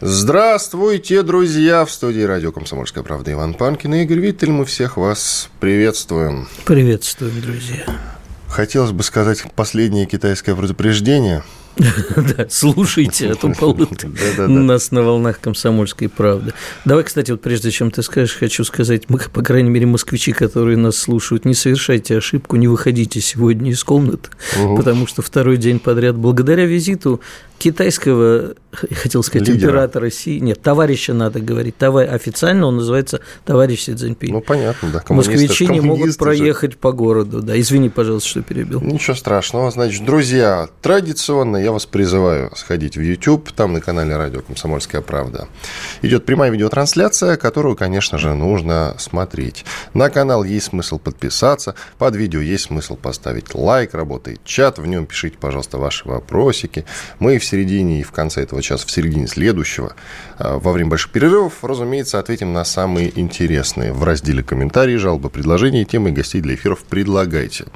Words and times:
Здравствуйте, 0.00 1.24
друзья! 1.24 1.84
В 1.84 1.90
студии 1.90 2.20
радио 2.20 2.52
«Комсомольская 2.52 3.02
правда» 3.02 3.32
Иван 3.32 3.54
Панкин 3.54 3.94
и 3.94 4.02
Игорь 4.04 4.20
Виттель. 4.20 4.52
Мы 4.52 4.64
всех 4.64 4.96
вас 4.96 5.50
приветствуем. 5.58 6.46
Приветствуем, 6.64 7.40
друзья. 7.40 7.84
Хотелось 8.46 8.92
бы 8.92 9.02
сказать 9.02 9.42
последнее 9.56 10.06
китайское 10.06 10.54
предупреждение– 10.54 11.42
Да, 12.16 12.46
слушайте, 12.48 13.30
а 13.30 13.34
то 13.34 13.48
полут 13.50 14.04
нас 14.48 14.90
на 14.90 15.02
волнах 15.02 15.40
комсомольской 15.40 16.08
правды. 16.08 16.52
Давай, 16.84 17.04
кстати, 17.04 17.30
вот 17.30 17.40
прежде 17.40 17.70
чем 17.70 17.90
ты 17.90 18.02
скажешь, 18.02 18.36
хочу 18.36 18.64
сказать, 18.64 19.04
мы, 19.08 19.18
по 19.18 19.42
крайней 19.42 19.70
мере, 19.70 19.86
москвичи, 19.86 20.32
которые 20.32 20.76
нас 20.76 20.96
слушают, 20.96 21.44
не 21.44 21.54
совершайте 21.54 22.16
ошибку, 22.16 22.56
не 22.56 22.68
выходите 22.68 23.20
сегодня 23.20 23.70
из 23.70 23.84
комнаты, 23.84 24.30
потому 24.76 25.06
что 25.06 25.22
второй 25.22 25.56
день 25.56 25.78
подряд, 25.78 26.16
благодаря 26.16 26.64
визиту 26.64 27.20
китайского, 27.58 28.54
я 28.88 28.96
хотел 28.96 29.22
сказать, 29.22 29.48
Лидера. 29.48 29.70
императора 29.70 30.04
России, 30.04 30.38
нет, 30.38 30.62
товарища 30.62 31.12
надо 31.12 31.40
говорить, 31.40 31.76
товар, 31.76 32.12
официально 32.12 32.66
он 32.66 32.76
называется 32.76 33.20
товарищ 33.44 33.84
Си 33.84 33.94
Цзиньпинь. 33.94 34.32
Ну, 34.32 34.40
понятно, 34.40 34.90
да. 34.90 35.04
Москвичи 35.08 35.66
не 35.66 35.80
могут 35.80 36.16
проехать 36.16 36.72
же. 36.72 36.78
по 36.78 36.92
городу, 36.92 37.42
да. 37.42 37.58
Извини, 37.58 37.88
пожалуйста, 37.88 38.28
что 38.28 38.42
перебил. 38.42 38.80
Ничего 38.80 39.14
страшного. 39.16 39.70
Значит, 39.70 40.04
друзья, 40.04 40.68
традиционно 40.82 41.56
я 41.56 41.72
вас 41.72 41.86
призываю 41.86 42.52
сходить 42.54 42.96
в 42.96 43.00
YouTube, 43.00 43.50
там 43.52 43.72
на 43.72 43.80
канале 43.80 44.16
радио 44.16 44.40
«Комсомольская 44.40 45.00
правда». 45.02 45.48
Идет 46.02 46.24
прямая 46.24 46.50
видеотрансляция, 46.50 47.36
которую, 47.36 47.76
конечно 47.76 48.18
же, 48.18 48.34
нужно 48.34 48.94
смотреть. 48.98 49.64
На 49.94 50.10
канал 50.10 50.44
есть 50.44 50.66
смысл 50.66 50.98
подписаться, 50.98 51.74
под 51.98 52.14
видео 52.16 52.40
есть 52.40 52.64
смысл 52.64 52.96
поставить 52.96 53.54
лайк, 53.54 53.94
работает 53.94 54.40
чат, 54.44 54.78
в 54.78 54.86
нем 54.86 55.06
пишите, 55.06 55.36
пожалуйста, 55.38 55.78
ваши 55.78 56.08
вопросики. 56.08 56.84
Мы 57.18 57.38
в 57.38 57.44
середине 57.48 58.00
и 58.00 58.02
в 58.02 58.12
конце 58.12 58.42
этого 58.42 58.62
часа, 58.62 58.86
в 58.86 58.90
середине 58.90 59.26
следующего, 59.26 59.94
а, 60.38 60.58
во 60.58 60.72
время 60.72 60.90
больших 60.90 61.10
перерывов, 61.10 61.64
разумеется, 61.64 62.18
ответим 62.18 62.52
на 62.52 62.64
самые 62.64 63.18
интересные. 63.18 63.92
В 63.92 64.04
разделе 64.04 64.42
комментарии, 64.42 64.96
жалобы, 64.96 65.30
предложения, 65.30 65.84
темы 65.84 66.12
гостей 66.12 66.40
для 66.40 66.54
эфиров 66.54 66.84
предлагайте. 66.84 67.66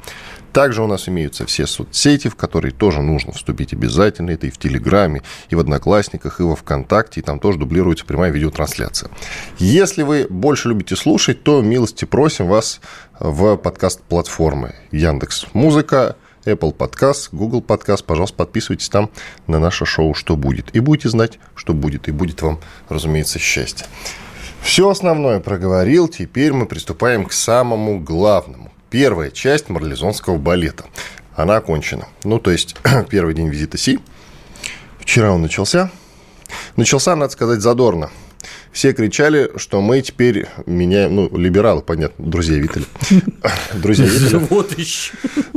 Также 0.53 0.83
у 0.83 0.87
нас 0.87 1.09
имеются 1.09 1.47
все 1.47 1.65
соцсети, 1.65 2.27
в 2.27 2.35
которые 2.35 2.71
тоже 2.71 3.01
нужно 3.01 3.33
вступить 3.33 3.73
обязательно. 3.73 4.29
Это 4.29 4.45
и 4.45 4.51
в 4.51 4.59
Телеграме, 4.59 5.23
и 5.49 5.55
в 5.55 5.59
Одноклассниках, 5.59 6.39
и 6.39 6.43
во 6.43 6.55
Вконтакте. 6.55 7.21
И 7.21 7.23
там 7.23 7.39
тоже 7.39 7.57
дублируется 7.57 8.05
прямая 8.05 8.31
видеотрансляция. 8.31 9.09
Если 9.57 10.03
вы 10.03 10.27
больше 10.29 10.69
любите 10.69 10.95
слушать, 10.95 11.43
то 11.43 11.63
милости 11.63 12.05
просим 12.05 12.45
вас 12.45 12.81
в 13.19 13.57
подкаст-платформы 13.57 14.75
Яндекс 14.91 15.47
Музыка, 15.53 16.17
Apple 16.45 16.75
Podcast, 16.75 17.29
Google 17.31 17.61
Podcast. 17.61 18.03
Пожалуйста, 18.05 18.37
подписывайтесь 18.37 18.89
там 18.89 19.09
на 19.47 19.59
наше 19.59 19.85
шоу 19.85 20.13
«Что 20.13 20.35
будет». 20.35 20.75
И 20.75 20.79
будете 20.79 21.09
знать, 21.09 21.39
что 21.55 21.73
будет. 21.73 22.07
И 22.07 22.11
будет 22.11 22.41
вам, 22.41 22.59
разумеется, 22.89 23.39
счастье. 23.39 23.85
Все 24.61 24.89
основное 24.89 25.39
проговорил. 25.39 26.07
Теперь 26.07 26.53
мы 26.53 26.65
приступаем 26.65 27.25
к 27.25 27.33
самому 27.33 27.99
главному. 27.99 28.71
Первая 28.89 29.31
часть 29.31 29.69
марлезонского 29.69 30.37
балета. 30.37 30.85
Она 31.35 31.57
окончена. 31.57 32.07
Ну, 32.23 32.39
то 32.39 32.51
есть, 32.51 32.75
первый 33.09 33.33
день 33.33 33.49
визита 33.49 33.77
Си. 33.77 33.99
Вчера 34.99 35.31
он 35.31 35.41
начался. 35.41 35.91
Начался, 36.75 37.15
надо 37.15 37.33
сказать, 37.33 37.61
задорно– 37.61 38.09
все 38.73 38.91
кричали, 38.93 39.51
что 39.57 39.81
мы 39.81 40.01
теперь 40.01 40.47
меняем, 40.65 41.15
ну, 41.15 41.37
либералы, 41.37 41.81
понятно, 41.81 42.25
друзья 42.25 42.57
Витали. 42.57 42.85
Друзья 43.75 44.05
Витали. 44.05 44.47
Вот 44.49 44.77
еще. 44.77 45.13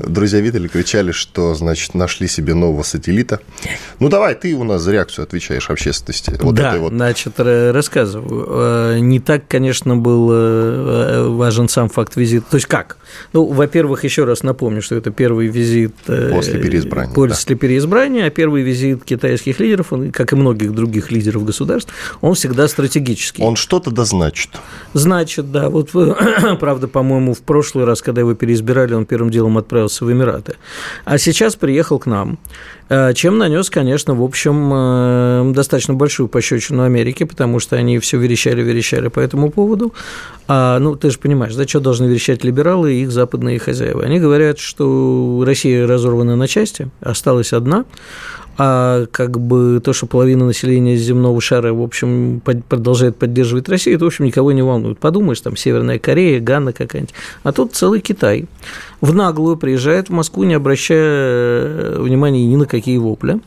Друзья 0.06 0.40
Витали 0.40 0.68
кричали, 0.68 1.10
что, 1.10 1.54
значит, 1.54 1.94
нашли 1.94 2.28
себе 2.28 2.54
нового 2.54 2.82
сателлита. 2.82 3.40
Ну, 3.98 4.08
давай, 4.08 4.34
ты 4.34 4.54
у 4.54 4.64
нас 4.64 4.82
за 4.82 4.92
реакцию 4.92 5.24
отвечаешь 5.24 5.68
общественности. 5.68 6.32
Вот 6.40 6.54
да, 6.54 6.76
вот. 6.78 6.92
значит, 6.92 7.38
рассказываю. 7.38 8.46
Э, 8.48 8.98
не 9.00 9.20
так, 9.20 9.48
конечно, 9.48 9.96
был 9.96 10.30
э, 10.32 11.28
важен 11.28 11.68
сам 11.68 11.88
факт 11.88 12.16
визита. 12.16 12.46
То 12.50 12.56
есть 12.56 12.66
как? 12.66 12.98
Ну, 13.32 13.44
во-первых, 13.46 14.04
еще 14.04 14.24
раз 14.24 14.42
напомню, 14.42 14.82
что 14.82 14.94
это 14.94 15.10
первый 15.10 15.48
визит... 15.48 15.94
Э, 16.06 16.30
после 16.32 16.60
переизбрания. 16.60 17.12
После 17.12 17.56
да. 17.56 17.60
переизбрания, 17.60 18.26
а 18.26 18.30
первый 18.30 18.62
визит 18.62 19.04
китайских 19.04 19.58
лидеров, 19.58 19.92
он, 19.92 20.12
как 20.12 20.32
и 20.32 20.36
многих 20.36 20.72
других 20.72 21.10
лидеров 21.10 21.44
государств, 21.44 21.92
он 22.20 22.34
всегда 22.34 22.68
стратегический. 22.68 23.42
Он 23.42 23.56
что-то 23.56 23.90
да 23.90 24.04
значит. 24.04 24.50
Значит, 24.92 25.50
да. 25.50 25.68
Вот, 25.68 25.90
правда, 26.60 26.88
по-моему, 26.88 27.34
в 27.34 27.40
прошлый 27.40 27.84
раз, 27.84 28.02
когда 28.02 28.20
его 28.20 28.34
переизбирали, 28.34 28.94
он 28.94 29.06
первым 29.06 29.30
делом 29.30 29.58
отправился 29.58 29.95
в 30.04 30.12
Эмираты. 30.12 30.56
А 31.04 31.18
сейчас 31.18 31.56
приехал 31.56 31.98
к 31.98 32.06
нам. 32.06 32.38
Э, 32.88 33.12
чем 33.14 33.38
нанес, 33.38 33.68
конечно, 33.68 34.14
в 34.14 34.22
общем, 34.22 34.70
э, 34.72 35.52
достаточно 35.52 35.94
большую 35.94 36.28
пощечину 36.28 36.82
Америке, 36.82 37.26
потому 37.26 37.58
что 37.58 37.76
они 37.76 37.98
все 37.98 38.18
верещали-верещали 38.18 39.08
по 39.08 39.20
этому 39.20 39.50
поводу. 39.50 39.92
А, 40.46 40.78
ну, 40.78 40.94
ты 40.94 41.10
же 41.10 41.18
понимаешь, 41.18 41.54
да, 41.54 41.66
что 41.66 41.80
должны 41.80 42.06
верещать 42.06 42.44
либералы 42.44 42.94
и 42.94 43.02
их 43.02 43.10
западные 43.10 43.58
хозяева? 43.58 44.04
Они 44.04 44.20
говорят, 44.20 44.58
что 44.58 45.42
Россия 45.44 45.86
разорвана 45.86 46.36
на 46.36 46.46
части, 46.46 46.88
осталась 47.00 47.52
одна, 47.52 47.84
а 48.58 49.06
как 49.12 49.38
бы 49.38 49.80
то, 49.84 49.92
что 49.92 50.06
половина 50.06 50.46
населения 50.46 50.96
земного 50.96 51.40
шара, 51.40 51.74
в 51.74 51.82
общем, 51.82 52.40
продолжает 52.40 53.16
поддерживать 53.16 53.68
Россию, 53.68 53.96
это, 53.96 54.04
в 54.04 54.08
общем, 54.08 54.24
никого 54.24 54.52
не 54.52 54.62
волнует. 54.62 54.98
Подумаешь, 54.98 55.40
там 55.40 55.56
Северная 55.56 55.98
Корея, 55.98 56.40
Ганна 56.40 56.72
какая-нибудь, 56.72 57.14
а 57.42 57.52
тут 57.52 57.74
целый 57.74 58.00
Китай 58.00 58.46
в 59.00 59.14
наглую 59.14 59.56
приезжает 59.56 60.08
в 60.08 60.12
Москву, 60.12 60.44
не 60.44 60.54
обращая 60.54 61.00
э, 61.00 61.96
внимания 62.00 62.46
ни 62.46 62.56
на 62.56 62.66
какие 62.66 62.98
вопли. 62.98 63.40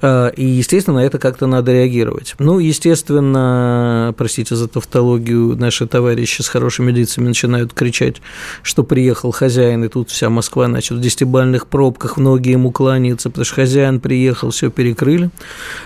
Э, 0.00 0.30
и, 0.36 0.44
естественно, 0.44 0.98
на 0.98 1.04
это 1.04 1.18
как-то 1.18 1.46
надо 1.46 1.72
реагировать. 1.72 2.34
Ну, 2.38 2.58
естественно, 2.58 4.14
простите 4.16 4.56
за 4.56 4.68
тавтологию, 4.68 5.56
наши 5.56 5.86
товарищи 5.86 6.42
с 6.42 6.48
хорошими 6.48 6.90
лицами 6.90 7.28
начинают 7.28 7.72
кричать, 7.72 8.16
что 8.62 8.84
приехал 8.84 9.32
хозяин, 9.32 9.84
и 9.84 9.88
тут 9.88 10.10
вся 10.10 10.30
Москва, 10.30 10.66
значит, 10.66 10.98
в 10.98 11.00
десятибальных 11.00 11.66
пробках, 11.66 12.16
многие 12.16 12.52
ему 12.52 12.70
кланяются, 12.70 13.30
потому 13.30 13.44
что 13.44 13.54
хозяин 13.56 14.00
приехал, 14.00 14.50
все 14.50 14.70
перекрыли, 14.70 15.30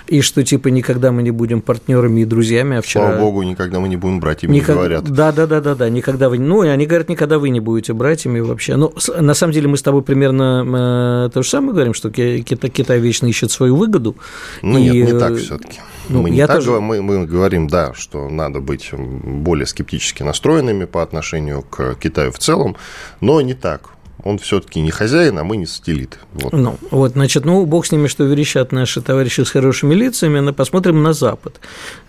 и 0.06 0.20
что, 0.20 0.42
типа, 0.44 0.68
никогда 0.68 1.12
мы 1.12 1.22
не 1.22 1.30
будем 1.30 1.60
партнерами 1.60 2.22
и 2.22 2.24
друзьями, 2.24 2.78
а 2.78 2.82
вчера... 2.82 3.06
Слава 3.06 3.20
богу, 3.20 3.42
никогда 3.42 3.80
мы 3.80 3.88
не 3.88 3.96
будем 3.96 4.20
братьями, 4.20 4.54
Никак... 4.54 4.76
говорят. 4.76 5.04
Да, 5.04 5.32
да, 5.32 5.46
да, 5.46 5.60
да, 5.60 5.74
да, 5.74 5.88
никогда 5.88 6.28
вы... 6.28 6.38
Ну, 6.38 6.60
они 6.60 6.86
говорят, 6.86 7.08
никогда 7.08 7.38
вы 7.38 7.50
не 7.50 7.60
будете 7.60 7.92
братьями 7.92 8.40
вообще. 8.40 8.76
Ну, 8.76 8.92
на 9.08 9.34
самом 9.34 9.52
деле 9.52 9.68
мы 9.68 9.76
с 9.76 9.82
тобой 9.82 10.02
примерно 10.02 11.26
э, 11.26 11.30
то 11.32 11.42
же 11.42 11.48
самое 11.48 11.72
говорим, 11.72 11.94
что 11.94 12.10
Китай, 12.10 12.70
Китай 12.70 13.00
вечно 13.00 13.26
ищет 13.26 13.50
свою 13.50 13.76
выгоду. 13.76 14.16
Ну 14.62 14.78
и, 14.78 14.90
нет, 14.90 15.12
не 15.12 15.18
так 15.18 15.36
все-таки. 15.36 15.80
Ну, 16.08 16.22
мы 16.22 16.30
не 16.30 16.46
так 16.46 16.56
тоже... 16.56 16.80
мы, 16.80 17.02
мы 17.02 17.26
говорим, 17.26 17.68
да, 17.68 17.94
что 17.94 18.28
надо 18.28 18.60
быть 18.60 18.90
более 18.92 19.66
скептически 19.66 20.22
настроенными 20.22 20.84
по 20.84 21.02
отношению 21.02 21.62
к 21.62 21.94
Китаю 21.94 22.32
в 22.32 22.38
целом, 22.38 22.76
но 23.20 23.40
не 23.40 23.54
так 23.54 23.90
он 24.24 24.38
все-таки 24.38 24.80
не 24.80 24.90
хозяин, 24.90 25.38
а 25.38 25.44
мы 25.44 25.56
не 25.56 25.66
сателлит. 25.66 26.18
Вот. 26.34 26.52
Ну, 26.52 26.76
вот, 26.90 27.12
значит, 27.12 27.44
ну, 27.44 27.66
бог 27.66 27.86
с 27.86 27.92
ними, 27.92 28.06
что 28.06 28.24
верещат 28.24 28.72
наши 28.72 29.00
товарищи 29.00 29.40
с 29.40 29.50
хорошими 29.50 29.94
лицами, 29.94 30.38
но 30.38 30.52
посмотрим 30.52 31.02
на 31.02 31.12
Запад. 31.12 31.60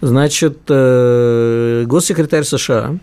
Значит, 0.02 0.60
э, 0.70 1.86
госсекретарь 1.88 2.44
США 2.44 2.92
Э, 2.92 2.98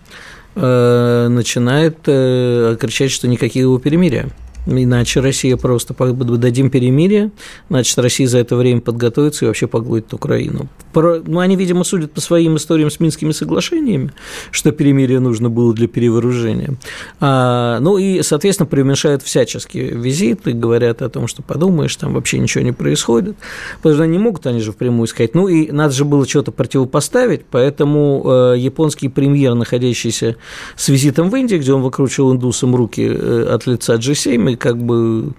начинает 0.57 1.99
э, 2.07 2.77
кричать, 2.81 3.11
что 3.11 3.29
никакого 3.29 3.81
перемирия. 3.81 4.29
Иначе 4.71 5.21
Россия 5.21 5.57
просто 5.57 5.95
дадим 5.95 6.71
перемирие, 6.71 7.31
значит, 7.69 7.99
Россия 7.99 8.27
за 8.27 8.39
это 8.39 8.57
время 8.57 8.81
подготовится 8.81 9.45
и 9.45 9.49
вообще 9.49 9.67
поглотит 9.67 10.15
Украину. 10.15 10.69
Ну, 10.95 11.39
они, 11.39 11.57
видимо, 11.57 11.85
судят 11.85 12.13
по 12.13 12.21
своим 12.21 12.57
историям 12.57 12.91
с 12.91 13.01
Минскими 13.01 13.33
соглашениями, 13.33 14.13
что 14.51 14.73
перемирие 14.73 15.21
нужно 15.21 15.51
было 15.51 15.75
для 15.75 15.89
перевооружения. 15.89 16.75
А, 17.21 17.79
ну 17.81 17.99
и, 17.99 18.23
соответственно, 18.23 18.67
преуменьшают 18.67 19.23
всячески 19.23 19.79
визиты, 19.79 20.53
говорят 20.53 21.03
о 21.03 21.09
том, 21.09 21.27
что 21.27 21.43
подумаешь, 21.43 21.95
там 21.97 22.15
вообще 22.15 22.39
ничего 22.39 22.65
не 22.65 22.73
происходит. 22.73 23.37
Потому 23.77 23.95
что 23.95 24.05
они 24.05 24.13
не 24.13 24.19
могут, 24.19 24.47
они 24.47 24.61
же 24.61 24.73
впрямую 24.73 25.07
сказать. 25.07 25.35
Ну 25.35 25.49
и 25.49 25.71
надо 25.71 25.93
же 25.95 26.05
было 26.05 26.27
что-то 26.27 26.53
противопоставить, 26.53 27.45
поэтому 27.51 28.23
э, 28.25 28.55
японский 28.59 29.09
премьер, 29.09 29.55
находящийся 29.55 30.37
с 30.77 30.89
визитом 30.89 31.31
в 31.31 31.37
Индии, 31.37 31.57
где 31.57 31.73
он 31.73 31.83
выкручивал 31.83 32.33
индусам 32.33 32.75
руки 32.75 33.07
э, 33.09 33.47
от 33.51 33.67
лица 33.67 33.95
G7, 33.95 34.57
как 34.61 34.77
бы 34.77 35.33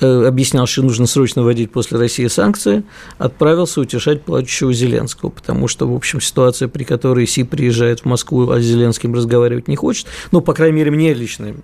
э, 0.00 0.26
объяснял, 0.26 0.66
что 0.66 0.82
нужно 0.82 1.06
срочно 1.06 1.42
вводить 1.42 1.70
после 1.70 1.98
России 1.98 2.26
санкции, 2.26 2.82
отправился 3.16 3.80
утешать 3.80 4.22
плачущего 4.22 4.72
Зеленского, 4.72 5.30
потому 5.30 5.68
что, 5.68 5.86
в 5.88 5.94
общем, 5.94 6.20
ситуация, 6.20 6.68
при 6.68 6.84
которой 6.84 7.26
Си 7.26 7.44
приезжает 7.44 8.00
в 8.00 8.04
Москву, 8.04 8.50
а 8.50 8.60
с 8.60 8.64
Зеленским 8.64 9.14
разговаривать 9.14 9.68
не 9.68 9.76
хочет, 9.76 10.08
ну, 10.32 10.40
по 10.40 10.52
крайней 10.52 10.76
мере, 10.76 10.90
мне 10.90 11.14
лично, 11.14 11.54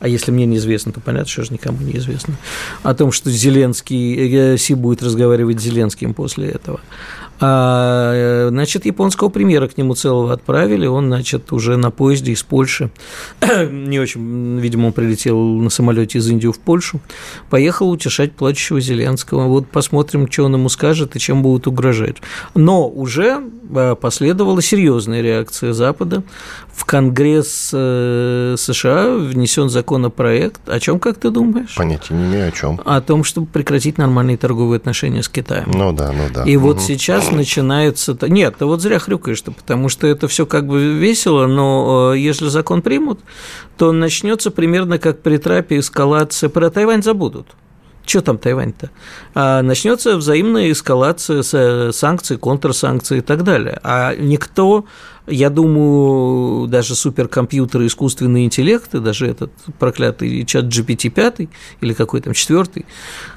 а 0.00 0.08
если 0.08 0.32
мне 0.32 0.44
неизвестно, 0.44 0.92
то 0.92 1.00
понятно, 1.00 1.28
что 1.28 1.44
же 1.44 1.52
никому 1.52 1.78
не 1.80 1.96
известно, 1.96 2.34
о 2.82 2.94
том, 2.94 3.12
что 3.12 3.30
Зеленский, 3.30 4.54
э, 4.54 4.58
Си 4.58 4.74
будет 4.74 5.02
разговаривать 5.02 5.60
с 5.60 5.62
Зеленским 5.62 6.12
после 6.12 6.48
этого. 6.48 6.80
А, 7.40 8.12
э, 8.14 8.48
значит, 8.48 8.86
японского 8.86 9.28
премьера 9.28 9.68
к 9.68 9.76
нему 9.76 9.94
целого 9.94 10.32
отправили. 10.32 10.86
Он, 10.86 11.06
значит, 11.06 11.52
уже 11.52 11.76
на 11.76 11.90
поезде 11.90 12.32
из 12.32 12.42
Польши, 12.42 12.90
не 13.70 13.98
очень, 13.98 14.58
видимо, 14.58 14.86
он 14.86 14.92
прилетел 14.92 15.38
на 15.38 15.70
самолете 15.70 16.18
из 16.18 16.28
Индии 16.28 16.48
в 16.48 16.58
Польшу, 16.58 17.00
поехал 17.50 17.90
утешать 17.90 18.32
плачущего 18.32 18.80
Зеленского. 18.80 19.48
Вот 19.48 19.68
посмотрим, 19.68 20.30
что 20.30 20.44
он 20.44 20.54
ему 20.54 20.68
скажет 20.68 21.16
и 21.16 21.18
чем 21.18 21.42
будут 21.42 21.66
угрожать. 21.66 22.16
Но 22.54 22.88
уже 22.88 23.42
э, 23.74 23.96
последовала 24.00 24.62
серьезная 24.62 25.20
реакция 25.20 25.72
Запада. 25.72 26.22
В 26.72 26.84
Конгресс 26.84 27.70
э, 27.72 28.54
США 28.58 29.16
внесен 29.16 29.68
законопроект. 29.68 30.60
О 30.68 30.80
чем, 30.80 30.98
как 30.98 31.18
ты 31.18 31.30
думаешь? 31.30 31.74
Понятия 31.74 32.14
не 32.14 32.24
имею, 32.24 32.48
о 32.48 32.52
чем. 32.52 32.80
О 32.84 33.00
том, 33.00 33.24
чтобы 33.24 33.46
прекратить 33.46 33.98
нормальные 33.98 34.36
торговые 34.36 34.76
отношения 34.76 35.22
с 35.22 35.28
Китаем. 35.28 35.70
Ну 35.72 35.92
да, 35.92 36.12
ну 36.12 36.24
да. 36.32 36.44
И 36.44 36.56
угу. 36.56 36.68
вот 36.68 36.82
сейчас 36.82 37.25
сейчас 37.26 37.36
начинается... 37.36 38.16
Нет, 38.22 38.56
ты 38.58 38.66
вот 38.66 38.80
зря 38.80 38.98
хрюкаешь-то, 38.98 39.52
потому 39.52 39.88
что 39.88 40.06
это 40.06 40.28
все 40.28 40.46
как 40.46 40.66
бы 40.66 40.94
весело, 40.94 41.46
но 41.46 42.12
э, 42.14 42.18
если 42.18 42.48
закон 42.48 42.82
примут, 42.82 43.20
то 43.76 43.92
начнется 43.92 44.50
примерно 44.50 44.98
как 44.98 45.20
при 45.22 45.36
трапе 45.38 45.78
эскалация. 45.78 46.48
Про 46.48 46.70
Тайвань 46.70 47.02
забудут. 47.02 47.48
Что 48.04 48.20
там 48.20 48.38
Тайвань-то? 48.38 48.90
А 49.34 49.62
начнется 49.62 50.16
взаимная 50.16 50.70
эскалация 50.70 51.42
санкций, 51.92 52.38
контрсанкций 52.38 53.18
и 53.18 53.20
так 53.20 53.42
далее. 53.42 53.80
А 53.82 54.14
никто 54.14 54.84
я 55.26 55.50
думаю, 55.50 56.68
даже 56.68 56.94
суперкомпьютеры, 56.94 57.86
искусственный 57.86 58.44
интеллект, 58.44 58.94
и 58.94 59.00
даже 59.00 59.26
этот 59.26 59.52
проклятый 59.78 60.44
чат 60.44 60.66
GPT-5 60.66 61.48
или 61.80 61.92
какой 61.92 62.20
там 62.20 62.32
четвертый, 62.32 62.86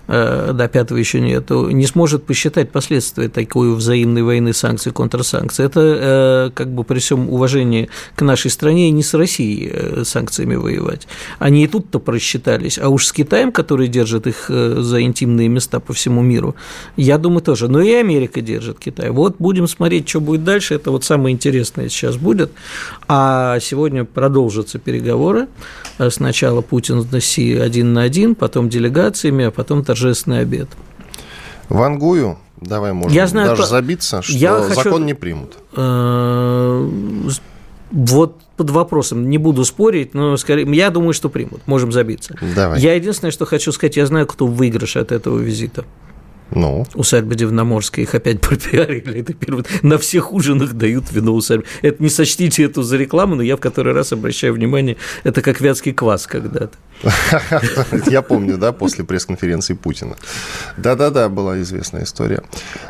э, 0.08 0.52
да, 0.54 0.68
пятого 0.68 0.98
еще 0.98 1.20
нет, 1.20 1.50
не 1.50 1.86
сможет 1.88 2.26
посчитать 2.26 2.72
последствия 2.72 3.30
такой 3.30 3.74
взаимной 3.74 4.22
войны, 4.22 4.54
санкций, 4.54 4.92
контрсанкций. 4.92 5.66
Это 5.66 5.80
э, 5.82 6.52
как 6.54 6.72
бы 6.74 6.84
при 6.84 7.00
всем 7.00 7.30
уважении 7.30 7.90
к 8.16 8.22
нашей 8.22 8.52
стране 8.52 8.92
не 8.92 9.02
с 9.02 9.14
Россией 9.14 9.72
э, 9.72 10.04
санкциями 10.06 10.56
воевать. 10.56 11.08
Они 11.40 11.64
и 11.64 11.68
тут-то 11.68 12.00
просчитались. 12.00 12.78
А 12.78 12.90
уж 12.90 13.06
с 13.06 13.12
Китаем, 13.12 13.52
который 13.52 13.88
держит 13.88 14.28
их 14.28 14.46
за 14.50 15.02
интимные 15.02 15.48
места 15.48 15.80
по 15.80 15.94
всему 15.94 16.22
миру, 16.22 16.56
я 16.98 17.18
думаю, 17.18 17.42
тоже. 17.42 17.68
Но 17.68 17.82
и 17.82 17.94
Америка 17.94 18.42
держит 18.42 18.80
Китай. 18.80 19.10
Вот 19.10 19.38
будем 19.40 19.68
смотреть, 19.68 20.08
что 20.08 20.22
будет 20.22 20.44
дальше. 20.44 20.76
Это 20.76 20.92
вот 20.92 21.04
самое 21.04 21.34
интересное 21.34 21.79
интересное 21.80 21.90
сейчас 21.90 22.18
будет. 22.18 22.52
А 23.08 23.60
сегодня 23.60 24.06
продолжатся 24.06 24.80
переговоры. 24.80 25.48
Сначала 26.10 26.62
Путин 26.62 27.06
с 27.10 27.24
Си 27.24 27.56
один 27.56 27.94
на 27.94 28.04
один, 28.04 28.36
потом 28.36 28.70
делегациями, 28.70 29.46
а 29.46 29.52
потом 29.52 29.84
торжественный 29.84 30.42
обед. 30.42 30.70
Вангую, 31.70 32.38
давай 32.62 32.94
можем 32.94 33.16
я 33.16 33.28
знаю, 33.28 33.50
даже 33.50 33.66
забиться, 33.68 34.22
что 34.22 34.34
я 34.34 34.60
закон 34.64 34.84
хочу... 34.84 34.98
не 34.98 35.14
примут. 35.14 35.58
Э, 35.76 36.90
вот 37.92 38.42
под 38.58 38.70
вопросом, 38.72 39.30
не 39.30 39.38
буду 39.38 39.64
спорить, 39.66 40.14
но 40.14 40.36
скорее, 40.38 40.68
я 40.76 40.90
думаю, 40.90 41.14
что 41.14 41.30
примут, 41.30 41.62
можем 41.68 41.92
забиться. 41.92 42.36
Давай. 42.56 42.80
Я 42.80 42.96
единственное, 42.96 43.32
что 43.32 43.46
хочу 43.46 43.72
сказать, 43.72 43.98
я 43.98 44.06
знаю, 44.06 44.26
кто 44.26 44.48
выигрыш 44.48 44.98
от 44.98 45.12
этого 45.12 45.38
визита. 45.38 45.86
Ну. 46.52 46.86
Усадьба 46.96 47.36
Дивноморская, 47.36 48.06
их 48.06 48.16
опять 48.16 48.42
пропиарили. 48.42 49.22
Это 49.22 49.34
первый. 49.34 49.66
На 49.82 49.98
всех 49.98 50.34
ужинах 50.34 50.74
дают 50.74 51.12
вино 51.12 51.34
усадьбы. 51.34 51.66
Это 51.82 52.02
не 52.02 52.10
сочтите 52.10 52.64
это 52.64 52.84
за 52.84 52.98
рекламу, 52.98 53.36
но 53.36 53.42
я 53.42 53.56
в 53.58 53.60
который 53.60 53.94
раз 53.94 54.14
обращаю 54.14 54.54
внимание, 54.54 54.98
это 55.24 55.42
как 55.42 55.62
вятский 55.62 55.94
квас 55.94 56.28
когда-то. 56.28 56.72
Я 58.08 58.22
помню, 58.22 58.58
да, 58.58 58.72
после 58.72 59.04
пресс-конференции 59.04 59.74
Путина. 59.74 60.16
Да-да-да, 60.78 61.30
была 61.30 61.62
известная 61.62 62.04
история. 62.04 62.44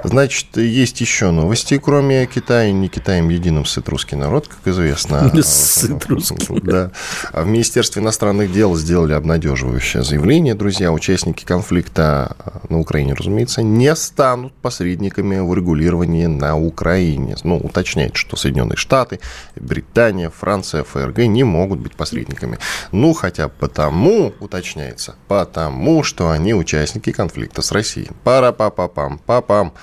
Значит, 0.03 0.57
есть 0.57 1.01
еще 1.01 1.31
новости, 1.31 1.77
кроме 1.77 2.25
Китая. 2.25 2.71
Не 2.71 2.87
Китаем 2.87 3.29
единым 3.29 3.65
сыт 3.65 3.87
русский 3.89 4.15
народ, 4.15 4.47
как 4.47 4.59
известно. 4.67 5.31
Сыт 5.43 6.05
русский. 6.07 6.59
Да. 6.69 6.91
А 7.31 7.43
в 7.43 7.47
Министерстве 7.47 8.01
иностранных 8.01 8.51
дел 8.51 8.75
сделали 8.75 9.13
обнадеживающее 9.13 10.03
заявление. 10.03 10.53
Друзья, 10.55 10.91
участники 10.91 11.45
конфликта 11.45 12.35
на 12.69 12.79
Украине, 12.79 13.13
разумеется, 13.13 13.61
не 13.63 13.95
станут 13.95 14.53
посредниками 14.53 15.39
в 15.39 15.49
урегулировании 15.49 16.25
на 16.25 16.57
Украине. 16.57 17.35
Ну, 17.43 17.57
уточняет, 17.57 18.17
что 18.17 18.35
Соединенные 18.35 18.75
Штаты, 18.75 19.19
Британия, 19.55 20.29
Франция, 20.29 20.83
ФРГ 20.83 21.19
не 21.19 21.43
могут 21.43 21.79
быть 21.79 21.95
посредниками. 21.95 22.59
Ну, 22.91 23.13
хотя 23.13 23.47
бы 23.47 23.53
потому, 23.99 24.33
уточняется? 24.39 25.15
Потому 25.27 26.03
что 26.03 26.31
они 26.31 26.53
участники 26.53 27.11
конфликта 27.11 27.61
с 27.61 27.71
Россией. 27.71 28.09
Пара-па-па-пам, 28.23 29.19
папам. 29.25 29.73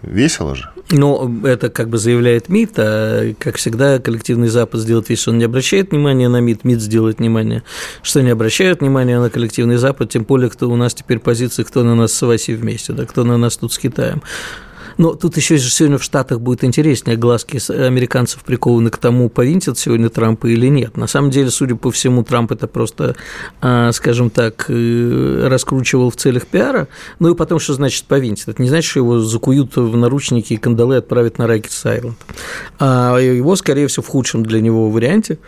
Весело 0.00 0.54
же. 0.54 0.70
Ну, 0.92 1.44
это 1.44 1.70
как 1.70 1.88
бы 1.88 1.98
заявляет 1.98 2.48
МИД, 2.48 2.72
а, 2.76 3.34
как 3.36 3.56
всегда, 3.56 3.98
коллективный 3.98 4.46
Запад 4.46 4.80
сделает 4.80 5.08
вид, 5.08 5.18
что 5.18 5.32
он 5.32 5.38
не 5.38 5.44
обращает 5.44 5.90
внимания 5.90 6.28
на 6.28 6.38
МИД, 6.38 6.62
МИД 6.62 6.80
сделает 6.80 7.18
внимание, 7.18 7.64
что 8.02 8.22
не 8.22 8.30
обращают 8.30 8.80
внимания 8.80 9.18
на 9.18 9.28
коллективный 9.28 9.76
Запад, 9.76 10.10
тем 10.10 10.22
более, 10.22 10.50
кто 10.50 10.70
у 10.70 10.76
нас 10.76 10.94
теперь 10.94 11.18
позиции, 11.18 11.64
кто 11.64 11.82
на 11.82 11.96
нас 11.96 12.12
с 12.12 12.22
Россией 12.22 12.56
вместе, 12.56 12.92
да, 12.92 13.06
кто 13.06 13.24
на 13.24 13.36
нас 13.38 13.56
тут 13.56 13.72
с 13.72 13.78
Китаем. 13.78 14.22
Но 14.98 15.14
тут 15.14 15.36
еще 15.36 15.58
сегодня 15.58 15.96
в 15.96 16.02
Штатах 16.02 16.40
будет 16.40 16.64
интереснее, 16.64 17.16
глазки 17.16 17.58
американцев 17.72 18.42
прикованы 18.42 18.90
к 18.90 18.98
тому, 18.98 19.28
повинтят 19.28 19.78
сегодня 19.78 20.10
Трампа 20.10 20.48
или 20.48 20.66
нет. 20.66 20.96
На 20.96 21.06
самом 21.06 21.30
деле, 21.30 21.50
судя 21.50 21.76
по 21.76 21.92
всему, 21.92 22.24
Трамп 22.24 22.50
это 22.50 22.66
просто, 22.66 23.14
а, 23.60 23.92
скажем 23.92 24.28
так, 24.28 24.66
э, 24.68 25.46
раскручивал 25.48 26.10
в 26.10 26.16
целях 26.16 26.46
пиара. 26.46 26.88
Ну 27.20 27.32
и 27.32 27.36
потом, 27.36 27.60
что 27.60 27.74
значит 27.74 28.04
повинтит? 28.06 28.48
Это 28.48 28.60
не 28.60 28.68
значит, 28.68 28.90
что 28.90 29.00
его 29.00 29.20
закуют 29.20 29.76
в 29.76 29.96
наручники 29.96 30.54
и 30.54 30.56
кандалы 30.56 30.96
отправят 30.96 31.38
на 31.38 31.46
Райкетс 31.46 31.86
Айленд. 31.86 32.18
А 32.80 33.16
его, 33.18 33.54
скорее 33.54 33.86
всего, 33.86 34.02
в 34.02 34.08
худшем 34.08 34.44
для 34.44 34.60
него 34.60 34.90
варианте 34.90 35.38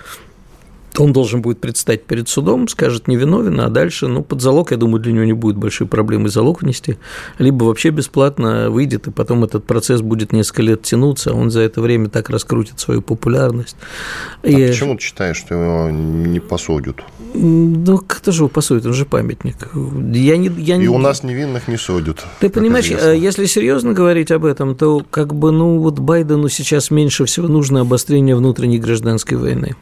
он 1.00 1.12
должен 1.12 1.40
будет 1.40 1.60
предстать 1.60 2.04
перед 2.04 2.28
судом, 2.28 2.68
скажет 2.68 3.08
невиновен, 3.08 3.58
а 3.60 3.68
дальше, 3.68 4.06
ну, 4.06 4.22
под 4.22 4.42
залог, 4.42 4.70
я 4.70 4.76
думаю, 4.76 5.00
для 5.00 5.12
него 5.12 5.24
не 5.24 5.32
будет 5.32 5.56
большой 5.56 5.86
проблемы 5.86 6.28
залог 6.28 6.62
внести, 6.62 6.98
либо 7.38 7.64
вообще 7.64 7.90
бесплатно 7.90 8.70
выйдет, 8.70 9.06
и 9.06 9.10
потом 9.10 9.44
этот 9.44 9.64
процесс 9.64 10.02
будет 10.02 10.32
несколько 10.32 10.62
лет 10.62 10.82
тянуться, 10.82 11.30
а 11.30 11.34
он 11.34 11.50
за 11.50 11.60
это 11.60 11.80
время 11.80 12.10
так 12.10 12.28
раскрутит 12.28 12.80
свою 12.80 13.00
популярность. 13.00 13.76
А 14.42 14.48
и... 14.48 14.68
почему 14.68 14.94
ты 14.96 15.02
считаешь, 15.02 15.38
что 15.38 15.54
его 15.54 15.90
не 15.90 16.38
посудят? 16.38 16.96
Ну, 17.32 17.98
кто 18.06 18.30
же 18.30 18.40
его 18.40 18.48
посудит, 18.48 18.84
он 18.84 18.92
же 18.92 19.06
памятник. 19.06 19.56
Я 19.72 20.36
не, 20.36 20.48
я 20.58 20.76
и 20.76 20.78
не... 20.78 20.88
у 20.88 20.98
нас 20.98 21.22
невинных 21.22 21.66
не 21.68 21.78
судят. 21.78 22.24
Ты 22.40 22.50
понимаешь, 22.50 22.86
известно. 22.86 23.12
если 23.12 23.46
серьезно 23.46 23.94
говорить 23.94 24.30
об 24.30 24.44
этом, 24.44 24.74
то 24.74 25.02
как 25.10 25.34
бы, 25.34 25.50
ну, 25.50 25.78
вот 25.78 25.98
Байдену 25.98 26.48
сейчас 26.48 26.90
меньше 26.90 27.24
всего 27.24 27.48
нужно 27.48 27.80
обострение 27.80 28.36
внутренней 28.36 28.78
гражданской 28.78 29.38
войны. 29.38 29.76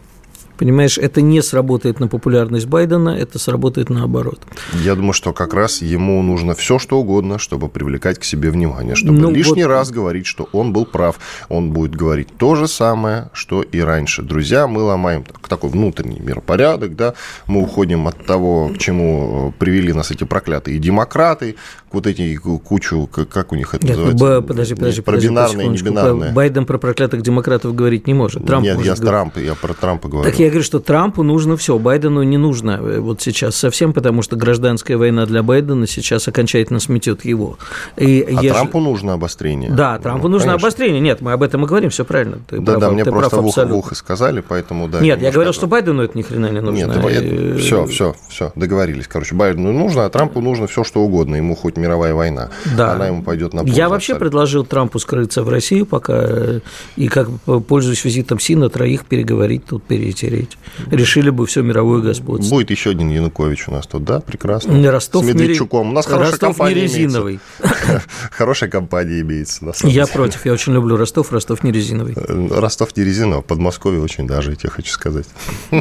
Понимаешь, 0.59 0.99
это 0.99 1.23
не 1.23 1.41
сработает 1.41 2.01
на 2.01 2.09
популярность 2.09 2.67
Байдена, 2.67 3.11
это 3.11 3.39
сработает 3.39 3.91
наоборот. 3.91 4.41
Я 4.83 4.97
думаю, 4.97 5.13
что 5.13 5.33
как 5.33 5.55
раз 5.55 5.83
ему 5.83 6.21
нужно 6.23 6.55
все, 6.55 6.81
что 6.81 6.99
угодно, 6.99 7.39
чтобы 7.39 7.69
привлекать 7.69 8.19
к 8.19 8.25
себе 8.25 8.51
внимание, 8.51 8.97
чтобы 8.97 9.19
ну, 9.19 9.31
лишний 9.31 9.63
вот... 9.63 9.71
раз 9.71 9.91
говорить, 9.91 10.27
что 10.27 10.49
он 10.53 10.73
был 10.73 10.85
прав. 10.85 11.21
Он 11.49 11.71
будет 11.71 11.95
говорить 11.95 12.29
то 12.37 12.57
же 12.57 12.67
самое, 12.67 13.31
что 13.33 13.63
и 13.63 13.79
раньше. 13.79 14.23
Друзья, 14.23 14.67
мы 14.67 14.83
ломаем 14.83 15.25
такой 15.49 15.71
внутренний 15.71 16.21
миропорядок, 16.21 16.97
да, 16.97 17.15
мы 17.47 17.63
уходим 17.63 18.09
от 18.09 18.27
того, 18.27 18.71
к 18.75 18.79
чему 18.79 19.55
привели 19.59 19.93
нас 19.93 20.11
эти 20.11 20.25
проклятые 20.25 20.79
демократы, 20.79 21.55
к 21.91 21.95
вот 21.95 22.07
эти 22.07 22.37
кучу, 22.37 23.07
как 23.07 23.53
у 23.53 23.57
них 23.57 23.75
это 23.75 23.87
Нет, 23.87 23.97
называется? 23.97 24.43
Подожди, 24.43 24.75
подожди, 24.75 25.01
про 25.03 25.13
подожди, 25.13 25.29
бинарные 25.29 25.67
и 25.67 25.71
небинарные. 25.71 26.33
Байден 26.33 26.67
про 26.67 26.79
проклятых 26.79 27.23
демократов 27.23 27.75
говорить 27.75 28.07
не 28.07 28.15
может. 28.15 28.45
Трамп 28.45 28.65
Нет, 28.65 28.81
я, 28.85 28.95
Трамп, 28.95 29.39
я 29.39 29.55
про 29.55 29.73
Трампа 29.73 30.09
говорю. 30.09 30.31
Так 30.31 30.39
я 30.39 30.48
говорю, 30.49 30.65
что 30.65 30.81
Трампу 30.81 31.23
нужно 31.23 31.57
все, 31.57 31.79
Байдену 31.79 32.23
не 32.23 32.37
нужно 32.37 32.79
э, 32.81 33.01
вот 33.01 33.21
сейчас 33.21 33.57
совсем, 33.57 33.93
потому 33.93 34.23
что 34.23 34.37
гражданская 34.37 34.97
война 34.97 35.27
для 35.27 35.43
Байдена 35.43 35.87
сейчас 35.87 36.29
окончательно 36.29 36.81
сметет 36.81 37.25
его. 37.25 37.59
И 37.97 38.23
а 38.23 38.43
еж... 38.43 38.53
Трампу 38.53 38.81
нужно 38.81 39.15
обострение. 39.15 39.71
Да, 39.71 39.99
Трампу 39.99 40.29
ну, 40.29 40.35
нужно 40.35 40.53
конечно. 40.53 40.67
обострение. 40.67 41.01
Нет, 41.01 41.21
мы 41.21 41.33
об 41.33 41.43
этом 41.43 41.65
и 41.65 41.67
говорим, 41.67 41.91
все 41.91 42.05
правильно. 42.05 42.39
Ты 42.49 42.59
да, 42.61 42.73
прав, 42.73 42.81
да, 42.81 42.91
мне 42.91 43.05
ты 43.05 43.11
просто 43.11 43.31
прав, 43.31 43.45
в 43.45 43.47
ухо, 43.49 43.67
в 43.67 43.75
ухо 43.75 43.95
сказали, 43.95 44.43
поэтому 44.47 44.89
да. 44.89 45.01
Нет, 45.01 45.21
я 45.23 45.31
говорил, 45.31 45.53
что 45.53 45.67
Байдену 45.67 46.03
это 46.03 46.17
ни 46.17 46.23
хрена 46.23 46.51
не 46.51 46.61
нужно. 46.61 46.93
Нет, 46.93 47.23
и... 47.23 47.57
все, 47.59 47.87
все, 47.87 48.15
все, 48.29 48.53
договорились. 48.55 49.09
Короче, 49.09 49.35
Байдену 49.35 49.73
нужно, 49.73 50.05
а 50.05 50.11
Трампу 50.11 50.41
нужно 50.41 50.67
все, 50.67 50.85
что 50.85 51.01
угодно. 51.01 51.37
Ему 51.37 51.55
хоть 51.55 51.77
мировая 51.77 52.15
война. 52.15 52.51
Да. 52.77 52.93
Она 52.93 53.09
ему 53.09 53.23
пойдет 53.23 53.55
на 53.55 53.63
пользу. 53.63 53.77
Я 53.77 53.89
вообще 53.89 54.15
предложил 54.15 54.65
Трампу 54.65 54.99
скрыться 54.99 55.43
в 55.43 55.49
Россию 55.49 55.87
пока 55.87 56.61
и 56.97 57.09
как 57.09 57.29
пользуясь 57.67 58.05
визитом 58.05 58.39
Си 58.39 58.55
на 58.57 58.69
троих 58.69 59.05
переговорить 59.05 59.65
тут 59.67 59.83
перетереть 59.85 60.38
говорить. 60.39 60.59
Решили 60.91 61.31
бы 61.31 61.47
все 61.47 61.63
мировое 61.63 62.01
господство. 62.01 62.51
Будет 62.51 62.71
еще 62.71 62.91
один 62.91 63.11
Янукович 63.11 63.69
у 63.69 63.73
нас 63.73 63.87
тут, 63.87 64.05
да? 64.05 64.21
Прекрасно. 64.21 64.73
Не 64.73 64.89
Ростов, 64.89 65.25
С 65.25 65.29
Медведчуком. 65.29 65.87
Не... 65.87 65.91
У 65.91 65.95
нас 65.95 66.07
хорошая 66.07 66.33
Ростов 66.33 66.49
компания 66.57 66.75
не 66.75 66.81
резиновый. 66.83 67.41
Хорошая 68.31 68.71
компания 68.71 69.21
имеется. 69.21 69.73
Самом 69.73 69.95
я 69.95 70.07
против. 70.07 70.47
Я 70.47 70.53
очень 70.53 70.73
люблю 70.73 70.97
Ростов. 70.97 71.33
Ростов 71.33 71.63
не 71.63 71.73
резиновый. 71.73 72.15
Ростов 72.51 72.97
не 72.97 73.05
резиновый. 73.05 73.43
Подмосковье 73.43 74.01
очень 74.01 74.27
даже, 74.27 74.51
я 74.51 74.57
тебе 74.57 74.71
хочу 74.71 74.93
сказать. 74.93 75.27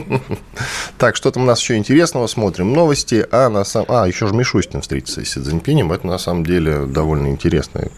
Так, 0.97 1.15
что 1.15 1.29
там 1.31 1.43
у 1.43 1.45
нас 1.45 1.61
еще 1.61 1.75
интересного? 1.75 2.27
Смотрим 2.27 2.73
новости. 2.73 3.25
А, 3.31 3.49
на 3.49 3.63
сам... 3.63 3.85
а 3.87 4.07
еще 4.07 4.27
же 4.27 4.33
Мишустин 4.33 4.81
встретится 4.81 5.23
с 5.23 5.29
Си 5.29 5.39
Цзиньпинем. 5.39 5.91
Это 5.91 6.07
на 6.07 6.17
самом 6.17 6.45
деле 6.45 6.85
довольно 6.85 7.27
интересный 7.27 7.91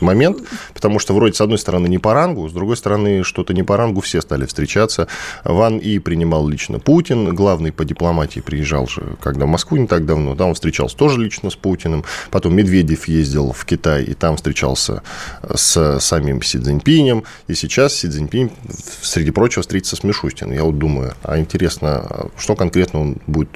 момент, 0.00 0.38
потому 0.74 0.98
что 0.98 1.14
вроде 1.14 1.34
с 1.34 1.40
одной 1.40 1.58
стороны 1.58 1.86
не 1.86 1.98
по 1.98 2.14
рангу, 2.14 2.48
с 2.48 2.52
другой 2.52 2.76
стороны 2.76 3.22
что-то 3.22 3.54
не 3.54 3.62
по 3.62 3.76
рангу, 3.76 4.00
все 4.00 4.20
стали 4.20 4.46
встречаться. 4.46 5.08
Ван 5.44 5.75
И 5.78 5.98
принимал 5.98 6.48
лично 6.48 6.78
Путин, 6.78 7.34
главный 7.34 7.72
по 7.72 7.84
дипломатии 7.84 8.40
приезжал 8.40 8.86
же, 8.86 9.16
когда 9.20 9.46
в 9.46 9.48
Москву 9.48 9.76
не 9.76 9.86
так 9.86 10.06
давно, 10.06 10.34
там 10.34 10.48
он 10.48 10.54
встречался 10.54 10.96
тоже 10.96 11.20
лично 11.20 11.50
с 11.50 11.56
Путиным. 11.56 12.04
Потом 12.30 12.54
Медведев 12.54 13.08
ездил 13.08 13.52
в 13.52 13.64
Китай 13.64 14.04
и 14.04 14.14
там 14.14 14.36
встречался 14.36 15.02
с 15.54 15.98
самим 16.00 16.42
Си 16.42 16.58
Цзиньпинем. 16.58 17.24
И 17.48 17.54
сейчас 17.54 17.94
Си 17.94 18.08
Цзиньпинь, 18.08 18.50
среди 19.02 19.30
прочего, 19.30 19.62
встретится 19.62 19.96
с 19.96 20.04
Мишустиным. 20.04 20.54
Я 20.54 20.64
вот 20.64 20.78
думаю, 20.78 21.14
а 21.22 21.38
интересно, 21.38 22.28
что 22.38 22.56
конкретно 22.56 23.00
он 23.00 23.16
будет 23.26 23.50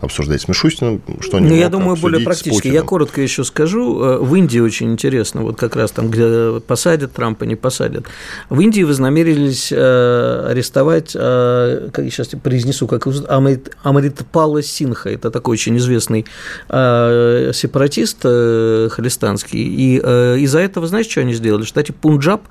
обсуждать 0.00 0.42
с 0.42 0.48
Мишустиным, 0.48 1.02
что 1.20 1.40
Ну, 1.40 1.54
я 1.54 1.68
думаю, 1.68 1.96
более 1.96 2.24
практически. 2.24 2.68
Я 2.68 2.82
коротко 2.82 3.20
еще 3.20 3.44
скажу. 3.44 4.02
Э, 4.02 4.18
в 4.18 4.34
Индии 4.34 4.58
очень 4.60 4.92
интересно, 4.92 5.42
вот 5.42 5.56
как 5.56 5.76
раз 5.76 5.90
там, 5.90 6.10
где 6.10 6.60
посадят 6.60 7.12
Трампа, 7.12 7.44
не 7.44 7.56
посадят. 7.56 8.06
В 8.48 8.60
Индии 8.60 8.82
вознамерились 8.82 9.72
э, 9.72 10.46
арестовать, 10.50 11.12
э, 11.14 11.88
как 11.92 12.04
я 12.04 12.10
сейчас 12.10 12.28
произнесу, 12.28 12.86
как 12.86 13.06
Амритпала 13.28 14.62
Синха, 14.62 15.10
это 15.10 15.30
такой 15.30 15.54
очень 15.54 15.76
известный 15.78 16.26
сепаратист 16.68 18.22
халистанский. 18.22 19.60
И 19.60 19.96
из-за 19.96 20.60
этого, 20.60 20.86
знаешь, 20.86 21.06
что 21.06 21.20
они 21.20 21.34
сделали? 21.34 21.62
В 21.64 21.68
штате 21.68 21.92
Пунджаб 21.92 22.42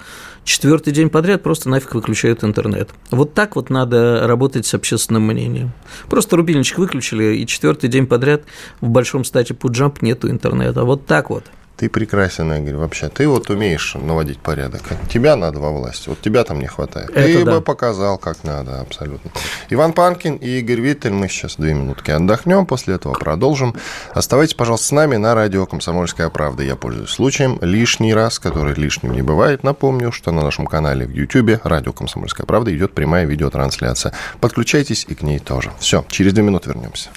четвертый 0.47 0.93
день 0.93 1.09
подряд 1.09 1.43
просто 1.43 1.69
нафиг 1.69 1.93
выключают 1.93 2.43
интернет. 2.43 2.89
Вот 3.11 3.33
так 3.33 3.55
вот 3.55 3.69
надо 3.69 4.25
работать 4.25 4.65
с 4.65 4.73
общественным 4.73 5.23
мнением. 5.23 5.71
Просто 6.09 6.37
рубильничек 6.37 6.77
выключили, 6.79 7.35
и 7.35 7.45
четвертый 7.45 7.89
день 7.89 8.07
подряд 8.07 8.43
в 8.79 8.87
большом 8.87 9.25
стате 9.25 9.53
Пуджамп 9.53 10.01
нету 10.01 10.29
интернета. 10.29 10.83
Вот 10.83 11.05
так 11.05 11.29
вот. 11.29 11.43
Ты 11.77 11.89
прекрасен, 11.89 12.51
Игорь, 12.51 12.73
вообще. 12.73 13.07
Ты 13.07 13.27
вот 13.27 13.51
умеешь 13.51 13.93
наводить 13.93 14.39
порядок. 14.39 14.81
Тебя 15.13 15.35
надо 15.35 15.59
во 15.59 15.69
власти. 15.71 16.09
Вот 16.09 16.19
тебя 16.19 16.43
там 16.43 16.59
не 16.59 16.65
хватает. 16.65 17.11
Это 17.11 17.21
Ты 17.21 17.45
да. 17.45 17.51
бы 17.51 17.61
показал, 17.61 18.17
как 18.17 18.43
надо, 18.43 18.81
абсолютно. 18.81 19.29
Иван 19.69 19.93
Панкин 19.93 20.37
и 20.37 20.59
Игорь 20.59 20.81
Виттель. 20.81 21.11
Мы 21.11 21.29
сейчас 21.29 21.57
две 21.57 21.75
минутки 21.75 22.09
отдохнем, 22.09 22.65
после 22.65 22.95
этого 22.95 23.13
продолжим. 23.13 23.75
Оставайтесь, 24.15 24.55
пожалуйста, 24.55 24.87
с 24.87 24.91
нами 24.91 25.17
на 25.17 25.35
радио 25.35 25.67
«Комсомольская 25.67 26.29
правда». 26.29 26.63
Я 26.63 26.75
пользуюсь 26.75 27.11
случаем 27.11 27.59
лишний 27.61 28.11
раз, 28.11 28.39
который 28.39 28.73
лишним 28.73 29.13
не 29.13 29.21
бывает. 29.21 29.63
Напомню, 29.63 30.11
что 30.11 30.31
на 30.31 30.41
нашем 30.41 30.65
канале 30.65 31.05
в 31.05 31.11
YouTube 31.11 31.61
«Радио 31.63 31.93
Комсомольская 31.93 32.47
правда» 32.47 32.75
идет 32.75 32.93
прямая 32.93 33.25
видеотрансляция. 33.25 34.13
Подключайтесь 34.41 35.05
и 35.07 35.13
к 35.13 35.21
ней 35.21 35.37
тоже. 35.37 35.71
Все, 35.79 36.03
через 36.09 36.33
две 36.33 36.41
минуты 36.41 36.69
вернемся. 36.69 37.09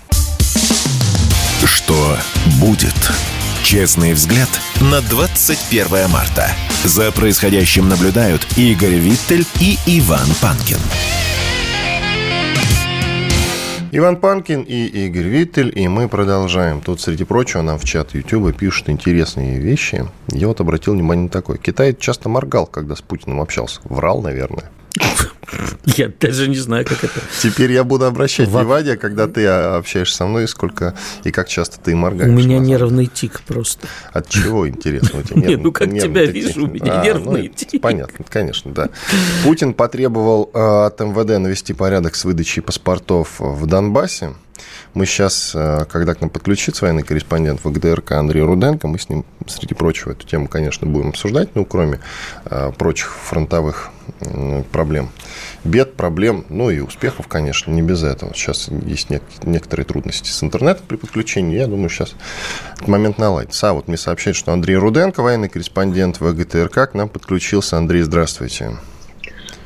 Что 1.64 2.16
будет? 2.60 2.94
Честный 3.70 4.14
взгляд 4.14 4.48
на 4.80 5.00
21 5.00 6.10
марта. 6.10 6.50
За 6.82 7.12
происходящим 7.12 7.88
наблюдают 7.88 8.44
Игорь 8.56 8.96
Виттель 8.96 9.46
и 9.60 9.78
Иван 9.86 10.26
Панкин. 10.42 10.78
Иван 13.92 14.16
Панкин 14.16 14.62
и 14.62 14.86
Игорь 14.86 15.28
Виттель, 15.28 15.70
и 15.72 15.86
мы 15.86 16.08
продолжаем. 16.08 16.80
Тут, 16.80 17.00
среди 17.00 17.22
прочего, 17.22 17.62
нам 17.62 17.78
в 17.78 17.84
чат 17.84 18.12
YouTube 18.12 18.56
пишут 18.56 18.88
интересные 18.88 19.60
вещи. 19.60 20.04
Я 20.32 20.48
вот 20.48 20.60
обратил 20.60 20.94
внимание 20.94 21.26
на 21.26 21.30
такое. 21.30 21.56
Китай 21.56 21.94
часто 21.96 22.28
моргал, 22.28 22.66
когда 22.66 22.96
с 22.96 23.02
Путиным 23.02 23.40
общался. 23.40 23.80
Врал, 23.84 24.20
наверное. 24.20 24.68
Я 25.84 26.10
даже 26.20 26.48
не 26.48 26.56
знаю, 26.56 26.84
как 26.84 27.04
это. 27.04 27.20
Теперь 27.40 27.72
я 27.72 27.84
буду 27.84 28.04
обращать 28.04 28.48
Во... 28.48 28.60
внимание, 28.60 28.96
когда 28.96 29.26
ты 29.26 29.46
общаешься 29.46 30.16
со 30.16 30.26
мной, 30.26 30.48
сколько 30.48 30.94
и 31.24 31.30
как 31.30 31.48
часто 31.48 31.80
ты 31.80 31.94
моргаешь. 31.94 32.30
У 32.30 32.34
меня 32.34 32.58
нервный 32.58 33.06
тик 33.06 33.40
просто. 33.42 33.86
От 34.12 34.28
чего, 34.28 34.68
интересно? 34.68 35.22
Нет, 35.34 35.60
ну 35.60 35.72
как 35.72 35.88
тебя 35.90 36.24
вижу, 36.24 36.64
у 36.64 36.66
меня 36.68 37.00
а, 37.00 37.04
нервный 37.04 37.48
ну, 37.48 37.54
тик. 37.54 37.80
Понятно, 37.80 38.24
конечно, 38.28 38.72
да. 38.72 38.90
Путин 39.44 39.74
потребовал 39.74 40.50
э, 40.52 40.86
от 40.86 41.00
МВД 41.00 41.38
навести 41.38 41.72
порядок 41.72 42.14
с 42.14 42.24
выдачей 42.24 42.62
паспортов 42.62 43.40
в 43.40 43.66
Донбассе. 43.66 44.34
Мы 44.94 45.06
сейчас, 45.06 45.52
э, 45.54 45.84
когда 45.90 46.14
к 46.14 46.20
нам 46.20 46.30
подключится 46.30 46.84
военный 46.84 47.02
корреспондент 47.02 47.60
ВГДРК 47.64 48.12
Андрей 48.12 48.42
Руденко, 48.42 48.88
мы 48.88 48.98
с 48.98 49.08
ним, 49.08 49.24
среди 49.46 49.74
прочего, 49.74 50.12
эту 50.12 50.26
тему, 50.26 50.48
конечно, 50.48 50.86
будем 50.86 51.10
обсуждать, 51.10 51.50
ну, 51.54 51.64
кроме 51.64 52.00
э, 52.46 52.72
прочих 52.76 53.14
фронтовых 53.14 53.90
проблем. 54.72 55.10
Бед, 55.62 55.94
проблем, 55.94 56.44
ну 56.48 56.68
и 56.70 56.80
успехов, 56.80 57.28
конечно, 57.28 57.70
не 57.70 57.80
без 57.80 58.02
этого. 58.02 58.34
Сейчас 58.34 58.68
есть 58.68 59.08
некоторые 59.44 59.86
трудности 59.86 60.30
с 60.30 60.42
интернетом 60.42 60.84
при 60.88 60.96
подключении. 60.96 61.56
Я 61.56 61.68
думаю, 61.68 61.88
сейчас 61.88 62.14
этот 62.74 62.88
момент 62.88 63.18
наладится. 63.18 63.70
А 63.70 63.72
вот 63.72 63.86
мне 63.86 63.96
сообщают, 63.96 64.36
что 64.36 64.52
Андрей 64.52 64.76
Руденко, 64.76 65.22
военный 65.22 65.48
корреспондент 65.48 66.20
ВГТРК, 66.20 66.90
к 66.90 66.94
нам 66.94 67.08
подключился. 67.08 67.76
Андрей, 67.76 68.02
здравствуйте. 68.02 68.72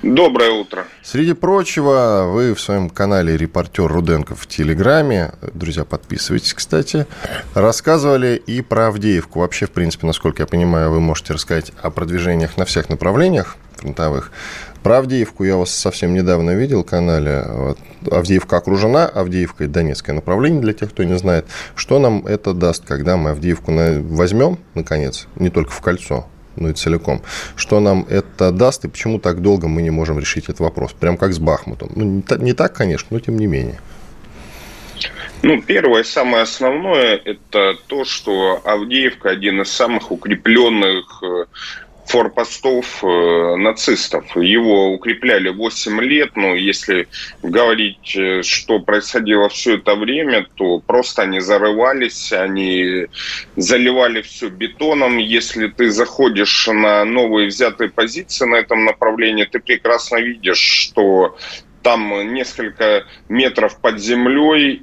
Доброе 0.04 0.50
утро. 0.50 0.84
Среди 1.02 1.32
прочего, 1.32 2.28
вы 2.30 2.52
в 2.52 2.60
своем 2.60 2.90
канале 2.90 3.38
«Репортер 3.38 3.86
Руденко» 3.86 4.34
в 4.34 4.46
Телеграме, 4.46 5.32
друзья, 5.54 5.86
подписывайтесь, 5.86 6.52
кстати, 6.52 7.06
рассказывали 7.54 8.36
и 8.36 8.60
про 8.60 8.88
Авдеевку. 8.88 9.40
Вообще, 9.40 9.64
в 9.64 9.70
принципе, 9.70 10.06
насколько 10.06 10.42
я 10.42 10.46
понимаю, 10.46 10.90
вы 10.90 11.00
можете 11.00 11.32
рассказать 11.32 11.72
о 11.80 11.88
продвижениях 11.88 12.58
на 12.58 12.66
всех 12.66 12.90
направлениях 12.90 13.56
фронтовых. 13.76 14.30
Про 14.82 14.98
Авдеевку 14.98 15.42
я 15.44 15.56
вас 15.56 15.70
совсем 15.70 16.12
недавно 16.12 16.50
видел 16.50 16.82
в 16.82 16.86
канале. 16.86 17.42
Вот. 17.48 17.78
Авдеевка 18.10 18.58
окружена, 18.58 19.06
Авдеевка– 19.06 19.66
Донецкое 19.68 20.14
направление, 20.14 20.60
для 20.60 20.74
тех, 20.74 20.90
кто 20.90 21.02
не 21.04 21.16
знает. 21.16 21.46
Что 21.74 21.98
нам 21.98 22.26
это 22.26 22.52
даст, 22.52 22.84
когда 22.84 23.16
мы 23.16 23.30
Авдеевку 23.30 23.72
возьмем, 23.72 24.58
наконец, 24.74 25.28
не 25.36 25.48
только 25.48 25.70
в 25.70 25.80
кольцо, 25.80 26.28
ну 26.56 26.68
и 26.68 26.72
целиком. 26.72 27.22
Что 27.56 27.80
нам 27.80 28.06
это 28.08 28.50
даст 28.50 28.84
и 28.84 28.88
почему 28.88 29.18
так 29.18 29.40
долго 29.42 29.68
мы 29.68 29.82
не 29.82 29.90
можем 29.90 30.18
решить 30.18 30.44
этот 30.44 30.60
вопрос? 30.60 30.92
Прям 30.92 31.16
как 31.16 31.32
с 31.32 31.38
Бахмутом. 31.38 31.90
Ну, 31.94 32.22
не 32.38 32.52
так, 32.52 32.74
конечно, 32.74 33.08
но 33.10 33.20
тем 33.20 33.36
не 33.36 33.46
менее. 33.46 33.78
Ну, 35.42 35.60
первое, 35.60 36.04
самое 36.04 36.44
основное, 36.44 37.20
это 37.22 37.74
то, 37.86 38.04
что 38.06 38.62
Авдеевка 38.64 39.28
один 39.28 39.60
из 39.60 39.70
самых 39.70 40.10
укрепленных 40.10 41.22
э, 41.22 41.44
форпостов 42.06 43.02
э, 43.02 43.56
нацистов. 43.56 44.36
Его 44.36 44.92
укрепляли 44.92 45.48
8 45.48 46.00
лет, 46.00 46.36
но 46.36 46.54
если 46.54 47.08
говорить, 47.42 48.14
э, 48.16 48.42
что 48.42 48.78
происходило 48.80 49.48
все 49.48 49.76
это 49.76 49.94
время, 49.94 50.46
то 50.54 50.80
просто 50.80 51.22
они 51.22 51.40
зарывались, 51.40 52.32
они 52.32 53.06
заливали 53.56 54.22
все 54.22 54.48
бетоном. 54.48 55.18
Если 55.18 55.68
ты 55.68 55.90
заходишь 55.90 56.68
на 56.68 57.04
новые 57.04 57.48
взятые 57.48 57.90
позиции 57.90 58.46
на 58.46 58.56
этом 58.56 58.84
направлении, 58.84 59.44
ты 59.44 59.58
прекрасно 59.58 60.18
видишь, 60.18 60.58
что 60.58 61.36
там 61.82 62.32
несколько 62.32 63.04
метров 63.28 63.78
под 63.80 63.98
землей 63.98 64.82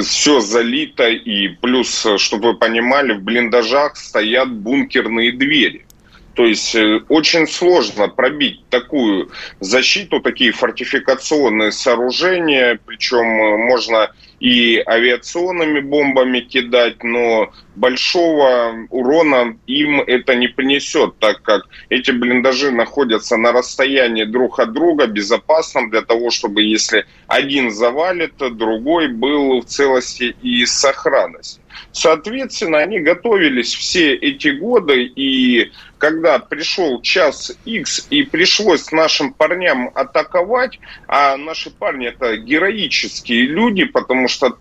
все 0.00 0.40
залито, 0.40 1.08
и 1.08 1.48
плюс, 1.48 2.06
чтобы 2.16 2.52
вы 2.52 2.54
понимали, 2.54 3.12
в 3.12 3.22
блиндажах 3.22 3.96
стоят 3.96 4.50
бункерные 4.50 5.32
двери. 5.32 5.84
То 6.34 6.46
есть 6.46 6.74
э, 6.74 7.00
очень 7.08 7.46
сложно 7.46 8.08
пробить 8.08 8.66
такую 8.70 9.30
защиту, 9.60 10.20
такие 10.20 10.52
фортификационные 10.52 11.72
сооружения, 11.72 12.80
причем 12.86 13.26
э, 13.26 13.56
можно 13.58 14.12
и 14.42 14.82
авиационными 14.84 15.78
бомбами 15.78 16.40
кидать, 16.40 17.04
но 17.04 17.52
большого 17.76 18.88
урона 18.90 19.56
им 19.68 20.00
это 20.00 20.34
не 20.34 20.48
принесет, 20.48 21.16
так 21.20 21.42
как 21.42 21.68
эти 21.90 22.10
блиндажи 22.10 22.72
находятся 22.72 23.36
на 23.36 23.52
расстоянии 23.52 24.24
друг 24.24 24.58
от 24.58 24.72
друга, 24.72 25.06
безопасном 25.06 25.90
для 25.90 26.02
того, 26.02 26.30
чтобы 26.30 26.62
если 26.62 27.06
один 27.28 27.70
завалит, 27.70 28.34
другой 28.36 29.06
был 29.06 29.60
в 29.60 29.66
целости 29.66 30.34
и 30.42 30.66
сохранности. 30.66 31.60
Соответственно, 31.92 32.78
они 32.78 33.00
готовились 33.00 33.74
все 33.74 34.14
эти 34.14 34.48
годы, 34.48 35.04
и 35.04 35.72
когда 35.98 36.38
пришел 36.38 37.00
час 37.00 37.52
X 37.64 38.06
и 38.10 38.22
пришлось 38.22 38.90
нашим 38.90 39.32
парням 39.32 39.90
атаковать, 39.94 40.80
а 41.06 41.36
наши 41.36 41.70
парни 41.70 42.08
это 42.08 42.36
героические 42.36 43.46
люди, 43.46 43.84
потому 43.84 44.28
что 44.32 44.58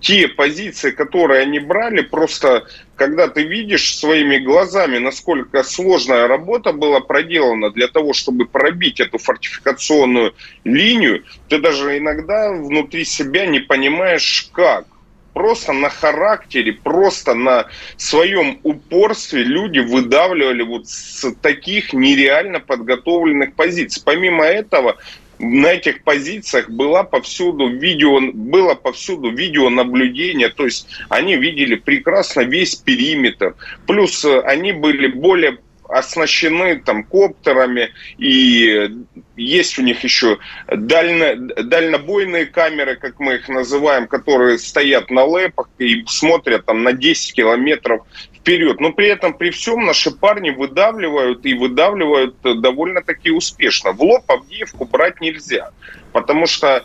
те 0.00 0.28
позиции, 0.28 0.90
которые 0.90 1.42
они 1.42 1.58
брали, 1.58 2.00
просто 2.00 2.66
когда 2.96 3.28
ты 3.28 3.42
видишь 3.42 3.96
своими 3.96 4.38
глазами, 4.38 4.98
насколько 4.98 5.62
сложная 5.62 6.26
работа 6.26 6.72
была 6.72 7.00
проделана 7.00 7.70
для 7.70 7.86
того, 7.86 8.12
чтобы 8.12 8.46
пробить 8.46 9.00
эту 9.00 9.18
фортификационную 9.18 10.34
линию, 10.64 11.24
ты 11.48 11.58
даже 11.58 11.98
иногда 11.98 12.50
внутри 12.50 13.04
себя 13.04 13.46
не 13.46 13.60
понимаешь, 13.60 14.48
как 14.52 14.86
просто 15.34 15.72
на 15.72 15.88
характере, 15.88 16.72
просто 16.72 17.34
на 17.34 17.66
своем 17.96 18.58
упорстве 18.62 19.42
люди 19.44 19.78
выдавливали 19.78 20.62
вот 20.62 20.88
с 20.88 21.32
таких 21.40 21.92
нереально 21.92 22.60
подготовленных 22.60 23.54
позиций. 23.54 24.02
Помимо 24.04 24.44
этого, 24.44 24.96
на 25.40 25.72
этих 25.72 26.04
позициях 26.04 26.68
была 26.68 27.02
повсюду 27.02 27.68
видео, 27.68 28.20
было 28.32 28.74
повсюду 28.74 29.30
видеонаблюдение, 29.30 30.50
то 30.50 30.66
есть 30.66 30.86
они 31.08 31.36
видели 31.36 31.76
прекрасно 31.76 32.42
весь 32.42 32.76
периметр. 32.76 33.54
Плюс 33.86 34.24
э, 34.24 34.40
они 34.40 34.72
были 34.72 35.06
более 35.06 35.58
оснащены 35.90 36.80
там 36.80 37.04
коптерами, 37.04 37.90
и 38.18 38.90
есть 39.36 39.78
у 39.78 39.82
них 39.82 40.02
еще 40.04 40.38
дально, 40.68 41.36
дальнобойные 41.36 42.46
камеры, 42.46 42.96
как 42.96 43.18
мы 43.18 43.36
их 43.36 43.48
называем, 43.48 44.06
которые 44.06 44.58
стоят 44.58 45.10
на 45.10 45.24
лэпах 45.24 45.68
и 45.78 46.04
смотрят 46.06 46.66
там 46.66 46.82
на 46.82 46.92
10 46.92 47.34
километров 47.34 48.06
вперед. 48.34 48.80
Но 48.80 48.92
при 48.92 49.08
этом, 49.08 49.34
при 49.34 49.50
всем, 49.50 49.84
наши 49.84 50.10
парни 50.10 50.50
выдавливают 50.50 51.44
и 51.44 51.54
выдавливают 51.54 52.36
довольно-таки 52.42 53.30
успешно. 53.30 53.92
В 53.92 54.02
лоб 54.02 54.30
Авдеевку 54.30 54.84
брать 54.84 55.20
нельзя, 55.20 55.70
потому 56.12 56.46
что 56.46 56.84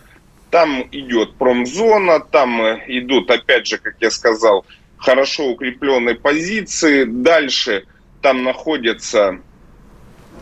там 0.51 0.87
идет 0.91 1.35
промзона, 1.35 2.19
там 2.19 2.61
идут, 2.87 3.29
опять 3.29 3.67
же, 3.67 3.77
как 3.77 3.95
я 3.99 4.09
сказал, 4.09 4.65
хорошо 4.97 5.49
укрепленные 5.49 6.15
позиции. 6.15 7.03
Дальше– 7.03 7.85
там 8.25 8.43
находятся 8.43 9.39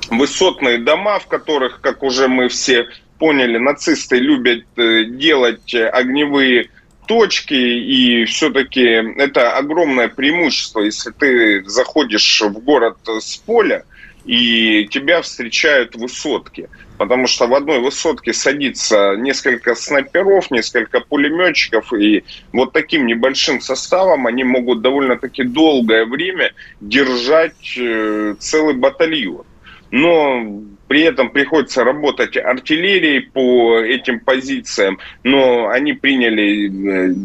высотные 0.09 0.77
дома, 0.77 1.19
в 1.19 1.27
которых, 1.27 1.81
как 1.81 2.01
уже 2.01 2.29
мы 2.29 2.47
все 2.47 2.85
поняли, 3.19 3.57
нацисты 3.57 4.19
любят 4.19 4.63
э, 4.77 5.03
делать 5.03 5.75
огневые 5.75 6.69
точки, 7.07 7.53
и 7.53 8.23
все-таки 8.23 8.83
это 9.17 9.57
огромное 9.57 10.07
преимущество, 10.07 10.79
если 10.79 11.11
ты 11.11 11.65
заходишь 11.65 12.39
в 12.39 12.57
город 12.59 12.99
с 13.05 13.35
поля, 13.35 13.83
и 14.25 14.87
тебя 14.89 15.21
встречают 15.21 15.95
высотки. 15.95 16.69
Потому 16.97 17.27
что 17.27 17.47
в 17.47 17.53
одной 17.53 17.79
высотке 17.79 18.33
садится 18.33 19.15
несколько 19.17 19.75
снайперов, 19.75 20.51
несколько 20.51 21.01
пулеметчиков, 21.01 21.91
и 21.93 22.23
вот 22.53 22.71
таким 22.71 23.07
небольшим 23.07 23.59
составом 23.61 24.27
они 24.27 24.43
могут 24.43 24.81
довольно-таки 24.81 25.43
долгое 25.43 26.05
время 26.05 26.53
держать 26.79 27.77
э, 27.77 28.35
целый 28.39 28.75
батальон. 28.75 29.43
Но 29.91 30.63
при 30.87 31.01
этом 31.01 31.31
приходится 31.31 31.83
работать 31.83 32.37
артиллерией 32.37 33.21
по 33.21 33.79
этим 33.79 34.19
позициям, 34.19 34.99
но 35.23 35.69
они 35.69 35.93
приняли 35.93 36.69
э, 36.69 37.15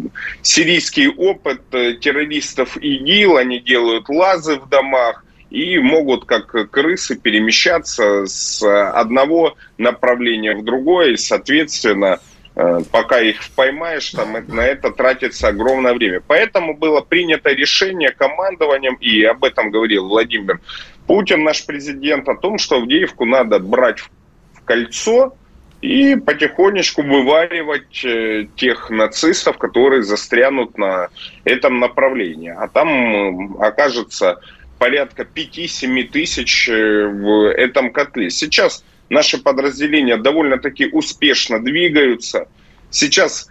сирийский 0.42 1.08
опыт 1.08 1.60
э, 1.72 1.94
террористов 2.00 2.76
ИГИЛ, 2.78 3.36
они 3.36 3.60
делают 3.60 4.08
лазы 4.08 4.56
в 4.56 4.68
домах, 4.68 5.24
и 5.50 5.78
могут 5.78 6.24
как 6.24 6.70
крысы 6.70 7.16
перемещаться 7.16 8.26
с 8.26 8.62
одного 8.62 9.56
направления 9.78 10.54
в 10.54 10.64
другое, 10.64 11.12
и, 11.12 11.16
соответственно, 11.16 12.20
э, 12.54 12.80
пока 12.90 13.20
их 13.20 13.36
поймаешь, 13.56 14.10
там 14.10 14.36
на 14.48 14.60
это 14.60 14.90
тратится 14.90 15.48
огромное 15.48 15.94
время. 15.94 16.20
Поэтому 16.26 16.76
было 16.76 17.00
принято 17.00 17.50
решение 17.50 18.10
командованием, 18.10 18.96
и 18.96 19.22
об 19.24 19.44
этом 19.44 19.70
говорил 19.70 20.06
Владимир 20.08 20.60
Путин, 21.06 21.44
наш 21.44 21.64
президент, 21.64 22.28
о 22.28 22.36
том, 22.36 22.58
что 22.58 22.76
Авдеевку 22.76 23.24
надо 23.24 23.58
брать 23.58 24.00
в 24.00 24.62
кольцо 24.64 25.34
и 25.80 26.16
потихонечку 26.16 27.02
вываривать 27.02 28.04
э, 28.04 28.46
тех 28.56 28.90
нацистов, 28.90 29.56
которые 29.56 30.02
застрянут 30.02 30.76
на 30.76 31.08
этом 31.44 31.78
направлении. 31.78 32.50
А 32.50 32.68
там 32.68 33.56
окажется 33.62 34.40
порядка 34.78 35.22
5-7 35.22 36.04
тысяч 36.08 36.68
э, 36.68 37.06
в 37.06 37.52
этом 37.52 37.92
котле. 37.92 38.30
Сейчас 38.30 38.84
наши 39.08 39.38
подразделения 39.38 40.16
довольно-таки 40.16 40.86
успешно 40.86 41.62
двигаются. 41.62 42.48
Сейчас 42.90 43.48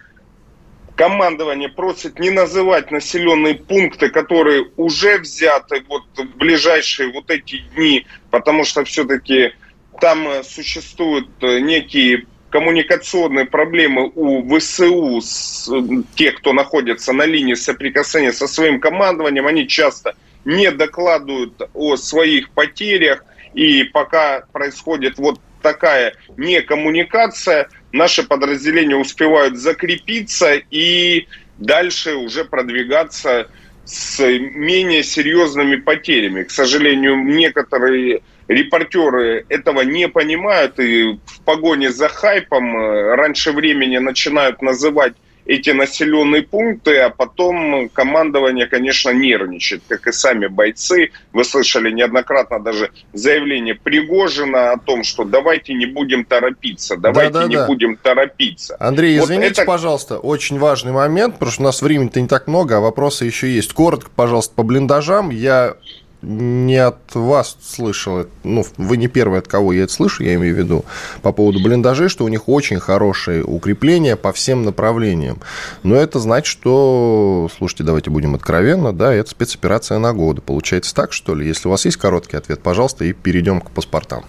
командование 0.96 1.70
просит 1.70 2.20
не 2.20 2.32
называть 2.32 2.92
населенные 2.92 3.56
пункты, 3.56 4.10
которые 4.10 4.68
уже 4.78 5.20
взяты 5.20 5.84
вот 5.88 6.04
в 6.16 6.38
ближайшие 6.38 7.12
вот 7.12 7.30
эти 7.30 7.58
дни, 7.76 8.08
потому 8.32 8.64
что 8.64 8.84
все-таки 8.84 9.54
там 10.00 10.28
э, 10.28 10.44
существуют 10.44 11.28
э, 11.42 11.60
некие 11.60 12.26
коммуникационные 12.50 13.46
проблемы 13.46 14.10
у 14.16 14.58
ВСУ, 14.58 15.20
с, 15.22 15.70
тех, 16.16 16.36
кто 16.36 16.54
находится 16.54 17.12
на 17.12 17.26
линии 17.26 17.56
соприкосновения 17.56 18.32
со 18.32 18.48
своим 18.48 18.80
командованием, 18.80 19.48
они 19.48 19.68
часто 19.68 20.16
не 20.48 20.72
докладывают 20.72 21.70
о 21.74 21.98
своих 21.98 22.52
потерях, 22.52 23.26
и 23.54 23.84
пока 23.84 24.46
происходит 24.54 25.18
вот 25.18 25.42
такая 25.62 26.14
некоммуникация, 26.38 27.68
наши 27.92 28.24
подразделения 28.24 28.96
успевают 28.96 29.58
закрепиться 29.58 30.54
и 30.72 31.28
дальше 31.58 32.16
уже 32.16 32.46
продвигаться 32.46 33.50
с 33.84 34.20
менее 34.20 35.04
серьезными 35.04 35.76
потерями. 35.76 36.44
К 36.44 36.52
сожалению, 36.52 37.18
некоторые 37.18 38.22
репортеры 38.48 39.46
этого 39.50 39.82
не 39.82 40.08
понимают 40.08 40.80
и 40.80 41.20
в 41.26 41.42
погоне 41.42 41.92
за 41.92 42.08
хайпом 42.08 42.78
э, 42.78 43.16
раньше 43.16 43.52
времени 43.52 43.98
начинают 43.98 44.62
называть 44.62 45.14
эти 45.48 45.70
населенные 45.70 46.44
пункты, 46.44 46.98
а 46.98 47.10
потом 47.10 47.90
командование, 47.90 48.68
конечно, 48.68 49.12
нервничает, 49.12 49.82
как 49.88 50.06
и 50.08 50.12
сами 50.12 50.48
бойцы. 50.48 51.12
Вы 51.32 51.46
слышали 51.46 51.90
неоднократно 51.90 52.60
даже 52.60 52.92
заявление 53.14 53.74
Пригожина 53.76 54.74
о 54.74 54.78
том, 54.78 55.04
что 55.04 55.24
давайте 55.24 55.74
не 55.74 55.86
будем 55.86 56.26
торопиться, 56.26 56.98
давайте 56.98 57.34
да, 57.34 57.42
да, 57.44 57.48
не 57.48 57.56
да. 57.56 57.66
будем 57.66 57.96
торопиться. 57.96 58.76
Андрей, 58.80 59.18
вот 59.20 59.26
извините, 59.26 59.62
это... 59.62 59.66
пожалуйста, 59.66 60.20
очень 60.20 60.60
важный 60.60 60.92
момент, 60.92 61.36
потому 61.36 61.52
что 61.52 61.62
у 61.62 61.66
нас 61.66 61.82
времени-то 61.82 62.20
не 62.20 62.28
так 62.28 62.48
много, 62.48 62.78
а 62.78 62.80
вопросы 62.82 63.24
еще 63.24 63.50
есть. 63.50 63.72
Коротко, 63.72 64.10
пожалуйста, 64.14 64.54
по 64.54 64.64
блиндажам. 64.64 65.30
Я 65.30 65.76
не 66.22 66.78
от 66.78 67.14
вас 67.14 67.58
слышал, 67.62 68.26
ну, 68.44 68.66
вы 68.78 68.98
не 68.98 69.08
первый, 69.08 69.40
от 69.40 69.48
кого 69.48 69.74
я 69.74 69.84
это 69.84 69.94
слышу, 69.94 70.24
я 70.24 70.36
имею 70.36 70.56
в 70.56 70.58
виду, 70.58 70.86
по 71.22 71.32
поводу 71.32 71.62
блиндажей, 71.62 72.10
что 72.10 72.26
у 72.26 72.28
них 72.28 72.50
очень 72.50 72.80
хорошие 72.80 73.44
укрепления 73.44 74.16
по 74.16 74.34
всем 74.34 74.64
направлениям. 74.64 75.40
Но 75.84 75.96
это 75.96 76.20
значит, 76.20 76.48
что, 76.48 77.50
слушайте, 77.56 77.84
давайте 77.84 78.10
будем 78.10 78.36
откровенно, 78.36 78.94
да, 78.94 79.14
это 79.14 79.30
спецоперация 79.30 80.00
на 80.00 80.14
годы. 80.14 80.42
Получается 80.42 80.94
так, 80.96 81.14
что 81.14 81.36
ли? 81.36 81.48
Если 81.48 81.68
у 81.68 81.72
вас 81.72 81.86
есть 81.86 81.98
короткий 81.98 82.38
ответ, 82.38 82.62
пожалуйста, 82.62 83.06
и 83.06 83.14
перейдем 83.14 83.62
к 83.62 83.72
паспортам. 83.72 84.26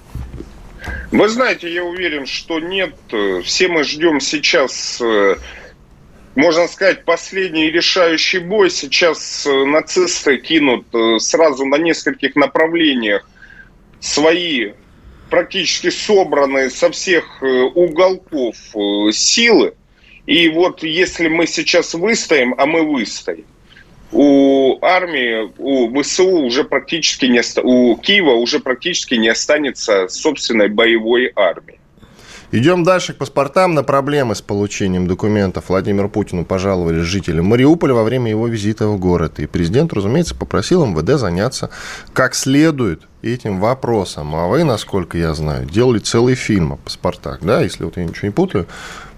Вы 1.10 1.28
знаете, 1.28 1.72
я 1.72 1.84
уверен, 1.84 2.26
что 2.26 2.60
нет. 2.60 2.94
Все 3.44 3.68
мы 3.68 3.84
ждем 3.84 4.20
сейчас 4.20 5.00
э, 5.00 5.36
можно 6.38 6.68
сказать, 6.68 7.04
последний 7.04 7.68
решающий 7.68 8.38
бой. 8.38 8.70
Сейчас 8.70 9.44
э, 9.44 9.64
нацисты 9.64 10.38
кинут 10.38 10.86
э, 10.94 11.18
сразу 11.18 11.66
на 11.66 11.78
нескольких 11.78 12.36
направлениях 12.36 13.28
свои 13.98 14.72
практически 15.30 15.90
собранные 15.90 16.70
со 16.70 16.92
всех 16.92 17.42
э, 17.42 17.46
уголков 17.46 18.54
силы. 19.12 19.74
И 20.26 20.48
вот 20.50 20.84
если 20.84 21.26
мы 21.26 21.48
сейчас 21.48 21.94
выстоим, 21.94 22.54
а 22.56 22.66
мы 22.66 22.82
выстоим, 22.84 23.44
у 24.12 24.78
армии, 24.80 25.50
у 25.58 26.00
ВСУ 26.00 26.30
уже 26.30 26.62
практически 26.62 27.26
не 27.26 27.42
у 27.64 27.96
Киева 27.96 28.30
уже 28.30 28.60
практически 28.60 29.14
не 29.14 29.28
останется 29.28 30.06
собственной 30.06 30.68
боевой 30.68 31.32
армии. 31.34 31.77
Идем 32.50 32.82
дальше 32.82 33.12
к 33.12 33.18
паспортам. 33.18 33.74
На 33.74 33.82
проблемы 33.82 34.34
с 34.34 34.40
получением 34.40 35.06
документов 35.06 35.68
Владимиру 35.68 36.08
Путину 36.08 36.46
пожаловали 36.46 37.00
жители 37.00 37.40
Мариуполя 37.40 37.92
во 37.92 38.04
время 38.04 38.30
его 38.30 38.48
визита 38.48 38.88
в 38.88 38.98
город. 38.98 39.38
И 39.38 39.46
президент, 39.46 39.92
разумеется, 39.92 40.34
попросил 40.34 40.86
МВД 40.86 41.18
заняться 41.18 41.68
как 42.14 42.34
следует 42.34 43.02
этим 43.20 43.60
вопросом. 43.60 44.34
А 44.34 44.46
вы, 44.46 44.64
насколько 44.64 45.18
я 45.18 45.34
знаю, 45.34 45.66
делали 45.66 45.98
целый 45.98 46.36
фильм 46.36 46.72
о 46.72 46.76
паспортах, 46.76 47.40
да, 47.42 47.60
если 47.60 47.84
вот 47.84 47.98
я 47.98 48.04
ничего 48.04 48.28
не 48.28 48.32
путаю. 48.32 48.66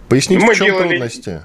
Поясните, 0.09 0.45
Мы 0.45 0.53
в 0.53 0.57
чем 0.57 0.67
делали... 0.67 0.89
трудности? 0.89 1.43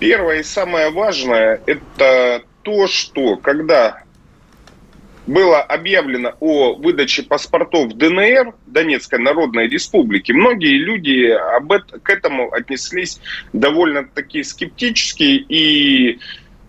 Первое 0.00 0.40
и 0.40 0.42
самое 0.42 0.90
важное– 0.90 1.60
это 1.66 2.42
то, 2.62 2.88
что 2.88 3.36
когда 3.36 4.02
было 5.26 5.60
объявлено 5.60 6.34
о 6.40 6.74
выдаче 6.74 7.22
паспортов 7.22 7.94
ДНР, 7.94 8.54
Донецкой 8.66 9.18
Народной 9.18 9.68
Республики, 9.68 10.32
многие 10.32 10.78
люди 10.78 11.28
об 11.28 11.72
это, 11.72 11.98
к 11.98 12.10
этому 12.10 12.52
отнеслись 12.52 13.20
довольно-таки 13.52 14.42
скептически 14.42 15.44
и 15.48 16.18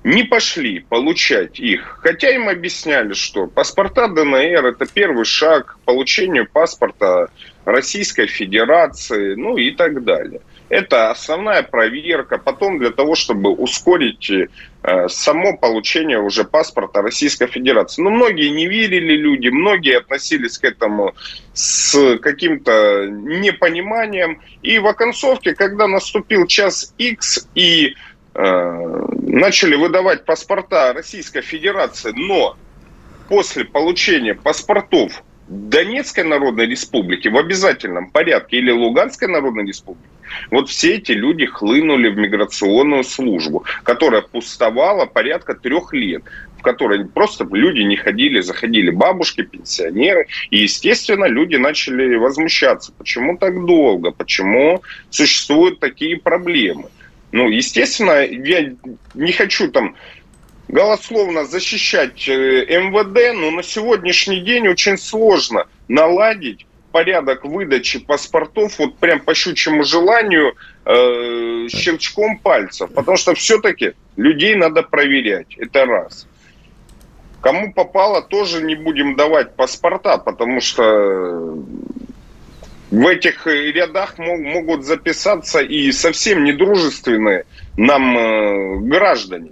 не 0.04 0.24
пошли 0.24 0.80
получать 0.80 1.60
их. 1.60 2.00
Хотя 2.02 2.30
им 2.30 2.48
объясняли, 2.48 3.14
что 3.14 3.48
паспорта 3.48 4.08
ДНР– 4.08 4.66
это 4.68 4.86
первый 4.86 5.26
шаг 5.26 5.78
к 5.82 5.86
получению 5.86 6.48
паспорта 6.50 7.30
Российской 7.66 8.28
Федерации, 8.28 9.36
ну 9.36 9.58
и 9.58 9.72
так 9.72 10.04
далее. 10.04 10.42
Это 10.70 11.12
основная 11.12 11.64
проверка. 11.64 12.38
Потом 12.38 12.80
для 12.80 12.92
того, 12.92 13.16
чтобы 13.16 13.52
ускорить 13.52 14.30
э, 14.30 15.08
само 15.08 15.56
получение 15.58 16.20
уже 16.20 16.44
паспорта 16.44 17.02
Российской 17.02 17.48
Федерации. 17.48 18.02
Но 18.02 18.10
многие 18.10 18.50
не 18.50 18.68
верили 18.68 19.16
люди, 19.16 19.48
многие 19.48 19.98
относились 19.98 20.58
к 20.58 20.66
этому 20.66 21.16
с 21.54 22.18
каким-то 22.18 23.08
непониманием. 23.08 24.42
И 24.62 24.80
в 24.80 24.88
оконцовке, 24.88 25.56
когда 25.56 25.88
наступил 25.88 26.46
час 26.48 26.94
X 26.98 27.48
и 27.56 27.96
э, 28.34 29.06
начали 29.22 29.76
выдавать 29.76 30.26
паспорта 30.26 30.92
Российской 30.94 31.42
Федерации, 31.42 32.12
но 32.14 32.58
после 33.30 33.64
получения 33.64 34.36
паспортов 34.36 35.24
Донецкой 35.48 36.26
Народной 36.26 36.68
Республики 36.68 37.28
в 37.30 37.38
обязательном 37.38 38.10
порядке 38.10 38.58
или 38.58 38.72
Луганской 38.72 39.28
Народной 39.28 39.66
Республики, 39.66 40.10
вот 40.52 40.70
все 40.70 40.96
эти 40.96 41.14
люди 41.14 41.46
хлынули 41.46 42.10
в 42.10 42.18
миграционную 42.18 43.04
службу, 43.04 43.64
которая 43.84 44.22
пустовала 44.22 45.06
порядка 45.06 45.54
трех 45.54 45.94
лет, 45.94 46.24
в 46.60 46.62
которой 46.62 47.06
просто 47.06 47.48
люди 47.52 47.82
не 47.82 47.96
ходили, 47.96 48.42
заходили 48.42 48.90
бабушки, 48.90 49.42
пенсионеры, 49.42 50.28
и, 50.50 50.58
естественно, 50.58 51.26
люди 51.26 51.56
начали 51.56 52.16
возмущаться, 52.16 52.92
почему 52.98 53.38
так 53.38 53.66
долго, 53.66 54.12
почему 54.12 54.82
существуют 55.10 55.80
такие 55.80 56.18
проблемы. 56.18 56.90
Ну, 57.32 57.50
естественно, 57.50 58.26
я 58.26 58.74
не 59.14 59.32
хочу 59.32 59.70
там 59.70 59.96
голословно 60.68 61.46
защищать 61.46 62.28
э, 62.28 62.66
МВД, 62.66 63.36
но 63.36 63.52
на 63.52 63.64
сегодняшний 63.64 64.42
день 64.42 64.68
очень 64.68 64.98
сложно 64.98 65.66
наладить 65.88 66.66
порядок 66.92 67.46
выдачи 67.46 68.00
паспортов 68.00 68.80
вот 68.80 68.98
прям 68.98 69.20
по 69.20 69.34
щучьему 69.34 69.84
желанию 69.84 70.56
э, 70.86 71.68
щелчком 71.70 72.40
пальцев. 72.40 72.92
Потому 72.94 73.18
что 73.18 73.34
все-таки 73.34 73.94
людей 74.16 74.56
надо 74.56 74.84
проверять. 74.84 75.56
Это 75.58 75.86
раз. 75.86 76.28
Кому 77.42 77.72
попало, 77.72 78.22
тоже 78.22 78.64
не 78.64 78.76
будем 78.76 79.16
давать 79.16 79.56
паспорта, 79.56 80.18
потому 80.18 80.60
что 80.60 80.84
в 82.90 83.08
этих 83.08 83.46
рядах 83.46 84.18
могут 84.18 84.84
записаться 84.84 85.60
и 85.60 85.92
совсем 85.92 86.44
недружественные 86.44 87.46
нам 87.76 88.18
э, 88.18 88.78
граждане. 88.80 89.52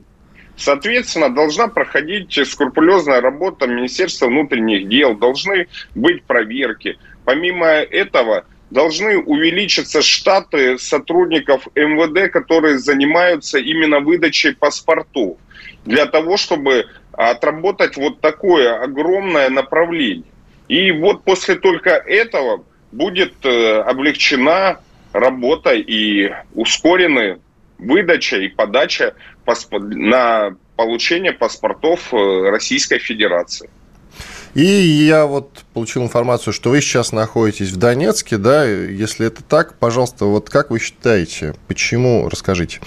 Соответственно, 0.57 1.29
должна 1.29 1.67
проходить 1.67 2.39
скрупулезная 2.47 3.21
работа 3.21 3.67
Министерства 3.67 4.27
внутренних 4.27 4.87
дел, 4.87 5.15
должны 5.15 5.67
быть 5.95 6.23
проверки. 6.23 6.97
Помимо 7.25 7.67
этого, 7.67 8.45
должны 8.69 9.17
увеличиться 9.19 10.01
штаты 10.01 10.77
сотрудников 10.77 11.67
МВД, 11.75 12.31
которые 12.31 12.77
занимаются 12.79 13.57
именно 13.59 13.99
выдачей 13.99 14.55
паспортов, 14.55 15.37
для 15.85 16.05
того, 16.05 16.37
чтобы 16.37 16.85
отработать 17.11 17.97
вот 17.97 18.21
такое 18.21 18.81
огромное 18.81 19.49
направление. 19.49 20.25
И 20.67 20.91
вот 20.91 21.23
после 21.23 21.55
только 21.55 21.91
этого 21.91 22.65
будет 22.91 23.33
э, 23.45 23.81
облегчена 23.81 24.79
работа 25.13 25.73
и 25.73 26.31
ускорены 26.53 27.39
выдача 27.77 28.37
и 28.37 28.47
подача 28.47 29.15
на 29.71 30.55
получение 30.75 31.33
паспортов 31.33 32.13
э, 32.13 32.49
Российской 32.49 32.99
Федерации. 32.99 33.69
И 34.55 34.63
я 34.63 35.25
вот 35.25 35.65
получил 35.73 36.03
информацию, 36.03 36.53
что 36.53 36.69
вы 36.69 36.79
сейчас 36.79 37.11
находитесь 37.11 37.71
в 37.71 37.75
Донецке, 37.75 38.37
да, 38.37 38.63
если 38.63 39.27
это 39.27 39.43
так, 39.43 39.77
пожалуйста, 39.77 40.25
вот 40.25 40.49
как 40.49 40.69
вы 40.69 40.79
считаете, 40.79 41.55
почему, 41.67 42.29
расскажите, 42.29 42.79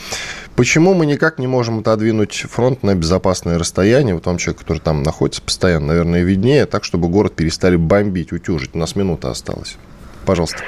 почему 0.57 0.95
мы 0.95 1.05
никак 1.05 1.39
не 1.39 1.47
можем 1.47 1.81
отодвинуть 1.81 2.47
фронт 2.51 2.83
на 2.83 2.95
безопасное 2.95 3.59
расстояние, 3.59 4.15
вот 4.15 4.25
вам 4.25 4.39
человек, 4.39 4.61
который 4.61 4.79
там 4.79 5.03
находится 5.03 5.43
постоянно, 5.43 5.89
наверное, 5.89 6.23
виднее, 6.23 6.65
так, 6.65 6.85
чтобы 6.85 7.09
город 7.09 7.37
перестали 7.37 7.77
бомбить, 7.77 8.33
утюжить, 8.33 8.71
у 8.73 8.79
нас 8.79 8.97
минута 8.97 9.31
осталась. 9.31 9.77
Пожалуйста. 10.25 10.63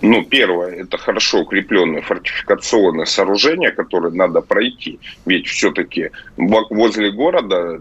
Ну, 0.00 0.24
первое, 0.24 0.82
это 0.82 0.96
хорошо 0.96 1.40
укрепленное 1.40 2.00
фортификационное 2.00 3.04
сооружение, 3.04 3.70
которое 3.70 4.12
надо 4.12 4.40
пройти. 4.40 4.98
Ведь 5.26 5.46
все-таки 5.46 6.10
возле 6.36 7.10
города 7.10 7.80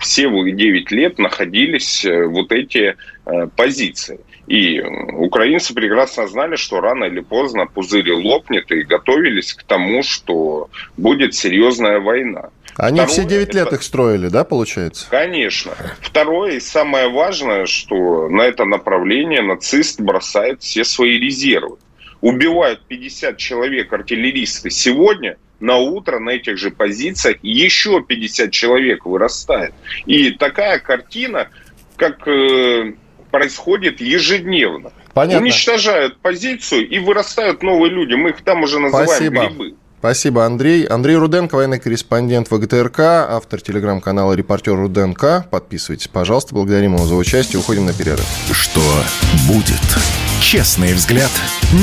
все 0.00 0.28
9 0.28 0.90
лет 0.90 1.18
находились 1.18 2.04
э, 2.04 2.26
вот 2.26 2.50
эти 2.50 2.96
э, 3.26 3.46
позиции. 3.54 4.18
И 4.48 4.80
украинцы 4.80 5.72
прекрасно 5.72 6.26
знали, 6.26 6.56
что 6.56 6.80
рано 6.80 7.04
или 7.04 7.20
поздно 7.20 7.66
пузырь 7.66 8.10
лопнет, 8.10 8.72
и 8.72 8.82
готовились 8.82 9.54
к 9.54 9.62
тому, 9.62 10.02
что 10.02 10.68
будет 10.96 11.34
серьезная 11.34 12.00
война. 12.00 12.50
Они 12.76 13.00
Второе, 13.00 13.12
все 13.12 13.24
9 13.24 13.54
лет 13.54 13.66
это... 13.66 13.76
их 13.76 13.82
строили, 13.82 14.28
да, 14.28 14.44
получается? 14.44 15.06
Конечно. 15.10 15.72
Второе 16.00 16.52
и 16.52 16.60
самое 16.60 17.08
важное, 17.08 17.66
что 17.66 18.28
на 18.28 18.42
это 18.42 18.64
направление 18.64 19.42
нацист 19.42 20.00
бросает 20.00 20.62
все 20.62 20.84
свои 20.84 21.18
резервы. 21.18 21.76
Убивают 22.20 22.82
50 22.86 23.36
человек 23.36 23.92
артиллеристы 23.92 24.70
сегодня, 24.70 25.36
на 25.60 25.76
утро 25.76 26.18
на 26.18 26.30
этих 26.30 26.56
же 26.56 26.70
позициях 26.70 27.36
еще 27.42 28.02
50 28.02 28.50
человек 28.50 29.04
вырастает. 29.04 29.74
И 30.06 30.30
такая 30.30 30.78
картина, 30.78 31.50
как 31.96 32.26
э, 32.26 32.94
происходит 33.30 34.00
ежедневно. 34.00 34.92
Понятно. 35.12 35.42
Уничтожают 35.42 36.18
позицию 36.20 36.88
и 36.88 36.98
вырастают 36.98 37.62
новые 37.62 37.90
люди. 37.92 38.14
Мы 38.14 38.30
их 38.30 38.42
там 38.42 38.62
уже 38.62 38.78
называем 38.78 39.08
Спасибо. 39.08 39.46
грибы. 39.46 39.74
Спасибо, 40.00 40.46
Андрей. 40.46 40.84
Андрей 40.84 41.16
Руденко, 41.16 41.56
военный 41.56 41.78
корреспондент 41.78 42.50
ВГТРК, 42.50 43.00
автор 43.00 43.60
телеграм-канала 43.60 44.32
«Репортер 44.32 44.74
Руденко». 44.74 45.44
Подписывайтесь, 45.50 46.08
пожалуйста. 46.08 46.54
Благодарим 46.54 46.94
его 46.94 47.04
за 47.06 47.16
участие. 47.16 47.60
Уходим 47.60 47.84
на 47.84 47.92
перерыв. 47.92 48.24
Что 48.50 48.80
будет? 49.46 49.76
Честный 50.40 50.94
взгляд 50.94 51.30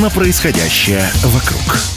на 0.02 0.10
происходящее 0.10 1.06
вокруг. 1.26 1.97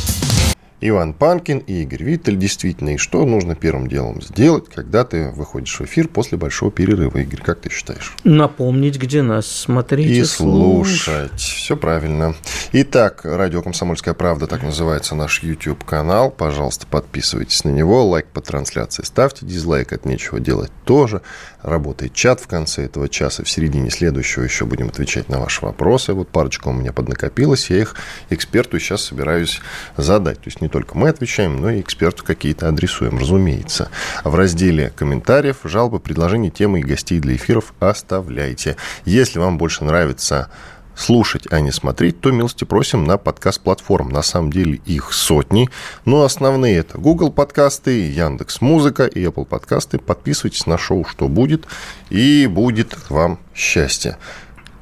Иван 0.82 1.12
Панкин 1.12 1.58
и 1.58 1.82
Игорь 1.82 2.04
Виттель. 2.04 2.36
Действительно, 2.36 2.94
и 2.94 2.96
что 2.96 3.24
нужно 3.26 3.54
первым 3.54 3.86
делом 3.86 4.22
сделать, 4.22 4.68
когда 4.68 5.04
ты 5.04 5.30
выходишь 5.30 5.78
в 5.78 5.84
эфир 5.84 6.08
после 6.08 6.38
большого 6.38 6.70
перерыва? 6.70 7.18
Игорь, 7.18 7.42
как 7.42 7.60
ты 7.60 7.70
считаешь? 7.70 8.16
Напомнить, 8.24 8.98
где 8.98 9.22
нас 9.22 9.46
смотреть 9.46 10.06
и, 10.06 10.20
и 10.20 10.24
слушать. 10.24 11.38
Все 11.38 11.76
правильно. 11.76 12.34
Итак, 12.72 13.20
радио 13.24 13.62
«Комсомольская 13.62 14.14
правда», 14.14 14.46
так 14.46 14.62
называется 14.62 15.14
наш 15.14 15.42
YouTube-канал. 15.42 16.30
Пожалуйста, 16.30 16.86
подписывайтесь 16.86 17.64
на 17.64 17.70
него, 17.70 18.06
лайк 18.06 18.26
по 18.26 18.40
трансляции 18.40 19.02
ставьте, 19.02 19.44
дизлайк 19.44 19.92
от 19.92 20.06
нечего 20.06 20.40
делать 20.40 20.72
тоже. 20.84 21.20
Работает 21.62 22.14
чат 22.14 22.40
в 22.40 22.46
конце 22.46 22.84
этого 22.86 23.08
часа, 23.08 23.44
в 23.44 23.50
середине 23.50 23.90
следующего 23.90 24.44
еще 24.44 24.64
будем 24.64 24.88
отвечать 24.88 25.28
на 25.28 25.40
ваши 25.40 25.62
вопросы. 25.62 26.14
Вот 26.14 26.28
парочка 26.28 26.68
у 26.68 26.72
меня 26.72 26.92
поднакопилась, 26.92 27.68
я 27.68 27.78
их 27.80 27.96
эксперту 28.30 28.78
сейчас 28.78 29.02
собираюсь 29.02 29.60
задать. 29.98 30.38
То 30.38 30.46
есть 30.46 30.62
не 30.62 30.69
только 30.70 30.96
мы 30.96 31.09
отвечаем, 31.09 31.61
но 31.61 31.70
и 31.70 31.80
эксперту 31.80 32.24
какие-то 32.24 32.68
адресуем, 32.68 33.18
разумеется. 33.18 33.90
В 34.24 34.35
разделе 34.35 34.92
комментариев, 34.96 35.59
жалобы, 35.64 36.00
предложения, 36.00 36.50
темы 36.50 36.80
и 36.80 36.85
гостей 36.85 37.20
для 37.20 37.37
эфиров 37.37 37.74
оставляйте. 37.80 38.76
Если 39.04 39.38
вам 39.38 39.59
больше 39.59 39.85
нравится 39.85 40.50
слушать, 40.94 41.46
а 41.50 41.61
не 41.61 41.72
смотреть, 41.72 42.20
то 42.20 42.30
милости 42.30 42.64
просим 42.64 43.04
на 43.04 43.16
подкаст-платформ. 43.16 44.11
На 44.11 44.22
самом 44.22 44.52
деле 44.52 44.80
их 44.85 45.12
сотни, 45.12 45.68
но 46.04 46.22
основные 46.22 46.78
это 46.78 46.98
Google 46.98 47.33
подкасты, 47.33 48.09
Яндекс 48.11 48.61
Музыка 48.61 49.06
и 49.06 49.24
Apple 49.24 49.46
подкасты. 49.46 49.98
Подписывайтесь 49.98 50.66
на 50.66 50.78
шоу 50.78 51.04
«Что 51.04 51.28
будет?» 51.28 51.66
и 52.11 52.46
будет 52.46 52.96
вам 53.09 53.38
счастье. 53.54 54.18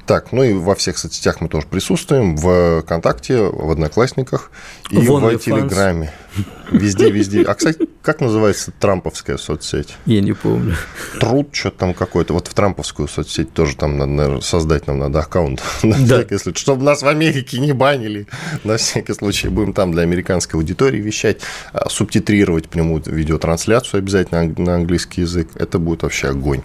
Так, 0.09 0.31
ну 0.31 0.41
и 0.41 0.53
во 0.53 0.73
всех 0.73 0.97
соцсетях 0.97 1.39
мы 1.39 1.49
тоже 1.49 1.67
присутствуем. 1.67 2.35
В 2.35 2.81
ВКонтакте, 2.81 3.43
в 3.43 3.69
Одноклассниках 3.69 4.49
и 4.89 4.97
в, 4.97 5.19
в 5.19 5.37
Телеграме. 5.37 6.11
Везде, 6.71 7.09
везде. 7.11 7.43
А, 7.43 7.53
кстати, 7.55 7.87
как 8.01 8.21
называется 8.21 8.71
трамповская 8.79 9.37
соцсеть? 9.37 9.95
Я 10.05 10.21
не 10.21 10.33
помню. 10.33 10.75
Труд 11.19 11.49
что-то 11.51 11.77
там 11.79 11.93
какой-то. 11.93 12.33
Вот 12.33 12.47
в 12.47 12.53
трамповскую 12.53 13.07
соцсеть 13.07 13.53
тоже 13.53 13.75
там 13.75 13.97
надо, 13.97 14.11
наверное, 14.11 14.41
создать 14.41 14.87
нам 14.87 14.99
надо 14.99 15.19
аккаунт. 15.19 15.61
На 15.83 15.97
Да. 15.97 16.17
всякий 16.19 16.37
случай. 16.37 16.59
Чтобы 16.61 16.83
нас 16.83 17.01
в 17.01 17.07
Америке 17.07 17.59
не 17.59 17.73
банили. 17.73 18.27
На 18.63 18.77
всякий 18.77 19.13
случай. 19.13 19.47
Будем 19.49 19.73
там 19.73 19.91
для 19.91 20.03
американской 20.03 20.59
аудитории 20.59 20.99
вещать. 20.99 21.41
а, 21.73 21.89
Субтитрировать 21.89 22.69
прямую 22.69 23.01
видеотрансляцию 23.05 23.99
обязательно 23.99 24.53
на 24.57 24.75
английский 24.75 25.21
язык. 25.21 25.49
Это 25.55 25.79
будет 25.79 26.03
вообще 26.03 26.27
огонь. 26.29 26.61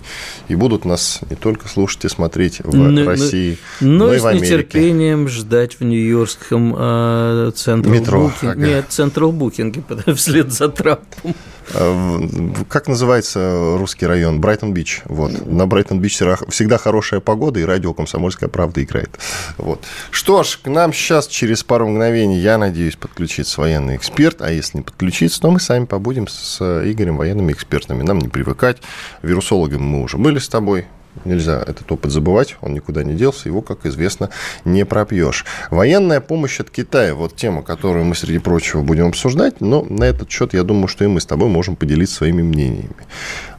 И 0.48 0.54
будут 0.54 0.84
нас 0.84 1.20
не 1.30 1.36
только 1.36 1.68
слушать 1.68 2.04
и 2.04 2.08
смотреть 2.08 2.60
в 2.60 2.74
Ну, 2.74 2.90
ну, 2.90 3.06
России, 3.06 3.58
Но 3.80 4.06
но 4.06 4.14
и 4.14 4.18
с 4.18 4.22
в 4.22 4.26
Америке. 4.26 4.46
нетерпением 4.46 5.28
ждать 5.28 5.80
в 5.80 5.84
Нью-Йоркском 5.84 6.74
э, 6.76 7.50
Central 7.54 7.88
Метро, 7.88 8.26
Booking. 8.42 8.50
ага. 8.50 8.66
Нет, 8.66 8.86
Central 8.90 9.32
Booking, 9.32 9.72
вслед 10.14 10.52
за 10.52 10.68
Трампом. 10.68 11.35
В- 11.72 12.64
Как 12.66 12.88
называется 12.88 13.76
русский 13.78 14.07
район? 14.07 14.40
Брайтон-Бич. 14.40 15.02
Вот. 15.07 15.46
На 15.46 15.66
Брайтон-Бич 15.66 16.16
всегда- 16.50 16.78
хорошая 16.78 17.20
погода, 17.20 17.61
и 17.61 17.64
радио 17.64 17.94
«Комсомольская 17.94 18.48
правда» 18.48 18.83
играет. 18.83 19.18
Вот. 19.57 19.83
Что 20.11 20.42
ж, 20.42 20.59
к 20.62 20.68
нам 20.68 20.92
сейчас 20.92 21.26
через 21.26 21.62
пару 21.64 21.88
мгновений, 21.88 22.38
я 22.38 22.59
надеюсь, 22.59 22.96
подключится 22.96 23.61
военный 23.61 23.96
эксперт, 23.96 24.42
а 24.42 24.50
если 24.50 24.78
не 24.78 24.83
подключится, 24.85 25.40
то 25.40 25.50
мы 25.50 25.61
сами 25.61 25.87
побудем 25.87 26.28
с 26.28 26.61
Игорем 26.85 27.16
военными 27.16 27.52
экспертами. 27.52 28.02
Нам 28.02 28.18
не 28.18 28.28
привыкать. 28.28 28.78
Вирусологами 29.22 29.80
мы 29.83 30.02
уже 30.02 30.18
были 30.18 30.38
с 30.38 30.48
тобой. 30.48 30.87
Нельзя 31.24 31.62
этот 31.66 31.90
опыт 31.90 32.11
забывать, 32.11 32.57
он 32.61 32.74
никуда 32.74 33.05
не 33.05 33.14
делся, 33.14 33.48
его, 33.48 33.62
как 33.62 33.87
известно, 33.87 34.31
не 34.64 34.85
пропьешь. 34.85 35.44
Военная 35.70 36.20
помощь 36.20 36.61
от 36.61 36.70
Китая, 36.70 37.14
вот 37.14 37.37
тема, 37.37 37.62
которую 37.62 38.05
мы, 38.05 38.14
среди 38.14 38.38
прочего, 38.38 38.83
будем 38.83 39.07
обсуждать, 39.09 39.61
но 39.61 39.83
на 39.88 40.05
этот 40.05 40.31
счет, 40.31 40.55
я 40.55 40.64
думаю, 40.64 40.88
что 40.88 41.05
и 41.05 41.07
мы 41.07 41.20
с 41.20 41.27
тобой 41.27 41.48
можем 41.48 41.77
поделиться 41.77 42.16
своими 42.16 42.42
мнениями. 42.42 42.96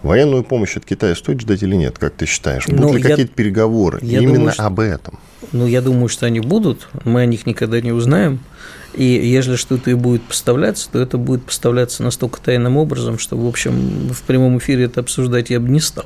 Военную 0.04 0.44
помощь 0.44 0.76
от 0.78 0.86
Китая 0.86 1.16
стоит 1.16 1.42
ждать 1.42 1.64
или 1.64 1.76
нет, 1.76 1.98
как 1.98 2.14
ты 2.14 2.26
считаешь? 2.26 2.68
Будут 2.68 2.82
Ну, 2.82 2.94
ли 2.94 3.02
я- 3.02 3.10
какие-то 3.10 3.34
переговоры 3.34 4.00
я 4.02 4.20
именно 4.20 4.36
думаю, 4.36 4.54
что- 4.54 4.66
об 4.66 4.80
этом? 4.80 5.20
Ну, 5.52 5.66
я 5.66 5.82
думаю, 5.82 6.10
что 6.10 6.26
они 6.26 6.42
будут, 6.42 6.88
мы 7.06 7.22
о 7.22 7.26
них 7.26 7.46
никогда 7.46 7.80
не 7.80 7.92
узнаем. 7.92 8.40
И 8.96 9.04
если 9.04 9.56
что-то 9.56 9.92
и 9.92 9.94
будет 9.94 10.24
поставляться, 10.24 10.90
то 10.92 11.00
это 11.00 11.18
будет 11.18 11.44
поставляться 11.44 12.02
настолько 12.04 12.40
тайным 12.40 12.78
образом, 12.78 13.20
что, 13.20 13.38
в 13.38 13.46
общем, 13.48 14.10
в 14.14 14.22
прямом 14.24 14.58
эфире 14.60 14.86
это 14.86 15.02
обсуждать 15.02 15.50
я 15.50 15.60
бы 15.60 15.70
не 15.70 15.80
стал. 15.80 16.06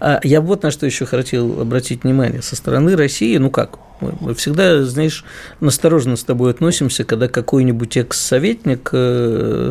А 0.00 0.20
я 0.22 0.40
вот 0.40 0.62
на 0.62 0.70
что 0.70 0.86
еще 0.86 1.04
хотел 1.06 1.60
обратить 1.60 2.04
внимание. 2.04 2.42
Со 2.42 2.54
стороны 2.56 2.96
России, 2.96 3.36
ну 3.38 3.50
как, 3.50 3.78
мы- 4.00 4.34
всегда, 4.34 4.84
знаешь, 4.84 5.24
настороженно 5.60 6.16
с 6.16 6.24
тобой 6.24 6.50
относимся, 6.52 7.04
когда 7.04 7.28
какой-нибудь 7.28 7.96
экс-советник 7.96 8.90
э, 8.92 9.70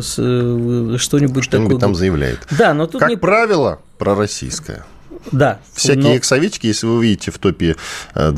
что-нибудь 0.98 1.44
Что-нибудь 1.44 1.50
такое... 1.50 1.78
там 1.80 1.94
заявляет. 1.94 2.40
Да, 2.56 2.74
но 2.74 2.86
тут 2.86 3.00
Как 3.00 3.10
не... 3.10 3.16
правило, 3.16 3.80
пророссийское. 3.98 4.84
Да, 5.32 5.60
Всякие 5.74 6.04
но- 6.04 6.16
эксоветики, 6.16 6.66
если 6.66 6.86
вы 6.86 7.02
видите 7.02 7.30
в 7.30 7.38
топе 7.38 7.76
э, 8.14 8.32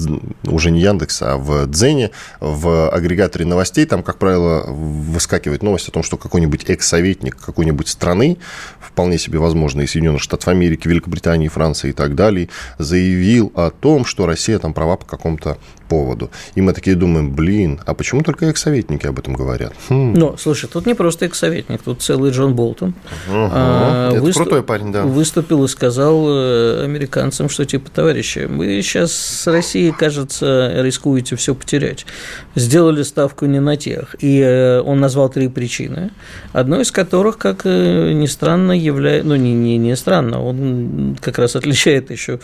уже 0.44 0.70
не 0.70 0.80
Яндекса, 0.80 1.34
а 1.34 1.36
в 1.36 1.66
Дзене, 1.66 2.10
в 2.40 2.90
агрегаторе 2.90 3.44
новостей, 3.44 3.84
там, 3.86 4.02
как 4.02 4.18
правило, 4.18 4.64
выскакивает 4.66 5.62
новость 5.62 5.88
о 5.88 5.92
том, 5.92 6.02
что 6.02 6.16
какой-нибудь 6.16 6.64
экс-советник 6.68 7.36
какой-нибудь 7.36 7.88
страны, 7.88 8.38
вполне 8.80 9.18
себе 9.18 9.38
возможно, 9.38 9.82
из 9.82 9.90
Соединенных 9.92 10.22
Штатов 10.22 10.48
Америки, 10.48 10.88
Великобритании, 10.88 11.48
Франции 11.48 11.90
и 11.90 11.92
так 11.92 12.14
далее, 12.14 12.48
заявил 12.78 13.52
о 13.54 13.70
том, 13.70 14.04
что 14.04 14.26
Россия 14.26 14.58
там 14.58 14.74
права 14.74 14.96
по 14.96 15.06
какому-то 15.06 15.58
поводу. 15.90 16.30
И 16.54 16.60
мы 16.62 16.72
такие 16.72 16.96
думаем, 16.96 17.34
блин, 17.34 17.80
а 17.84 17.94
почему 17.94 18.22
только 18.22 18.46
экс-советники 18.46 19.06
об 19.06 19.18
этом 19.18 19.34
говорят? 19.34 19.72
Хм, 19.88 20.14
Но, 20.14 20.36
слушай, 20.38 20.68
тут 20.72 20.86
не 20.86 20.94
просто 20.94 21.26
экс-советник, 21.26 21.82
тут 21.82 22.00
целый 22.00 22.30
Джон 22.30 22.54
Болтон. 22.54 22.94
ага. 23.28 23.50
А, 23.52 24.10
Это 24.12 24.22
выступ- 24.22 24.42
крутой 24.44 24.62
парень, 24.62 24.92
да. 24.92 25.02
Выступил 25.02 25.64
и 25.64 25.68
сказал 25.68 26.24
э, 26.28 26.84
американцам, 26.84 27.48
что 27.48 27.64
типа, 27.64 27.90
товарищи, 27.90 28.46
вы 28.48 28.80
сейчас 28.82 29.12
с 29.12 29.46
Россией, 29.46 29.92
кажется, 29.92 30.80
рискуете 30.82 31.34
все 31.36 31.54
потерять. 31.54 32.06
Сделали 32.54 33.02
ставку 33.02 33.46
не 33.46 33.60
на 33.60 33.76
тех. 33.76 34.14
И 34.20 34.38
э, 34.40 34.80
он 34.80 35.00
назвал 35.00 35.28
три 35.28 35.48
причины, 35.48 36.10
одной 36.52 36.82
из 36.82 36.92
которых, 36.92 37.36
как 37.36 37.62
э, 37.64 38.12
ни 38.12 38.26
странно, 38.26 38.72
является, 38.72 39.28
ну, 39.28 39.34
не, 39.36 39.52
не, 39.54 39.76
не 39.78 39.96
странно, 39.96 40.42
он 40.42 41.16
как 41.20 41.38
раз 41.38 41.56
отличает 41.56 42.10
еще, 42.10 42.38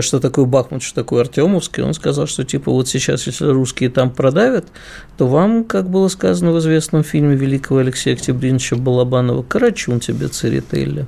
что 0.00 0.18
такое 0.20 0.46
Бахмут, 0.46 0.82
что 0.82 0.94
такое 0.94 1.20
Артемовский. 1.22 1.82
Он 1.82 1.92
сказал, 1.94 2.26
что 2.26 2.44
типа 2.44 2.70
вот 2.72 2.85
сейчас, 2.88 3.26
если 3.26 3.46
русские 3.46 3.90
там 3.90 4.10
продавят, 4.10 4.66
то 5.18 5.26
вам, 5.26 5.64
как 5.64 5.88
было 5.88 6.08
сказано 6.08 6.52
в 6.52 6.58
известном 6.58 7.02
фильме 7.02 7.34
великого 7.36 7.80
Алексея 7.80 8.14
Октябриновича 8.14 8.76
Балабанова, 8.76 9.42
«Карачун 9.42 10.00
тебе, 10.00 10.28
церетели». 10.28 11.06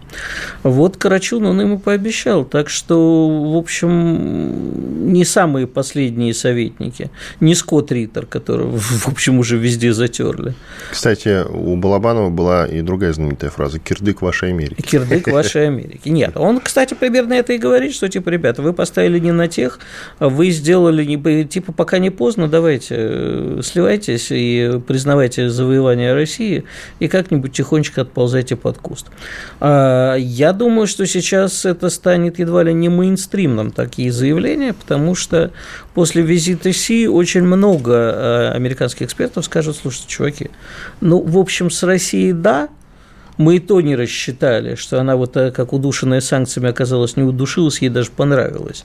Вот 0.62 0.96
Карачун 0.96 1.44
он 1.44 1.60
ему 1.60 1.78
пообещал, 1.78 2.44
так 2.44 2.68
что, 2.68 3.28
в 3.52 3.56
общем, 3.56 5.12
не 5.12 5.24
самые 5.24 5.66
последние 5.66 6.34
советники, 6.34 7.10
не 7.40 7.54
Скотт 7.54 7.92
Риттер, 7.92 8.26
которого, 8.26 8.78
в 8.78 9.08
общем, 9.08 9.38
уже 9.38 9.56
везде 9.58 9.92
затерли. 9.92 10.54
Кстати, 10.90 11.44
у 11.48 11.76
Балабанова 11.76 12.30
была 12.30 12.66
и 12.66 12.80
другая 12.80 13.12
знаменитая 13.12 13.50
фраза 13.50 13.78
«Кирдык 13.78 14.22
вашей 14.22 14.50
Америки». 14.50 14.82
Кирдык 14.82 15.28
вашей 15.28 15.66
Америки. 15.66 16.08
Нет, 16.08 16.36
он, 16.36 16.60
кстати, 16.60 16.94
примерно 16.94 17.34
это 17.34 17.52
и 17.52 17.58
говорит, 17.58 17.94
что, 17.94 18.08
типа, 18.08 18.30
ребята, 18.30 18.62
вы 18.62 18.72
поставили 18.72 19.18
не 19.18 19.32
на 19.32 19.48
тех, 19.48 19.78
вы 20.18 20.50
сделали, 20.50 21.04
не, 21.04 21.44
типа, 21.44 21.67
пока 21.72 21.98
не 21.98 22.10
поздно, 22.10 22.48
давайте, 22.48 22.94
э, 22.98 23.60
сливайтесь 23.62 24.28
и 24.30 24.80
признавайте 24.86 25.48
завоевание 25.48 26.14
России 26.14 26.64
и 26.98 27.08
как-нибудь 27.08 27.52
тихонечко 27.52 28.02
отползайте 28.02 28.56
под 28.56 28.78
куст. 28.78 29.06
А, 29.60 30.16
Я 30.16 30.52
думаю, 30.52 30.86
что 30.86 31.06
сейчас 31.06 31.64
это 31.64 31.90
станет 31.90 32.38
едва 32.38 32.62
ли 32.62 32.72
не 32.72 32.88
мейнстримным, 32.88 33.70
такие 33.70 34.12
заявления, 34.12 34.72
потому 34.72 35.14
что 35.14 35.50
после 35.94 36.22
визита 36.22 36.72
Си 36.72 37.08
очень 37.08 37.42
много 37.42 37.92
э, 37.92 38.50
американских 38.54 39.02
экспертов 39.02 39.44
скажут, 39.44 39.76
слушайте, 39.76 40.08
чуваки, 40.08 40.50
ну, 41.00 41.20
в 41.20 41.38
общем, 41.38 41.70
с 41.70 41.82
Россией 41.82 42.32
да, 42.32 42.68
мы 43.38 43.56
и 43.56 43.58
то 43.58 43.80
не 43.80 43.96
рассчитали, 43.96 44.74
что 44.74 45.00
она 45.00 45.16
вот 45.16 45.36
э, 45.36 45.50
как 45.50 45.72
удушенная 45.72 46.20
санкциями 46.20 46.68
оказалась 46.70 47.16
не 47.16 47.22
удушилась, 47.22 47.80
ей 47.80 47.88
даже 47.88 48.10
понравилось. 48.10 48.84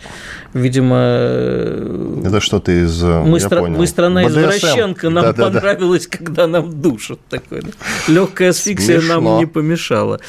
Видимо, 0.54 0.96
э, 1.00 2.22
Это 2.26 2.40
что-то 2.40 2.72
из... 2.72 3.02
мы, 3.02 3.40
я 3.40 3.46
стра- 3.48 3.60
понял. 3.60 3.78
мы 3.78 3.88
страна 3.88 4.24
BDSM. 4.24 4.30
извращенка, 4.30 5.10
нам 5.10 5.24
Да-да-да. 5.26 5.52
понравилось, 5.60 6.08
когда 6.08 6.48
нам 6.48 6.82
душат. 6.82 7.20
Такое, 7.30 7.62
да. 7.64 7.70
Легкая 8.08 8.50
асфиксия 8.52 9.00
Смешно. 9.00 9.22
нам 9.22 9.40
не 9.40 9.46
помешала. 9.46 10.20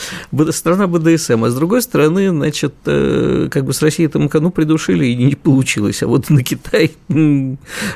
Страна 0.50 0.86
БДСМ. 0.86 1.44
А 1.44 1.50
с 1.50 1.54
другой 1.54 1.82
стороны, 1.82 2.30
значит, 2.30 2.74
э, 2.86 3.48
как 3.50 3.64
бы 3.64 3.72
с 3.72 3.82
Россией 3.82 4.08
там 4.08 4.30
ну, 4.32 4.50
придушили, 4.50 5.06
и 5.06 5.14
не 5.16 5.34
получилось. 5.34 6.02
А 6.02 6.06
вот 6.06 6.30
на 6.30 6.42
Китай 6.42 6.92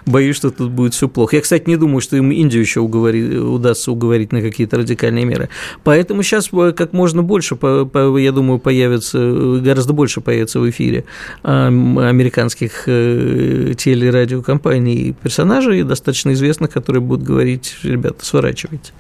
боюсь, 0.07 0.37
что 0.37 0.51
тут 0.51 0.71
будет 0.71 0.95
все 0.95 1.09
плохо. 1.09 1.37
Я, 1.37 1.43
кстати, 1.43 1.65
не 1.69 1.77
думаю, 1.77 2.01
что 2.01 2.17
им 2.17 2.31
Индию 2.31 2.63
еще 2.63 2.81
уговори- 2.81 3.39
удастся 3.39 3.91
уговорить 3.93 4.33
на 4.33 4.41
какие-то 4.43 4.77
радикальные 4.77 5.25
меры. 5.25 5.49
Поэтому 5.85 6.18
сейчас 6.23 6.51
как 6.77 6.93
можно 6.93 7.23
больше, 7.23 7.57
я 7.63 8.33
думаю, 8.33 8.59
появится, 8.59 9.19
э, 9.19 9.61
гораздо 9.63 9.93
больше 9.93 10.21
появится 10.21 10.61
в 10.61 10.69
эфире 10.71 11.05
м, 11.45 11.99
американских 11.99 12.85
э, 12.87 13.75
телерадиокомпаний 13.77 14.95
и 14.95 15.13
персонажей, 15.13 15.83
достаточно 15.83 16.33
известных, 16.33 16.71
которые 16.71 17.01
будут 17.01 17.27
говорить, 17.27 17.77
ребята, 17.83 18.25
сворачивайте. 18.25 18.93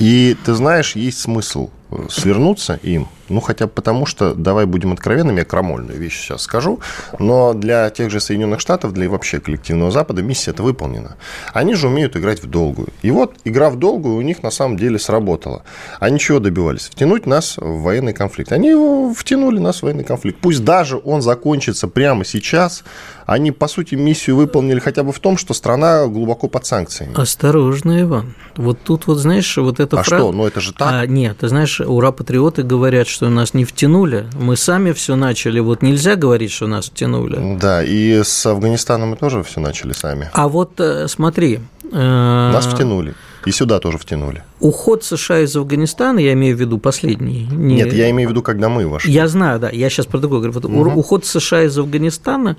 И 0.00 0.36
ты 0.44 0.54
знаешь, 0.54 0.96
есть 0.96 1.20
смысл 1.20 1.70
э, 1.90 1.96
свернуться 2.10 2.78
им, 2.82 3.06
ну, 3.28 3.40
хотя 3.40 3.66
бы 3.66 3.72
потому, 3.72 4.06
что, 4.06 4.34
давай 4.34 4.66
будем 4.66 4.92
откровенными, 4.92 5.40
я 5.40 5.44
крамольную 5.44 5.98
вещь 5.98 6.20
сейчас 6.20 6.42
скажу, 6.42 6.80
но 7.18 7.54
для 7.54 7.90
тех 7.90 8.10
же 8.10 8.20
Соединенных 8.20 8.60
Штатов, 8.60 8.92
для 8.92 9.08
вообще 9.08 9.40
коллективного 9.40 9.90
Запада 9.90 10.22
миссия 10.22 10.50
это 10.50 10.62
выполнена. 10.62 11.16
Они 11.52 11.74
же 11.74 11.88
умеют 11.88 12.16
играть 12.16 12.42
в 12.42 12.48
долгую. 12.48 12.88
И 13.02 13.10
вот 13.10 13.34
игра 13.44 13.70
в 13.70 13.78
долгую 13.78 14.16
у 14.16 14.20
них 14.22 14.42
на 14.42 14.50
самом 14.50 14.76
деле 14.76 14.98
сработала. 14.98 15.62
Они 16.00 16.18
чего 16.18 16.38
добивались? 16.38 16.86
Втянуть 16.86 17.26
нас 17.26 17.56
в 17.56 17.82
военный 17.82 18.12
конфликт. 18.12 18.52
Они 18.52 18.68
его 18.68 19.12
втянули 19.14 19.58
нас 19.58 19.78
в 19.78 19.82
военный 19.84 20.04
конфликт. 20.04 20.38
Пусть 20.40 20.64
даже 20.64 21.00
он 21.02 21.22
закончится 21.22 21.88
прямо 21.88 22.24
сейчас, 22.24 22.84
они, 23.26 23.52
по 23.52 23.68
сути, 23.68 23.94
миссию 23.94 24.36
выполнили 24.36 24.78
хотя 24.78 25.02
бы 25.02 25.12
в 25.12 25.18
том, 25.18 25.38
что 25.38 25.54
страна 25.54 26.06
глубоко 26.06 26.48
под 26.48 26.66
санкциями. 26.66 27.14
Осторожно, 27.16 28.02
Иван. 28.02 28.34
Вот 28.56 28.78
тут 28.82 29.06
вот, 29.06 29.18
знаешь, 29.18 29.56
вот 29.56 29.80
эта 29.80 29.98
А 29.98 30.02
фраза... 30.02 30.22
что? 30.22 30.32
Ну, 30.32 30.46
это 30.46 30.60
же 30.60 30.72
так. 30.72 30.92
А, 30.92 31.06
нет, 31.06 31.38
ты 31.38 31.48
знаешь, 31.48 31.80
ура-патриоты 31.80 32.62
говорят, 32.62 33.08
что 33.08 33.23
нас 33.30 33.54
не 33.54 33.64
втянули. 33.64 34.26
Мы 34.40 34.56
сами 34.56 34.92
все 34.92 35.16
начали. 35.16 35.60
Вот 35.60 35.82
нельзя 35.82 36.16
говорить, 36.16 36.50
что 36.52 36.66
нас 36.66 36.86
втянули. 36.86 37.56
Да, 37.60 37.82
и 37.82 38.22
с 38.22 38.46
Афганистаном 38.46 39.10
мы 39.10 39.16
тоже 39.16 39.42
все 39.42 39.60
начали 39.60 39.92
сами. 39.92 40.30
А 40.32 40.48
вот 40.48 40.80
э, 40.80 41.08
смотри. 41.08 41.60
э, 41.92 42.50
Нас 42.52 42.66
втянули. 42.66 43.14
И 43.46 43.52
сюда 43.52 43.78
тоже 43.78 43.98
втянули. 43.98 44.42
Уход 44.60 45.04
США 45.04 45.40
из 45.40 45.54
Афганистана, 45.56 46.18
я 46.18 46.32
имею 46.32 46.56
в 46.56 46.60
виду 46.60 46.78
последний. 46.78 47.46
Не... 47.50 47.76
Нет, 47.76 47.92
я 47.92 48.10
имею 48.10 48.28
в 48.28 48.32
виду, 48.32 48.42
когда 48.42 48.68
мы 48.68 48.86
вошли. 48.88 49.12
Я 49.12 49.28
знаю, 49.28 49.60
да. 49.60 49.70
Я 49.70 49.90
сейчас 49.90 50.06
про 50.06 50.18
другое 50.18 50.40
говорю. 50.40 50.54
Вот 50.54 50.64
угу. 50.64 51.00
Уход 51.00 51.26
США 51.26 51.64
из 51.64 51.78
Афганистана 51.78 52.56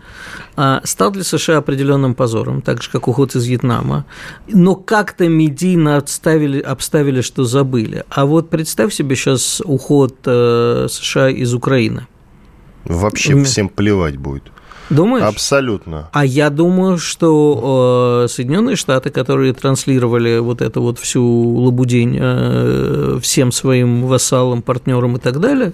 а, 0.55 0.81
стал 0.83 1.11
для 1.11 1.23
США 1.23 1.57
определенным 1.57 2.13
позором, 2.13 2.61
так 2.61 2.83
же, 2.83 2.89
как 2.91 3.07
уход 3.07 3.35
из 3.35 3.45
Вьетнама. 3.45 4.05
Но 4.47 4.75
как-то 4.75 5.27
медийно 5.27 5.97
обставили, 5.97 6.59
обставили, 6.59 7.21
что 7.21 7.43
забыли. 7.43 8.03
А 8.09 8.25
вот 8.25 8.49
представь 8.49 8.93
себе 8.93 9.15
сейчас 9.15 9.61
уход 9.65 10.15
э, 10.25 10.87
США 10.89 11.29
из 11.29 11.53
Украины. 11.53 12.07
Вообще 12.85 13.43
всем 13.43 13.69
плевать 13.69 14.17
будет. 14.17 14.51
Думаешь? 14.89 15.25
Абсолютно. 15.25 16.09
А 16.11 16.25
я 16.25 16.49
думаю, 16.49 16.97
что 16.97 18.23
э, 18.25 18.27
Соединенные 18.27 18.75
Штаты, 18.75 19.09
которые 19.09 19.53
транслировали 19.53 20.37
вот 20.39 20.61
эту 20.61 20.81
вот 20.81 20.99
всю 20.99 21.23
лабудень 21.23 22.17
э, 22.19 23.19
всем 23.21 23.51
своим 23.51 24.05
вассалам, 24.05 24.61
партнерам 24.61 25.17
и 25.17 25.19
так 25.19 25.39
далее, 25.39 25.73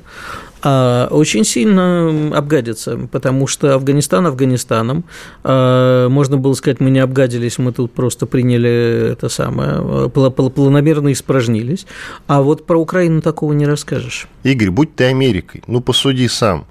э, 0.63 1.08
очень 1.12 1.43
сильно 1.43 2.32
обгадятся, 2.34 2.97
потому 3.12 3.47
что 3.47 3.76
Афганистан 3.76 4.28
Афганистаном. 4.28 5.04
Э, 5.43 6.08
можно 6.10 6.38
было 6.38 6.54
сказать, 6.54 6.80
мы 6.80 6.89
не 6.89 7.00
обгадились, 7.00 7.58
мы 7.58 7.74
тут 7.74 7.91
просто 7.91 8.26
приняли 8.26 9.12
это 9.12 9.28
самое, 9.28 10.10
планомерно 10.10 11.12
испражнились. 11.12 11.86
А 12.28 12.41
вот 12.41 12.65
про 12.65 12.80
Украину 12.80 13.21
такого 13.21 13.52
не 13.52 13.65
расскажешь. 13.65 14.28
Игорь, 14.43 14.69
будь 14.69 14.95
ты 14.95 15.06
Америкой, 15.06 15.63
ну 15.67 15.82
посуди 15.82 16.30
сам 16.30 16.65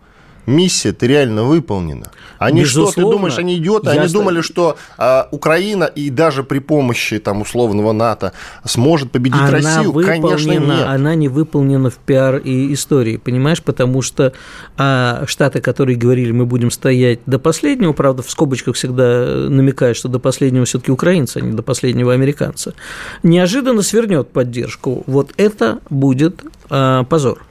миссия-то 0.46 1.06
реально 1.06 1.44
выполнена. 1.44 2.10
Они 2.40 2.62
Безусловно. 2.62 2.92
что, 2.92 3.02
ты 3.02 3.10
думаешь, 3.10 3.38
они 3.38 3.58
идиоты? 3.58 3.90
Они 3.90 4.08
думали, 4.08 4.40
что 4.40 4.78
а, 4.96 5.28
Украина 5.30 5.84
и 5.84 6.08
даже 6.08 6.42
при 6.42 6.58
помощи 6.58 7.18
там 7.18 7.42
условного 7.42 7.92
НАТО 7.92 8.32
сможет 8.64 9.12
победить 9.12 9.40
она 9.40 9.50
Россию? 9.50 9.92
Конечно, 9.92 10.50
нет. 10.50 10.86
Она 10.86 11.14
не 11.14 11.28
выполнена 11.28 11.90
в 11.90 11.96
пиар 11.96 12.36
и 12.36 12.72
истории, 12.72 13.18
понимаешь? 13.18 13.62
Потому 13.62 14.00
что 14.00 14.32
а, 14.78 15.24
Штаты, 15.26 15.60
которые 15.60 15.98
говорили, 15.98 16.32
мы 16.32 16.46
будем 16.46 16.70
стоять 16.70 17.20
до 17.26 17.38
последнего, 17.38 17.92
правда, 17.92 18.22
в 18.22 18.30
скобочках 18.30 18.74
всегда 18.74 19.48
намекают, 19.50 19.98
что 19.98 20.08
до 20.08 20.18
последнего 20.18 20.64
все-таки 20.64 20.90
украинцы, 20.90 21.36
а 21.36 21.40
не 21.42 21.52
до 21.52 21.62
последнего 21.62 22.14
американца, 22.14 22.74
неожиданно 23.22 23.82
свернет 23.82 24.30
поддержку. 24.30 25.04
Вот 25.06 25.32
это 25.36 25.80
будет 25.90 26.42
а, 26.70 27.04
позор. 27.04 27.42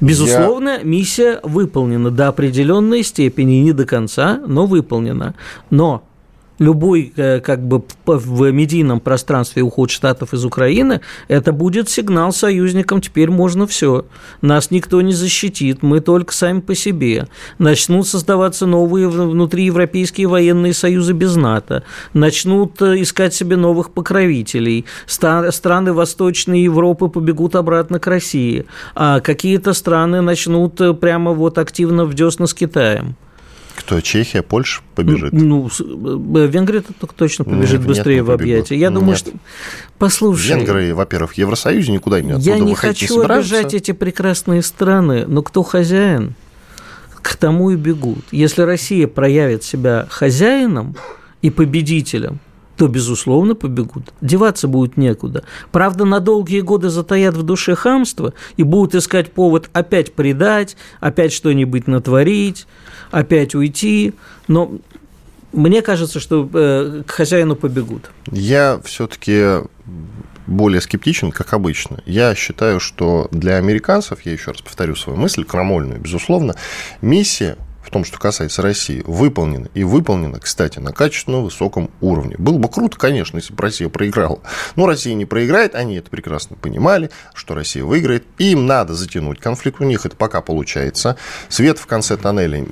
Безусловно, 0.00 0.78
Я... 0.78 0.82
миссия 0.82 1.40
выполнена 1.42 2.10
до 2.10 2.28
определенной 2.28 3.02
степени, 3.02 3.56
не 3.56 3.72
до 3.72 3.86
конца, 3.86 4.40
но 4.46 4.66
выполнена. 4.66 5.34
Но 5.70 6.04
любой 6.58 7.12
э, 7.16 7.40
как 7.40 7.66
бы 7.66 7.82
в 8.06 8.50
медийном 8.52 9.00
пространстве 9.00 9.62
уход 9.62 9.90
Штатов 9.90 10.34
из 10.34 10.44
Украины, 10.44 11.00
это 11.28 11.52
будет 11.52 11.88
сигнал 11.88 12.32
союзникам, 12.32 13.00
теперь 13.00 13.30
можно 13.30 13.66
все. 13.66 14.06
Нас 14.40 14.70
никто 14.70 15.00
не 15.00 15.12
защитит, 15.12 15.82
мы 15.82 16.00
только 16.00 16.32
сами 16.32 16.60
по 16.60 16.74
себе. 16.74 17.28
Начнут 17.58 18.06
создаваться 18.06 18.66
новые 18.66 19.08
внутриевропейские 19.08 20.28
военные 20.28 20.74
союзы 20.74 21.12
без 21.12 21.36
НАТО, 21.36 21.82
начнут 22.12 22.80
э, 22.82 23.02
искать 23.02 23.34
себе 23.34 23.56
новых 23.56 23.90
покровителей, 23.90 24.84
страны 25.06 25.92
Восточной 25.92 26.62
Европы 26.62 27.08
побегут 27.08 27.56
обратно 27.56 27.98
к 27.98 28.06
России, 28.06 28.66
а 28.94 29.20
какие-то 29.20 29.72
страны 29.72 30.20
начнут 30.20 30.80
э, 30.80 30.94
прямо 30.94 31.32
вот 31.32 31.58
активно 31.58 32.04
в 32.04 32.14
десна 32.14 32.46
с 32.46 32.54
Китаем. 32.54 33.16
Кто, 33.74 34.00
Чехия, 34.00 34.42
Польша 34.42 34.82
побежит? 34.94 35.32
Ну, 35.32 35.68
э, 35.68 36.46
Венгрия 36.46 36.82
только 36.82 37.14
точно 37.14 37.44
побежит 37.44 37.80
нет, 37.80 37.88
быстрее 37.88 38.16
нет, 38.16 38.24
в 38.24 38.30
объятия. 38.30 38.76
Я 38.76 38.88
нет. 38.88 38.98
думаю, 38.98 39.16
что... 39.16 39.32
Послушай... 39.98 40.56
Венгры, 40.58 40.94
во-первых, 40.94 41.32
в 41.32 41.38
Евросоюзе 41.38 41.92
никуда 41.92 42.20
не 42.20 42.38
Я 42.40 42.58
не 42.58 42.74
хочу 42.74 43.20
не 43.20 43.24
обижать 43.24 43.74
эти 43.74 43.92
прекрасные 43.92 44.62
страны, 44.62 45.26
но 45.26 45.42
кто 45.42 45.62
хозяин, 45.62 46.34
к 47.20 47.36
тому 47.36 47.70
и 47.70 47.76
бегут. 47.76 48.24
Если 48.30 48.62
Россия 48.62 49.08
проявит 49.08 49.64
себя 49.64 50.06
хозяином 50.10 50.94
и 51.42 51.50
победителем, 51.50 52.38
то, 52.76 52.88
безусловно, 52.88 53.54
побегут. 53.54 54.12
Деваться 54.20 54.68
будет 54.68 54.96
некуда. 54.96 55.44
Правда, 55.70 56.04
на 56.04 56.20
долгие 56.20 56.60
годы 56.60 56.90
затаят 56.90 57.36
в 57.36 57.42
душе 57.42 57.74
хамство 57.74 58.34
и 58.56 58.62
будут 58.62 58.94
искать 58.96 59.32
повод 59.32 59.70
опять 59.72 60.12
предать, 60.12 60.76
опять 61.00 61.32
что-нибудь 61.32 61.86
натворить, 61.86 62.66
опять 63.14 63.54
уйти. 63.54 64.12
Но 64.48 64.72
мне 65.52 65.82
кажется, 65.82 66.20
что 66.20 66.48
э, 66.52 67.02
к 67.06 67.10
хозяину 67.10 67.54
побегут. 67.56 68.10
Я 68.30 68.80
все-таки 68.84 69.62
более 70.46 70.80
скептичен, 70.80 71.30
как 71.30 71.54
обычно. 71.54 72.02
Я 72.06 72.34
считаю, 72.34 72.80
что 72.80 73.28
для 73.30 73.56
американцев, 73.56 74.22
я 74.22 74.32
еще 74.32 74.50
раз 74.50 74.60
повторю 74.60 74.96
свою 74.96 75.18
мысль, 75.18 75.44
крамольную, 75.44 76.00
безусловно, 76.00 76.54
миссия 77.00 77.56
в 77.84 77.90
том, 77.90 78.04
что 78.04 78.18
касается 78.18 78.62
России, 78.62 79.02
выполнена. 79.06 79.68
И 79.74 79.84
выполнена, 79.84 80.40
кстати, 80.40 80.78
на 80.78 80.92
качественно 80.92 81.40
высоком 81.40 81.90
уровне. 82.00 82.36
Было 82.38 82.58
бы 82.58 82.68
круто, 82.68 82.96
конечно, 82.98 83.36
если 83.36 83.52
бы 83.52 83.62
Россия 83.62 83.88
проиграла. 83.88 84.40
Но 84.76 84.86
Россия 84.86 85.14
не 85.14 85.26
проиграет, 85.26 85.74
они 85.74 85.96
это 85.96 86.10
прекрасно 86.10 86.56
понимали, 86.56 87.10
что 87.34 87.54
Россия 87.54 87.84
выиграет. 87.84 88.24
Им 88.38 88.66
надо 88.66 88.94
затянуть 88.94 89.38
конфликт, 89.38 89.80
у 89.80 89.84
них 89.84 90.06
это 90.06 90.16
пока 90.16 90.40
получается. 90.40 91.16
Свет 91.48 91.78
в 91.78 91.86
конце 91.86 92.16
тоннеля 92.16 92.64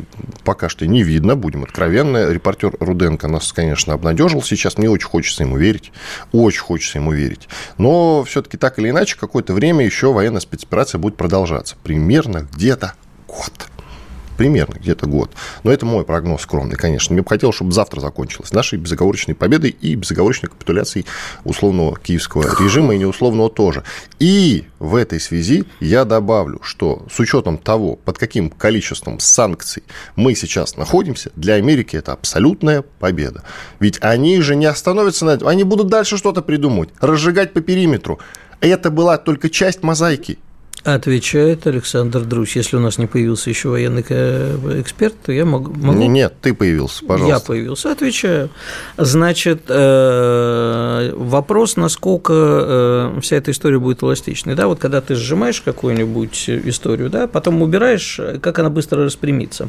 пока 0.44 0.68
что 0.68 0.86
не 0.86 1.02
видно, 1.02 1.36
будем 1.36 1.64
откровенны. 1.64 2.32
Репортер 2.32 2.74
Руденко 2.80 3.28
нас, 3.28 3.52
конечно, 3.52 3.92
обнадежил 3.92 4.42
сейчас. 4.42 4.78
Мне 4.78 4.88
очень 4.88 5.08
хочется 5.08 5.44
ему 5.44 5.56
верить. 5.56 5.92
Очень 6.32 6.62
хочется 6.62 6.98
ему 6.98 7.12
верить. 7.12 7.48
Но 7.78 8.24
все-таки 8.24 8.56
так 8.56 8.78
или 8.78 8.90
иначе, 8.90 9.16
какое-то 9.18 9.52
время 9.52 9.84
еще 9.84 10.12
военная 10.12 10.40
спецоперация 10.40 10.98
будет 10.98 11.16
продолжаться. 11.16 11.76
Примерно 11.82 12.48
где-то 12.52 12.94
год 13.28 13.71
примерно 14.42 14.74
где-то 14.74 15.06
год. 15.06 15.30
Но 15.62 15.70
это 15.70 15.86
мой 15.86 16.04
прогноз 16.04 16.42
скромный, 16.42 16.74
конечно. 16.74 17.12
Мне 17.12 17.22
бы 17.22 17.28
хотелось, 17.28 17.54
чтобы 17.54 17.70
завтра 17.70 18.00
закончилось 18.00 18.52
нашей 18.52 18.76
безоговорочной 18.76 19.36
победой 19.36 19.70
и 19.70 19.94
безоговорочной 19.94 20.50
капитуляцией 20.50 21.06
условного 21.44 21.96
киевского 21.96 22.42
режима 22.60 22.92
и 22.92 22.98
неусловного 22.98 23.50
тоже. 23.50 23.84
И 24.18 24.64
в 24.80 24.96
этой 24.96 25.20
связи 25.20 25.64
я 25.78 26.04
добавлю, 26.04 26.58
что 26.64 27.06
с 27.08 27.20
учетом 27.20 27.56
того, 27.56 27.94
под 27.94 28.18
каким 28.18 28.50
количеством 28.50 29.20
санкций 29.20 29.84
мы 30.16 30.34
сейчас 30.34 30.76
находимся, 30.76 31.30
для 31.36 31.54
Америки 31.54 31.94
это 31.94 32.12
абсолютная 32.12 32.82
победа. 32.82 33.44
Ведь 33.78 33.98
они 34.00 34.40
же 34.40 34.56
не 34.56 34.66
остановятся 34.66 35.24
на 35.24 35.30
этом, 35.30 35.46
они 35.46 35.62
будут 35.62 35.86
дальше 35.86 36.16
что-то 36.16 36.42
придумывать, 36.42 36.88
разжигать 37.00 37.52
по 37.52 37.60
периметру. 37.60 38.18
Это 38.60 38.90
была 38.90 39.18
только 39.18 39.48
часть 39.48 39.84
мозаики. 39.84 40.38
Отвечает 40.84 41.64
Александр 41.68 42.22
Друзь. 42.22 42.56
Если 42.56 42.76
у 42.76 42.80
нас 42.80 42.98
не 42.98 43.06
появился 43.06 43.50
еще 43.50 43.68
военный 43.68 44.02
эксперт, 44.02 45.14
то 45.24 45.30
я 45.30 45.44
могу... 45.44 45.72
могу... 45.72 46.02
Нет, 46.08 46.34
ты 46.40 46.54
появился, 46.54 47.04
пожалуйста. 47.04 47.36
Я 47.36 47.40
появился, 47.40 47.92
отвечаю. 47.92 48.50
Значит, 48.96 49.62
э, 49.68 51.12
вопрос, 51.14 51.76
насколько 51.76 52.32
э, 53.16 53.20
вся 53.20 53.36
эта 53.36 53.52
история 53.52 53.78
будет 53.78 54.02
эластичной. 54.02 54.56
Да, 54.56 54.66
вот 54.66 54.80
когда 54.80 55.00
ты 55.00 55.14
сжимаешь 55.14 55.60
какую-нибудь 55.60 56.50
историю, 56.50 57.10
да, 57.10 57.28
потом 57.28 57.62
убираешь, 57.62 58.18
как 58.40 58.58
она 58.58 58.68
быстро 58.68 59.04
распрямится. 59.04 59.68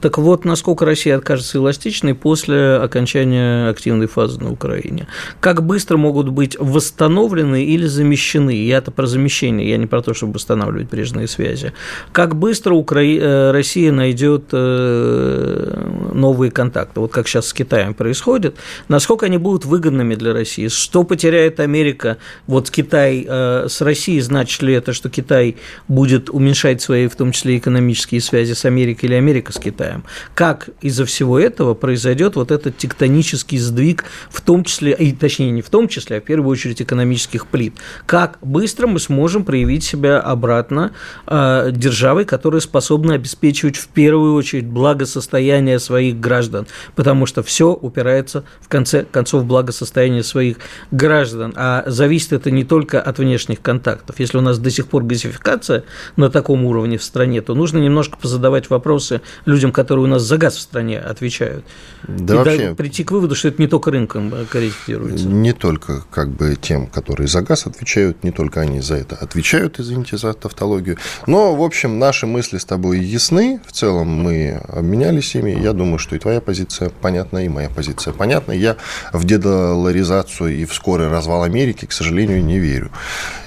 Так 0.00 0.18
вот, 0.18 0.44
насколько 0.44 0.84
Россия 0.84 1.18
окажется 1.18 1.58
эластичной 1.58 2.14
после 2.14 2.76
окончания 2.76 3.68
активной 3.68 4.08
фазы 4.08 4.40
на 4.40 4.50
Украине. 4.50 5.06
Как 5.38 5.62
быстро 5.62 5.98
могут 5.98 6.30
быть 6.30 6.56
восстановлены 6.58 7.64
или 7.64 7.86
замещены. 7.86 8.50
Я-то 8.50 8.90
про 8.90 9.06
замещение, 9.06 9.70
я 9.70 9.76
не 9.76 9.86
про 9.86 10.02
то, 10.02 10.14
чтобы 10.14 10.40
восстанавливать 10.48 10.88
прежние 10.88 11.28
связи. 11.28 11.72
Как 12.12 12.34
быстро 12.34 12.74
Укра... 12.74 13.02
Э, 13.02 13.50
Россия 13.52 13.92
найдет 13.92 14.44
э, 14.52 16.12
новые 16.14 16.50
контакты, 16.50 17.00
вот 17.00 17.12
как 17.12 17.28
сейчас 17.28 17.48
с 17.48 17.52
Китаем 17.52 17.94
происходит, 17.94 18.56
насколько 18.88 19.26
они 19.26 19.38
будут 19.38 19.64
выгодными 19.64 20.14
для 20.14 20.32
России, 20.32 20.68
что 20.68 21.04
потеряет 21.04 21.60
Америка, 21.60 22.16
вот 22.46 22.70
Китай 22.70 23.26
э, 23.28 23.66
с 23.68 23.80
Россией, 23.82 24.20
значит 24.20 24.62
ли 24.62 24.74
это, 24.74 24.92
что 24.92 25.10
Китай 25.10 25.56
будет 25.86 26.30
уменьшать 26.30 26.80
свои, 26.80 27.08
в 27.08 27.16
том 27.16 27.32
числе, 27.32 27.58
экономические 27.58 28.20
связи 28.20 28.54
с 28.54 28.64
Америкой 28.64 29.08
или 29.08 29.14
Америка 29.14 29.52
с 29.52 29.58
Китаем, 29.58 30.04
как 30.34 30.70
из-за 30.80 31.04
всего 31.04 31.38
этого 31.38 31.74
произойдет 31.74 32.36
вот 32.36 32.50
этот 32.50 32.76
тектонический 32.78 33.58
сдвиг, 33.58 34.04
в 34.30 34.40
том 34.40 34.64
числе, 34.64 34.92
и 34.92 35.12
точнее 35.12 35.50
не 35.50 35.62
в 35.62 35.68
том 35.68 35.88
числе, 35.88 36.18
а 36.18 36.20
в 36.20 36.24
первую 36.24 36.50
очередь 36.50 36.80
экономических 36.80 37.46
плит, 37.46 37.74
как 38.06 38.38
быстро 38.40 38.86
мы 38.86 38.98
сможем 38.98 39.44
проявить 39.44 39.84
себя 39.84 40.20
обратно 40.38 40.92
э, 41.26 41.70
державой, 41.72 42.24
которая 42.24 42.60
способна 42.60 43.14
обеспечивать 43.14 43.76
в 43.76 43.88
первую 43.88 44.34
очередь 44.34 44.66
благосостояние 44.66 45.78
своих 45.80 46.18
граждан, 46.20 46.66
потому 46.94 47.26
что 47.26 47.42
все 47.42 47.72
упирается 47.72 48.44
в 48.60 48.68
конце 48.68 49.04
концов 49.04 49.42
в 49.42 49.46
благосостояние 49.46 50.22
своих 50.22 50.58
граждан. 50.90 51.52
А 51.56 51.82
зависит 51.86 52.32
это 52.32 52.50
не 52.50 52.64
только 52.64 53.00
от 53.00 53.18
внешних 53.18 53.60
контактов. 53.60 54.20
Если 54.20 54.38
у 54.38 54.40
нас 54.40 54.58
до 54.58 54.70
сих 54.70 54.86
пор 54.86 55.02
газификация 55.02 55.84
на 56.16 56.30
таком 56.30 56.64
уровне 56.64 56.98
в 56.98 57.02
стране, 57.02 57.42
то 57.42 57.54
нужно 57.54 57.78
немножко 57.78 58.16
позадавать 58.16 58.70
вопросы 58.70 59.20
людям, 59.44 59.72
которые 59.72 60.04
у 60.04 60.08
нас 60.08 60.22
за 60.22 60.38
газ 60.38 60.56
в 60.56 60.60
стране 60.60 60.98
отвечают. 60.98 61.64
Да 62.06 62.34
и 62.34 62.36
вообще... 62.36 62.74
прийти 62.74 63.04
к 63.04 63.10
выводу, 63.10 63.34
что 63.34 63.48
это 63.48 63.60
не 63.60 63.68
только 63.68 63.90
рынком 63.90 64.32
корректируется. 64.50 65.26
Не 65.26 65.52
только 65.52 66.04
как 66.10 66.30
бы 66.30 66.56
тем, 66.60 66.86
которые 66.86 67.26
за 67.26 67.42
газ 67.42 67.66
отвечают, 67.66 68.22
не 68.22 68.30
только 68.30 68.60
они 68.60 68.80
за 68.80 68.94
это 68.94 69.16
отвечают, 69.16 69.80
извините 69.80 70.16
за 70.16 70.27
тавтологию. 70.32 70.98
Но, 71.26 71.54
в 71.54 71.62
общем, 71.62 71.98
наши 71.98 72.26
мысли 72.26 72.58
с 72.58 72.64
тобой 72.64 73.00
ясны. 73.00 73.60
В 73.66 73.72
целом 73.72 74.08
мы 74.08 74.60
обменялись 74.68 75.34
ими. 75.34 75.50
Я 75.50 75.72
думаю, 75.72 75.98
что 75.98 76.16
и 76.16 76.18
твоя 76.18 76.40
позиция 76.40 76.90
понятна, 76.90 77.44
и 77.44 77.48
моя 77.48 77.68
позиция 77.68 78.12
понятна. 78.12 78.52
Я 78.52 78.76
в 79.12 79.24
дедоларизацию 79.24 80.56
и 80.56 80.64
в 80.64 80.74
скорый 80.74 81.08
развал 81.08 81.42
Америки, 81.42 81.86
к 81.86 81.92
сожалению, 81.92 82.44
не 82.44 82.58
верю. 82.58 82.90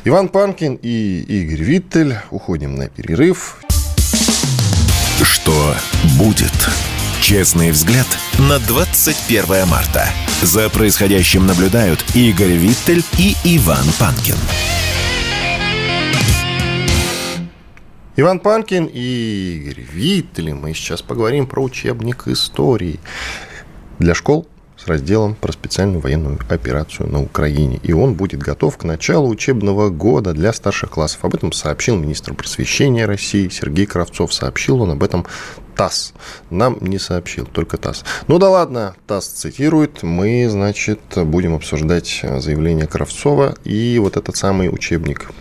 Иван 0.04 0.30
Панкин 0.30 0.80
и 0.82 1.22
Игорь 1.28 1.64
Виттель. 1.64 2.16
Уходим 2.32 2.76
на 2.76 2.90
перерыв. 2.90 3.58
Что 5.22 5.76
будет? 6.18 6.52
Честный 7.22 7.72
взгляд 7.72 8.08
на 8.40 8.60
21 8.60 9.68
марта. 9.68 10.08
За 10.42 10.70
происходящим 10.70 11.46
наблюдают 11.46 12.04
Игорь 12.16 12.54
Виттель 12.54 13.04
и 13.18 13.36
Иван 13.44 13.86
Панкин. 14.00 14.38
Иван 18.18 18.42
Панкин 18.42 18.90
и 18.92 19.62
Игорь 19.62 19.86
Виттель. 19.94 20.54
Мы 20.54 20.74
сейчас 20.74 21.02
поговорим 21.02 21.48
про 21.48 21.64
учебник 21.64 22.28
истории 22.28 23.00
для 24.00 24.14
школ 24.14 24.50
с 24.76 24.86
разделом 24.88 25.34
про 25.34 25.54
специальную 25.54 26.02
военную 26.02 26.38
операцию 26.50 27.08
на 27.08 27.22
Украине. 27.22 27.80
И 27.84 27.94
он 27.94 28.16
будет 28.16 28.42
готов 28.42 28.78
к 28.78 28.84
началу 28.84 29.30
учебного 29.30 29.90
года 29.90 30.34
для 30.34 30.52
старших 30.52 30.90
классов. 30.90 31.24
Об 31.24 31.36
этом 31.36 31.54
сообщил 31.54 31.96
министр 31.96 32.34
просвещения 32.34 33.06
России 33.06 33.48
Сергей 33.48 33.86
Кравцов. 33.86 34.34
Сообщил 34.34 34.82
он 34.82 34.92
об 34.92 35.04
этом 35.04 35.26
ТАСС. 35.78 36.12
Нам 36.50 36.80
не 36.82 37.00
сообщил, 37.00 37.46
только 37.46 37.78
ТАСС. 37.78 38.04
Ну 38.28 38.40
да 38.40 38.50
ладно, 38.50 38.94
ТАСС 39.08 39.28
цитирует. 39.28 40.04
Мы, 40.04 40.50
значит, 40.50 41.00
будем 41.16 41.56
обсуждать 41.56 42.26
заявление 42.40 42.88
Кравцова 42.88 43.56
и 43.64 44.00
вот 44.00 44.18
этот 44.18 44.36
самый 44.36 44.68
учебник 44.68 45.32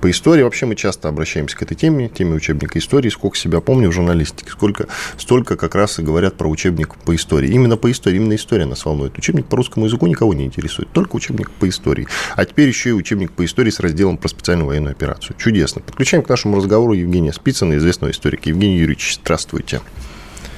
по 0.00 0.10
истории 0.10 0.42
вообще 0.42 0.66
мы 0.66 0.76
часто 0.76 1.08
обращаемся 1.08 1.56
к 1.56 1.62
этой 1.62 1.74
теме, 1.74 2.08
теме 2.08 2.34
учебника 2.34 2.78
истории. 2.78 3.08
Сколько 3.08 3.36
себя 3.36 3.60
помню 3.60 3.90
в 3.90 3.92
журналистике, 3.92 4.50
сколько, 4.50 4.86
столько 5.16 5.56
как 5.56 5.74
раз 5.74 5.98
и 5.98 6.02
говорят 6.02 6.36
про 6.36 6.48
учебник 6.48 6.96
по 6.96 7.14
истории. 7.14 7.50
Именно 7.50 7.76
по 7.76 7.90
истории, 7.90 8.16
именно 8.16 8.34
история 8.34 8.66
нас 8.66 8.84
волнует. 8.84 9.16
Учебник 9.18 9.46
по 9.46 9.56
русскому 9.56 9.86
языку 9.86 10.06
никого 10.06 10.34
не 10.34 10.44
интересует, 10.44 10.88
только 10.92 11.16
учебник 11.16 11.50
по 11.50 11.68
истории. 11.68 12.06
А 12.36 12.44
теперь 12.44 12.68
еще 12.68 12.90
и 12.90 12.92
учебник 12.92 13.32
по 13.32 13.44
истории 13.44 13.70
с 13.70 13.80
разделом 13.80 14.16
про 14.16 14.28
специальную 14.28 14.68
военную 14.68 14.92
операцию. 14.92 15.36
Чудесно. 15.38 15.80
Подключаем 15.80 16.22
к 16.22 16.28
нашему 16.28 16.56
разговору 16.56 16.92
Евгения 16.92 17.32
Спицына, 17.32 17.76
известного 17.76 18.10
историка. 18.10 18.48
Евгений 18.48 18.78
Юрьевич, 18.78 19.18
здравствуйте. 19.22 19.80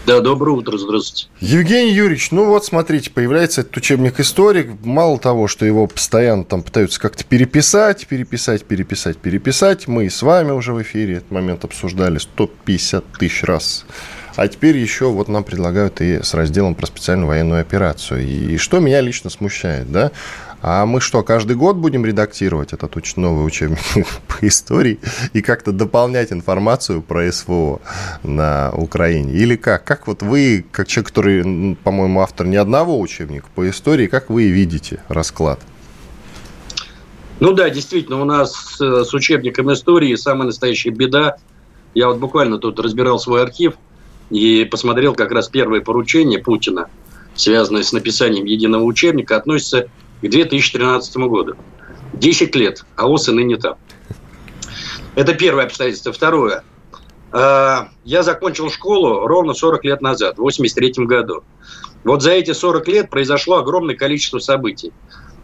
Да, 0.04 0.20
доброе 0.20 0.56
утро, 0.56 0.76
здравствуйте. 0.78 1.28
Евгений 1.38 1.92
Юрьевич, 1.92 2.32
ну 2.32 2.46
вот 2.46 2.64
смотрите, 2.64 3.08
появляется 3.10 3.60
этот 3.60 3.76
учебник 3.76 4.18
историк. 4.18 4.70
Мало 4.82 5.16
того, 5.16 5.46
что 5.46 5.64
его 5.64 5.86
постоянно 5.86 6.44
там 6.44 6.64
пытаются 6.64 7.00
как-то 7.00 7.24
переписать, 7.24 8.08
переписать, 8.08 8.64
переписать, 8.64 9.18
переписать. 9.18 9.86
Мы 9.86 10.06
и 10.06 10.10
с 10.10 10.22
вами 10.22 10.50
уже 10.50 10.72
в 10.72 10.82
эфире 10.82 11.18
этот 11.18 11.30
момент 11.30 11.64
обсуждали 11.64 12.18
150 12.18 13.04
тысяч 13.12 13.44
раз. 13.44 13.86
А 14.34 14.48
теперь 14.48 14.76
еще 14.76 15.08
вот 15.08 15.28
нам 15.28 15.44
предлагают 15.44 16.00
и 16.00 16.20
с 16.20 16.34
разделом 16.34 16.74
про 16.74 16.86
специальную 16.86 17.28
военную 17.28 17.60
операцию. 17.60 18.26
И 18.26 18.56
что 18.56 18.80
меня 18.80 19.00
лично 19.00 19.30
смущает, 19.30 19.92
да? 19.92 20.10
А 20.64 20.86
мы 20.86 21.00
что, 21.00 21.24
каждый 21.24 21.56
год 21.56 21.74
будем 21.74 22.06
редактировать 22.06 22.72
этот 22.72 22.94
уч- 22.94 23.14
новый 23.16 23.44
учебник 23.44 23.80
по 24.28 24.46
истории 24.46 25.00
и 25.32 25.42
как-то 25.42 25.72
дополнять 25.72 26.32
информацию 26.32 27.02
про 27.02 27.30
СВО 27.32 27.80
на 28.22 28.70
Украине? 28.76 29.32
Или 29.32 29.56
как? 29.56 29.82
Как 29.82 30.06
вот 30.06 30.22
вы, 30.22 30.64
как 30.70 30.86
человек, 30.86 31.08
который, 31.08 31.76
по-моему, 31.82 32.20
автор 32.20 32.46
ни 32.46 32.54
одного 32.54 33.00
учебника 33.00 33.48
по 33.56 33.68
истории, 33.68 34.06
как 34.06 34.30
вы 34.30 34.50
видите 34.50 35.02
расклад? 35.08 35.58
Ну 37.40 37.52
да, 37.54 37.68
действительно, 37.68 38.22
у 38.22 38.24
нас 38.24 38.76
с 38.78 39.14
учебником 39.14 39.72
истории 39.72 40.14
самая 40.14 40.46
настоящая 40.46 40.90
беда. 40.90 41.38
Я 41.92 42.06
вот 42.06 42.18
буквально 42.18 42.58
тут 42.58 42.78
разбирал 42.78 43.18
свой 43.18 43.42
архив 43.42 43.74
и 44.30 44.64
посмотрел 44.70 45.16
как 45.16 45.32
раз 45.32 45.48
первое 45.48 45.80
поручение 45.80 46.38
Путина, 46.38 46.86
связанное 47.34 47.82
с 47.82 47.92
написанием 47.92 48.44
единого 48.44 48.84
учебника, 48.84 49.36
относится 49.36 49.88
к 50.22 50.28
2013 50.28 51.16
году. 51.16 51.54
10 52.14 52.54
лет, 52.54 52.84
а 52.96 53.08
ОС 53.08 53.28
и 53.28 53.32
ныне 53.32 53.56
там. 53.56 53.76
Это 55.14 55.34
первое 55.34 55.64
обстоятельство. 55.64 56.12
Второе. 56.12 56.64
А, 57.32 57.88
я 58.04 58.22
закончил 58.22 58.70
школу 58.70 59.26
ровно 59.26 59.54
40 59.54 59.84
лет 59.84 60.00
назад, 60.00 60.36
в 60.36 60.42
83 60.42 61.06
году. 61.06 61.42
Вот 62.04 62.22
за 62.22 62.32
эти 62.32 62.52
40 62.52 62.88
лет 62.88 63.10
произошло 63.10 63.58
огромное 63.58 63.96
количество 63.96 64.38
событий, 64.38 64.92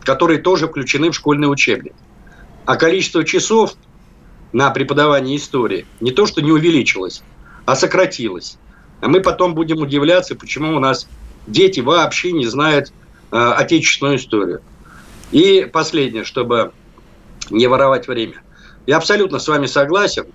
которые 0.04 0.40
тоже 0.40 0.68
включены 0.68 1.10
в 1.10 1.14
школьный 1.14 1.50
учебник. 1.50 1.94
А 2.64 2.76
количество 2.76 3.24
часов 3.24 3.74
на 4.52 4.70
преподавание 4.70 5.36
истории 5.36 5.86
не 6.00 6.10
то, 6.10 6.26
что 6.26 6.40
не 6.42 6.52
увеличилось, 6.52 7.22
а 7.64 7.74
сократилось. 7.74 8.58
А 9.00 9.08
мы 9.08 9.20
потом 9.20 9.54
будем 9.54 9.78
удивляться, 9.78 10.34
почему 10.34 10.76
у 10.76 10.80
нас 10.80 11.08
дети 11.46 11.80
вообще 11.80 12.32
не 12.32 12.46
знают 12.46 12.92
отечественную 13.30 14.16
историю. 14.16 14.62
И 15.32 15.68
последнее, 15.70 16.24
чтобы 16.24 16.72
не 17.50 17.66
воровать 17.66 18.08
время. 18.08 18.42
Я 18.86 18.96
абсолютно 18.96 19.38
с 19.38 19.48
вами 19.48 19.66
согласен, 19.66 20.26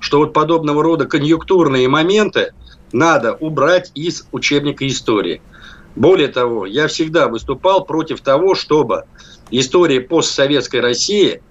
что 0.00 0.18
вот 0.18 0.32
подобного 0.32 0.82
рода 0.82 1.06
конъюнктурные 1.06 1.88
моменты 1.88 2.52
надо 2.92 3.34
убрать 3.34 3.92
из 3.94 4.26
учебника 4.32 4.86
истории. 4.86 5.40
Более 5.94 6.28
того, 6.28 6.66
я 6.66 6.88
всегда 6.88 7.28
выступал 7.28 7.84
против 7.84 8.20
того, 8.20 8.54
чтобы 8.54 9.04
история 9.50 10.00
постсоветской 10.00 10.80
России, 10.80 11.42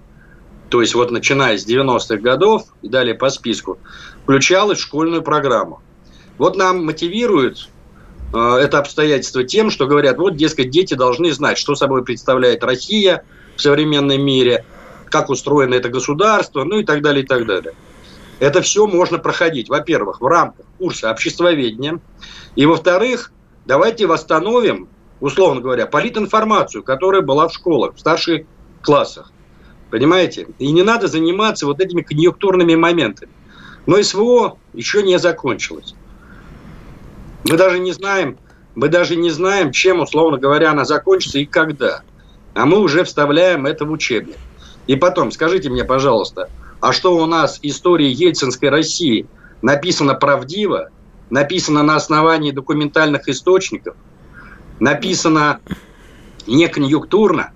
то 0.68 0.80
есть 0.80 0.94
вот 0.94 1.10
начиная 1.10 1.56
с 1.56 1.66
90-х 1.66 2.16
годов 2.16 2.64
и 2.82 2.88
далее 2.88 3.14
по 3.14 3.30
списку, 3.30 3.78
включалась 4.24 4.78
в 4.78 4.82
школьную 4.82 5.22
программу. 5.22 5.80
Вот 6.38 6.56
нам 6.56 6.84
мотивируют 6.84 7.68
Э, 7.81 7.81
это 8.32 8.78
обстоятельство 8.78 9.44
тем, 9.44 9.70
что 9.70 9.86
говорят, 9.86 10.18
вот, 10.18 10.36
дескать, 10.36 10.70
дети 10.70 10.94
должны 10.94 11.32
знать, 11.32 11.58
что 11.58 11.74
собой 11.74 12.04
представляет 12.04 12.64
Россия 12.64 13.24
в 13.56 13.60
современном 13.60 14.22
мире, 14.22 14.64
как 15.10 15.28
устроено 15.28 15.74
это 15.74 15.90
государство, 15.90 16.64
ну 16.64 16.78
и 16.80 16.84
так 16.84 17.02
далее, 17.02 17.24
и 17.24 17.26
так 17.26 17.46
далее. 17.46 17.74
Это 18.40 18.62
все 18.62 18.86
можно 18.86 19.18
проходить, 19.18 19.68
во-первых, 19.68 20.20
в 20.20 20.26
рамках 20.26 20.66
курса 20.78 21.10
обществоведения, 21.10 22.00
и, 22.56 22.66
во-вторых, 22.66 23.32
давайте 23.66 24.06
восстановим, 24.06 24.88
условно 25.20 25.60
говоря, 25.60 25.86
политинформацию, 25.86 26.82
которая 26.82 27.20
была 27.20 27.48
в 27.48 27.54
школах, 27.54 27.94
в 27.94 28.00
старших 28.00 28.46
классах. 28.82 29.30
Понимаете? 29.90 30.48
И 30.58 30.72
не 30.72 30.82
надо 30.82 31.06
заниматься 31.06 31.66
вот 31.66 31.80
этими 31.80 32.00
конъюнктурными 32.00 32.74
моментами. 32.74 33.30
Но 33.84 34.02
СВО 34.02 34.58
еще 34.72 35.02
не 35.02 35.18
закончилось. 35.18 35.94
Мы 37.44 37.56
даже 37.56 37.78
не 37.78 37.92
знаем, 37.92 38.38
мы 38.74 38.88
даже 38.88 39.16
не 39.16 39.30
знаем, 39.30 39.72
чем, 39.72 40.00
условно 40.00 40.38
говоря, 40.38 40.70
она 40.70 40.84
закончится 40.84 41.38
и 41.38 41.44
когда. 41.44 42.02
А 42.54 42.66
мы 42.66 42.78
уже 42.78 43.04
вставляем 43.04 43.66
это 43.66 43.84
в 43.84 43.90
учебник. 43.90 44.36
И 44.86 44.96
потом, 44.96 45.30
скажите 45.30 45.70
мне, 45.70 45.84
пожалуйста, 45.84 46.50
а 46.80 46.92
что 46.92 47.16
у 47.16 47.26
нас 47.26 47.58
история 47.62 48.10
Ельцинской 48.10 48.68
России 48.68 49.26
написана 49.62 50.14
правдиво, 50.14 50.90
написана 51.30 51.82
на 51.82 51.96
основании 51.96 52.50
документальных 52.50 53.28
источников, 53.28 53.94
написана 54.80 55.60
не 56.46 56.68
конъюнктурно, 56.68 57.52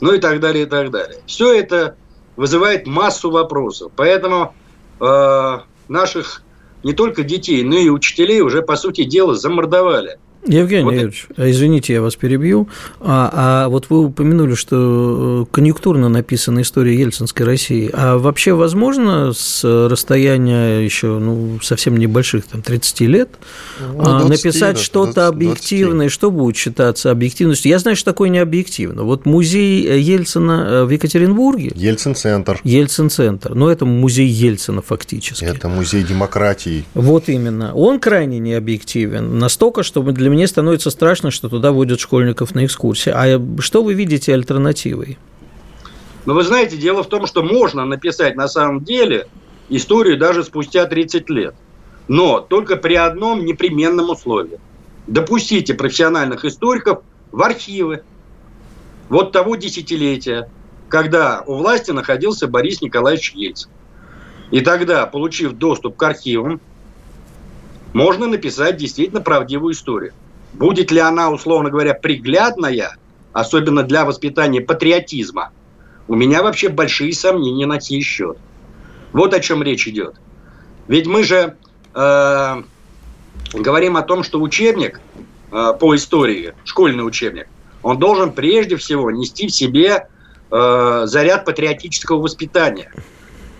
ну 0.00 0.14
и 0.14 0.18
так 0.18 0.40
далее, 0.40 0.64
и 0.64 0.66
так 0.66 0.90
далее. 0.90 1.20
Все 1.26 1.52
это 1.52 1.96
вызывает 2.36 2.86
массу 2.86 3.30
вопросов. 3.30 3.92
Поэтому 3.94 4.54
э, 5.00 5.58
наших 5.88 6.42
не 6.82 6.92
только 6.92 7.22
детей, 7.22 7.62
но 7.62 7.76
и 7.76 7.88
учителей 7.88 8.40
уже, 8.40 8.62
по 8.62 8.76
сути 8.76 9.04
дела, 9.04 9.34
замордовали. 9.34 10.18
Евгений 10.46 10.84
вот 10.84 10.94
Юрьевич, 10.94 11.26
это... 11.30 11.50
извините, 11.50 11.92
я 11.92 12.02
вас 12.02 12.16
перебью. 12.16 12.68
А, 13.00 13.30
а 13.64 13.68
вот 13.68 13.86
вы 13.90 14.06
упомянули, 14.06 14.54
что 14.54 15.46
э, 15.46 15.54
конъюнктурно 15.54 16.08
написана 16.08 16.62
история 16.62 16.98
Ельцинской 16.98 17.46
России. 17.46 17.88
А 17.92 18.18
вообще 18.18 18.52
возможно 18.52 19.32
с 19.32 19.62
расстояния 19.88 20.80
еще 20.80 21.18
ну, 21.18 21.60
совсем 21.62 21.96
небольших, 21.96 22.46
там, 22.46 22.60
30 22.62 23.00
лет, 23.02 23.28
ну, 23.80 24.02
20, 24.02 24.28
написать 24.28 24.76
да, 24.76 24.82
что-то 24.82 25.28
объективное, 25.28 26.06
20. 26.06 26.12
что 26.12 26.30
будет 26.32 26.56
считаться 26.56 27.12
объективностью? 27.12 27.70
Я 27.70 27.78
знаю, 27.78 27.96
что 27.96 28.10
такое 28.10 28.28
не 28.28 28.38
объективно. 28.38 29.04
Вот 29.04 29.26
музей 29.26 30.00
Ельцина 30.00 30.66
э, 30.68 30.84
в 30.84 30.90
Екатеринбурге... 30.90 31.70
Ельцин-центр. 31.74 32.60
Ельцин-центр. 32.64 33.54
Но 33.54 33.70
это 33.70 33.84
музей 33.84 34.26
Ельцина 34.26 34.82
фактически. 34.82 35.44
Это 35.44 35.68
музей 35.68 36.02
демократии. 36.02 36.84
Вот 36.94 37.28
именно. 37.28 37.72
Он 37.74 38.00
крайне 38.00 38.40
необъективен. 38.40 39.38
Настолько, 39.38 39.84
чтобы 39.84 40.12
для 40.12 40.31
мне 40.32 40.46
становится 40.46 40.90
страшно, 40.90 41.30
что 41.30 41.50
туда 41.50 41.72
водят 41.72 42.00
школьников 42.00 42.54
на 42.54 42.64
экскурсии. 42.64 43.12
А 43.14 43.40
что 43.60 43.82
вы 43.82 43.92
видите 43.92 44.32
альтернативой? 44.32 45.18
Ну, 46.24 46.34
вы 46.34 46.42
знаете, 46.42 46.78
дело 46.78 47.02
в 47.02 47.08
том, 47.08 47.26
что 47.26 47.42
можно 47.42 47.84
написать 47.84 48.34
на 48.34 48.48
самом 48.48 48.82
деле 48.82 49.28
историю 49.68 50.18
даже 50.18 50.42
спустя 50.42 50.86
30 50.86 51.28
лет. 51.28 51.54
Но 52.08 52.40
только 52.40 52.76
при 52.76 52.94
одном 52.94 53.44
непременном 53.44 54.08
условии. 54.08 54.58
Допустите 55.06 55.74
профессиональных 55.74 56.46
историков 56.46 57.02
в 57.30 57.42
архивы 57.42 58.02
вот 59.10 59.32
того 59.32 59.56
десятилетия, 59.56 60.48
когда 60.88 61.42
у 61.46 61.56
власти 61.56 61.90
находился 61.90 62.48
Борис 62.48 62.80
Николаевич 62.80 63.32
Ельцин. 63.34 63.70
И 64.50 64.62
тогда, 64.62 65.06
получив 65.06 65.52
доступ 65.52 65.96
к 65.96 66.02
архивам, 66.02 66.60
можно 67.92 68.26
написать 68.26 68.78
действительно 68.78 69.20
правдивую 69.20 69.74
историю. 69.74 70.12
Будет 70.52 70.90
ли 70.90 71.00
она, 71.00 71.30
условно 71.30 71.70
говоря, 71.70 71.94
приглядная, 71.94 72.96
особенно 73.32 73.82
для 73.82 74.04
воспитания 74.04 74.60
патриотизма, 74.60 75.50
у 76.08 76.14
меня 76.14 76.42
вообще 76.42 76.68
большие 76.68 77.12
сомнения 77.14 77.66
на 77.66 77.80
сей 77.80 78.02
счет. 78.02 78.36
Вот 79.12 79.34
о 79.34 79.40
чем 79.40 79.62
речь 79.62 79.88
идет. 79.88 80.16
Ведь 80.88 81.06
мы 81.06 81.22
же 81.24 81.56
э, 81.94 82.62
говорим 83.54 83.96
о 83.96 84.02
том, 84.02 84.22
что 84.22 84.40
учебник 84.40 85.00
э, 85.50 85.72
по 85.78 85.94
истории, 85.94 86.54
школьный 86.64 87.06
учебник, 87.06 87.46
он 87.82 87.98
должен 87.98 88.32
прежде 88.32 88.76
всего 88.76 89.10
нести 89.10 89.46
в 89.46 89.50
себе 89.50 90.08
э, 90.50 91.02
заряд 91.06 91.44
патриотического 91.44 92.20
воспитания. 92.20 92.92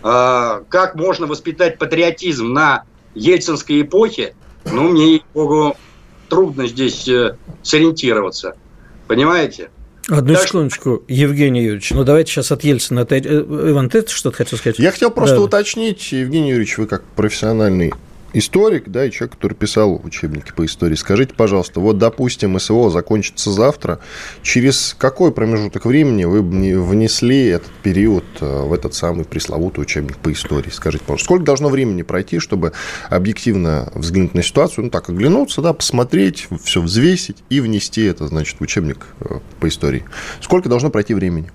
Э, 0.03 0.63
как 0.69 0.95
можно 0.95 1.27
воспитать 1.27 1.79
патриотизм 1.79 2.53
на 2.53 2.85
ельцинской 3.15 3.83
эпохе, 3.83 4.35
ну, 4.65 4.91
мне, 4.91 5.23
богу, 5.35 5.77
трудно 6.33 6.67
здесь 6.67 7.07
э, 7.09 7.37
сориентироваться. 7.63 8.55
Понимаете? 9.07 9.69
Одну 10.09 10.33
так 10.33 10.49
секундочку. 10.49 11.03
Евгений 11.07 11.63
Юрьевич, 11.63 11.91
ну 11.91 12.05
давайте 12.05 12.33
сейчас 12.33 12.51
от 12.51 12.65
Ельцина. 12.65 13.07
Э, 13.11 13.19
Иван, 13.19 13.91
ты 13.91 14.07
что-то 14.09 14.39
хотел 14.39 14.59
сказать? 14.59 14.79
Я 14.79 14.93
хотел 14.93 15.11
просто 15.11 15.37
да. 15.37 15.43
уточнить, 15.43 16.11
Евгений 16.11 16.49
Юрьевич, 16.49 16.79
вы 16.79 16.87
как 16.87 17.05
профессиональный 17.05 17.93
историк, 18.33 18.89
да, 18.89 19.05
и 19.05 19.11
человек, 19.11 19.35
который 19.37 19.55
писал 19.55 20.01
учебники 20.03 20.53
по 20.53 20.65
истории. 20.65 20.95
Скажите, 20.95 21.35
пожалуйста, 21.35 21.81
вот, 21.81 21.99
допустим, 21.99 22.59
СВО 22.59 22.91
закончится 22.91 23.51
завтра, 23.51 24.01
через 24.43 24.95
какой 24.99 25.33
промежуток 25.33 25.85
времени 25.85 26.25
вы 26.25 26.43
внесли 26.43 27.47
этот 27.47 27.71
период 27.83 28.25
э, 28.41 28.63
в 28.63 28.73
этот 28.73 28.95
самый 28.95 29.25
пресловутый 29.25 29.83
учебник 29.83 30.19
по 30.19 30.33
истории? 30.33 30.71
Скажите, 30.71 31.05
пожалуйста, 31.05 31.25
сколько 31.25 31.45
должно 31.45 31.69
времени 31.69 32.03
пройти, 32.03 32.39
чтобы 32.39 32.73
объективно 33.09 33.91
взглянуть 33.95 34.35
на 34.35 34.43
ситуацию, 34.43 34.85
ну, 34.85 34.91
так, 34.91 35.09
оглянуться, 35.09 35.63
да, 35.63 35.73
посмотреть, 35.73 36.49
все 36.63 36.81
взвесить 36.81 37.39
и 37.51 37.61
внести 37.61 38.03
это, 38.03 38.27
значит, 38.27 38.59
в 38.59 38.63
учебник 38.63 39.07
э, 39.21 39.39
по 39.61 39.69
истории? 39.69 40.05
Сколько 40.41 40.69
должно 40.69 40.91
пройти 40.91 41.15
времени? 41.15 41.51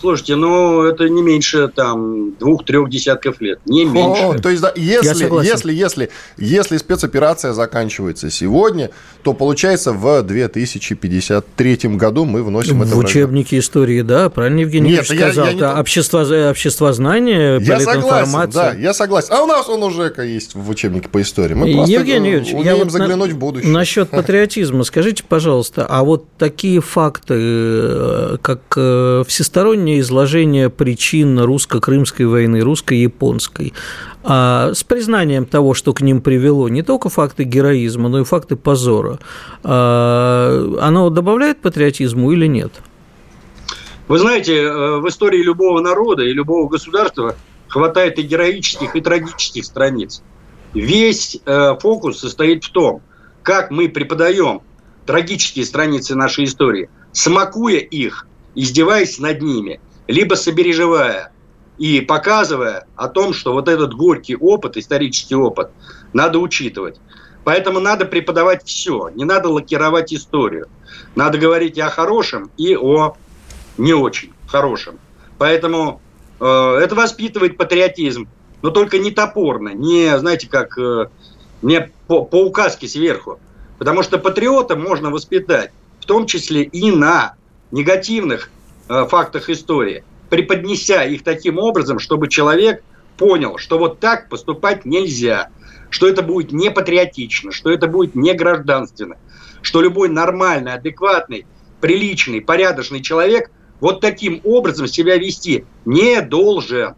Слушайте, 0.00 0.36
ну 0.36 0.82
это 0.82 1.08
не 1.08 1.22
меньше 1.22 1.68
там 1.68 2.34
двух-трех 2.34 2.90
десятков 2.90 3.40
лет, 3.40 3.60
не 3.64 3.84
меньше. 3.84 4.22
О, 4.22 4.38
то 4.38 4.50
есть, 4.50 4.62
да, 4.62 4.72
если, 4.76 5.24
если, 5.44 5.72
если, 5.72 6.10
если 6.36 6.76
спецоперация 6.76 7.52
заканчивается 7.52 8.30
сегодня, 8.30 8.90
то 9.22 9.32
получается 9.32 9.92
в 9.92 10.22
2053 10.22 11.76
году 11.96 12.24
мы 12.24 12.42
вносим 12.42 12.80
в 12.80 12.82
это 12.82 12.94
в 12.94 12.98
учебники 12.98 13.58
истории, 13.58 14.02
да, 14.02 14.28
правильно 14.28 14.60
Евгений 14.60 14.90
Нет, 14.90 15.10
я, 15.10 15.30
сказал. 15.30 15.46
Я, 15.46 15.50
я 15.52 15.56
не... 15.56 15.80
общество, 15.80 16.50
общество 16.50 16.92
знания, 16.92 17.58
я 17.58 17.80
согласен, 17.80 18.50
да, 18.52 18.72
я 18.74 18.92
согласен. 18.92 19.28
А 19.32 19.42
у 19.42 19.46
нас 19.46 19.68
он 19.68 19.82
уже 19.82 20.12
есть 20.18 20.54
в 20.54 20.68
учебнике 20.68 21.08
по 21.08 21.22
истории. 21.22 21.54
Мы 21.54 21.72
просто 21.72 21.92
Евгений 21.92 22.30
Юрьевич, 22.30 22.52
умеем 22.52 22.66
я 22.66 22.76
вот 22.76 22.90
заглянуть 22.90 23.30
на... 23.30 23.34
в 23.34 23.38
будущее. 23.38 23.72
Насчет 23.72 24.10
патриотизма, 24.16 24.84
скажите, 24.84 25.24
пожалуйста, 25.24 25.86
а 25.88 26.04
вот 26.04 26.26
такие 26.38 26.80
факты, 26.80 27.34
э, 27.36 28.36
как 28.42 28.60
э, 28.76 29.24
подробнее 29.86 30.00
изложение 30.00 30.68
причин 30.68 31.38
русско-крымской 31.38 32.26
войны, 32.26 32.60
русско-японской, 32.60 33.72
а 34.24 34.72
с 34.74 34.82
признанием 34.82 35.46
того, 35.46 35.74
что 35.74 35.92
к 35.92 36.00
ним 36.00 36.20
привело 36.20 36.68
не 36.68 36.82
только 36.82 37.08
факты 37.08 37.44
героизма, 37.44 38.08
но 38.08 38.20
и 38.20 38.24
факты 38.24 38.56
позора, 38.56 39.18
а, 39.62 40.76
оно 40.80 41.10
добавляет 41.10 41.60
патриотизму 41.60 42.32
или 42.32 42.48
нет? 42.48 42.72
Вы 44.08 44.18
знаете, 44.18 44.54
э, 44.54 44.98
в 44.98 45.08
истории 45.08 45.42
любого 45.42 45.80
народа 45.80 46.22
и 46.22 46.32
любого 46.32 46.68
государства 46.68 47.34
хватает 47.68 48.18
и 48.18 48.22
героических, 48.22 48.96
и 48.96 49.00
трагических 49.00 49.64
страниц. 49.64 50.22
Весь 50.74 51.38
э, 51.44 51.76
фокус 51.80 52.20
состоит 52.20 52.64
в 52.64 52.70
том, 52.70 53.02
как 53.42 53.70
мы 53.70 53.88
преподаем 53.88 54.62
трагические 55.06 55.64
страницы 55.64 56.16
нашей 56.16 56.44
истории, 56.44 56.88
смакуя 57.12 57.78
их, 57.78 58.26
издеваясь 58.56 59.20
над 59.20 59.40
ними, 59.40 59.80
либо 60.08 60.34
собереживая 60.34 61.32
и 61.78 62.00
показывая 62.00 62.86
о 62.96 63.08
том, 63.08 63.32
что 63.32 63.52
вот 63.52 63.68
этот 63.68 63.94
горький 63.94 64.34
опыт, 64.34 64.76
исторический 64.76 65.36
опыт, 65.36 65.70
надо 66.12 66.38
учитывать. 66.38 66.98
Поэтому 67.44 67.78
надо 67.78 68.06
преподавать 68.06 68.64
все, 68.64 69.10
не 69.14 69.24
надо 69.24 69.50
лакировать 69.50 70.12
историю. 70.12 70.66
Надо 71.14 71.38
говорить 71.38 71.76
и 71.76 71.80
о 71.80 71.90
хорошем, 71.90 72.50
и 72.56 72.74
о 72.74 73.14
не 73.78 73.92
очень 73.92 74.32
хорошем. 74.48 74.98
Поэтому 75.38 76.00
э, 76.40 76.78
это 76.82 76.94
воспитывает 76.94 77.56
патриотизм, 77.56 78.26
но 78.62 78.70
только 78.70 78.98
не 78.98 79.10
топорно, 79.10 79.68
не, 79.68 80.18
знаете, 80.18 80.48
как 80.48 80.76
э, 80.78 81.06
не 81.62 81.92
по, 82.08 82.24
по 82.24 82.42
указке 82.44 82.88
сверху. 82.88 83.38
Потому 83.78 84.02
что 84.02 84.18
патриота 84.18 84.74
можно 84.74 85.10
воспитать, 85.10 85.70
в 86.00 86.06
том 86.06 86.26
числе 86.26 86.62
и 86.62 86.90
на 86.90 87.34
негативных 87.76 88.50
Э, 88.88 89.04
фактах 89.08 89.50
истории, 89.50 90.04
преподнеся 90.30 91.02
их 91.02 91.24
таким 91.24 91.58
образом, 91.58 91.98
чтобы 91.98 92.28
человек 92.28 92.84
понял, 93.18 93.58
что 93.58 93.78
вот 93.78 93.98
так 93.98 94.28
поступать 94.28 94.84
нельзя, 94.84 95.48
что 95.90 96.06
это 96.06 96.22
будет 96.22 96.52
не 96.52 96.70
патриотично, 96.70 97.50
что 97.50 97.70
это 97.70 97.88
будет 97.88 98.14
не 98.14 98.32
гражданственно, 98.32 99.16
что 99.60 99.80
любой 99.80 100.08
нормальный, 100.08 100.74
адекватный, 100.74 101.46
приличный, 101.80 102.40
порядочный 102.40 103.02
человек 103.02 103.50
вот 103.80 104.00
таким 104.00 104.40
образом 104.44 104.86
себя 104.86 105.16
вести 105.16 105.64
не 105.84 106.20
должен. 106.22 106.94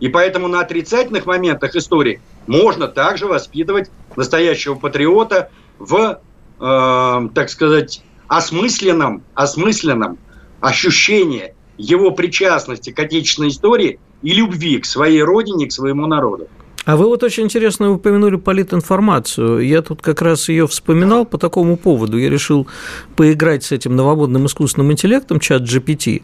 И 0.00 0.08
поэтому 0.08 0.48
на 0.48 0.60
отрицательных 0.60 1.26
моментах 1.26 1.76
истории 1.76 2.22
можно 2.46 2.88
также 2.88 3.26
воспитывать 3.26 3.90
настоящего 4.16 4.76
патриота 4.76 5.50
в, 5.78 6.20
э, 6.58 7.28
так 7.34 7.50
сказать, 7.50 8.02
осмысленном, 8.28 9.24
осмысленном 9.34 10.18
ощущение 10.60 11.54
его 11.76 12.10
причастности 12.12 12.90
к 12.92 12.98
отечественной 13.00 13.48
истории 13.48 14.00
и 14.22 14.34
любви 14.34 14.78
к 14.78 14.86
своей 14.86 15.22
родине, 15.22 15.66
к 15.66 15.72
своему 15.72 16.06
народу. 16.06 16.48
А 16.88 16.96
вы 16.96 17.04
вот 17.04 17.22
очень 17.22 17.42
интересно 17.44 17.92
упомянули 17.92 18.36
политинформацию. 18.36 19.58
Я 19.58 19.82
тут 19.82 20.00
как 20.00 20.22
раз 20.22 20.48
ее 20.48 20.66
вспоминал 20.66 21.26
по 21.26 21.36
такому 21.36 21.76
поводу. 21.76 22.16
Я 22.16 22.30
решил 22.30 22.66
поиграть 23.14 23.62
с 23.62 23.72
этим 23.72 23.94
новомодным 23.94 24.46
искусственным 24.46 24.90
интеллектом, 24.92 25.38
чат 25.38 25.64
GPT, 25.64 26.22